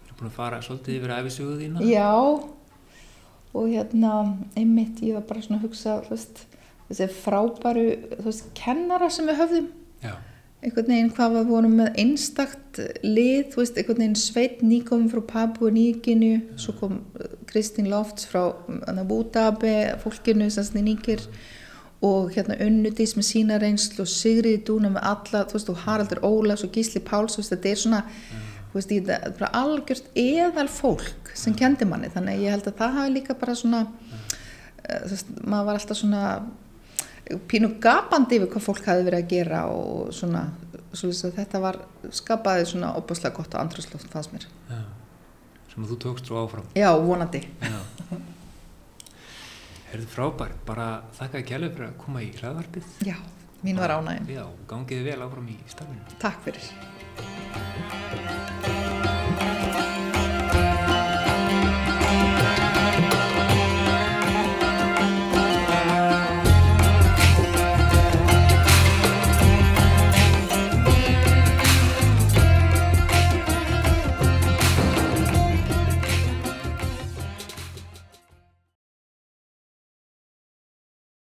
Þú 0.07 0.13
er 0.13 0.21
búin 0.21 0.31
að 0.31 0.39
fara 0.39 0.63
svolítið 0.63 1.01
yfir 1.01 1.17
æfisuguð 1.17 1.65
þína? 1.65 1.89
Já, 1.91 2.13
og 3.57 3.67
hérna 3.73 4.15
einmitt 4.55 5.03
ég 5.03 5.19
var 5.19 5.27
bara 5.27 5.43
svona 5.45 5.59
að 5.59 5.67
hugsa 5.67 5.99
veist, 6.07 6.47
þessi 6.87 7.11
frábæru 7.25 7.87
veist, 8.23 8.49
kennara 8.55 9.11
sem 9.11 9.27
við 9.27 9.43
höfðum. 9.43 9.69
Já 10.07 10.15
einhvern 10.67 10.91
veginn 10.91 11.13
hvað 11.15 11.35
við 11.37 11.51
vorum 11.51 11.75
með 11.79 11.99
einstakt 12.03 12.81
lið, 13.07 13.53
þú 13.53 13.61
veist, 13.61 13.77
einhvern 13.79 14.03
veginn 14.03 14.17
Sveit 14.19 14.65
nýkominn 14.67 15.13
frá 15.13 15.23
Papua 15.31 15.71
Nýginu 15.71 16.33
svo 16.59 16.75
kom 16.81 16.97
uh, 17.21 17.37
Kristín 17.47 17.91
Lofts 17.93 18.27
frá 18.33 18.51
Bútabe, 19.07 19.95
fólkinu 20.03 20.49
sem 20.51 20.83
nýgir 20.83 21.23
og 22.05 22.35
hérna 22.35 22.59
Unnudís 22.67 23.15
með 23.17 23.29
sína 23.31 23.61
reynslu 23.63 24.03
og 24.05 24.11
Sigriði 24.11 24.65
Dúna 24.67 24.91
með 24.93 25.07
alla, 25.13 25.47
þú 25.47 25.57
veist, 25.57 25.71
og 25.73 25.81
Haraldur 25.87 26.21
Ólas 26.27 26.67
og 26.67 26.75
Gísli 26.75 27.01
Páls, 27.05 27.37
þú 27.37 27.45
veist, 27.45 27.55
þetta 27.55 27.71
er 27.71 27.81
svona 27.85 28.03
mm. 28.03 28.45
þú 28.67 28.81
veist, 28.81 28.93
þetta 28.93 29.17
er 29.17 29.39
bara 29.39 29.53
algjört 29.63 30.13
eðal 30.19 30.69
fólk 30.69 31.33
sem 31.33 31.55
mm. 31.55 31.59
kendi 31.63 31.89
manni, 31.89 32.11
þannig 32.13 32.37
að 32.37 32.45
ég 32.45 32.57
held 32.57 32.71
að 32.73 32.79
það 32.83 33.01
hafi 33.01 33.15
líka 33.15 33.39
bara 33.39 33.59
svona 33.63 33.87
mm. 33.87 34.29
uh, 34.83 35.03
þú 35.07 35.15
veist, 35.15 35.35
maður 35.47 35.71
var 35.71 35.81
alltaf 35.81 36.03
svona 36.03 36.29
pínu 37.51 37.73
gapandi 37.83 38.39
yfir 38.39 38.53
hvað 38.53 38.67
fólk 38.69 38.91
hafi 38.91 39.07
verið 39.07 39.25
að 39.25 39.33
gera 39.33 39.65
og 39.73 40.13
svona, 40.15 40.45
svona 40.93 41.33
þetta 41.41 41.63
var 41.63 41.81
skapaði 42.15 42.69
svona 42.73 42.93
opaslega 43.01 43.39
gott 43.39 43.57
á 43.57 43.63
andrúrslótt 43.63 44.07
fannst 44.13 44.35
mér. 44.35 44.47
Já, 44.71 44.83
sem 45.73 45.89
þú 45.91 46.01
tókst 46.07 46.31
svo 46.31 46.45
áfram. 46.45 46.69
Já, 46.79 46.91
vonandi. 47.03 47.43
Herðu 49.87 50.11
frábær, 50.13 50.53
bara 50.67 50.87
þakka 51.17 51.43
ekki 51.43 51.57
alveg 51.57 51.77
fyrir 51.77 51.91
að 51.91 51.99
koma 52.03 52.23
í 52.23 52.31
hlaðvarpið. 52.37 52.95
Já, 53.07 53.17
mín 53.67 53.77
var 53.77 53.91
ánægum 53.91 54.29
Já, 54.31 54.47
gangiði 54.69 55.05
vel 55.11 55.23
áfram 55.27 55.49
í 55.51 55.57
stafinu 55.71 56.01
Takk 56.23 56.39
fyrir 56.47 56.63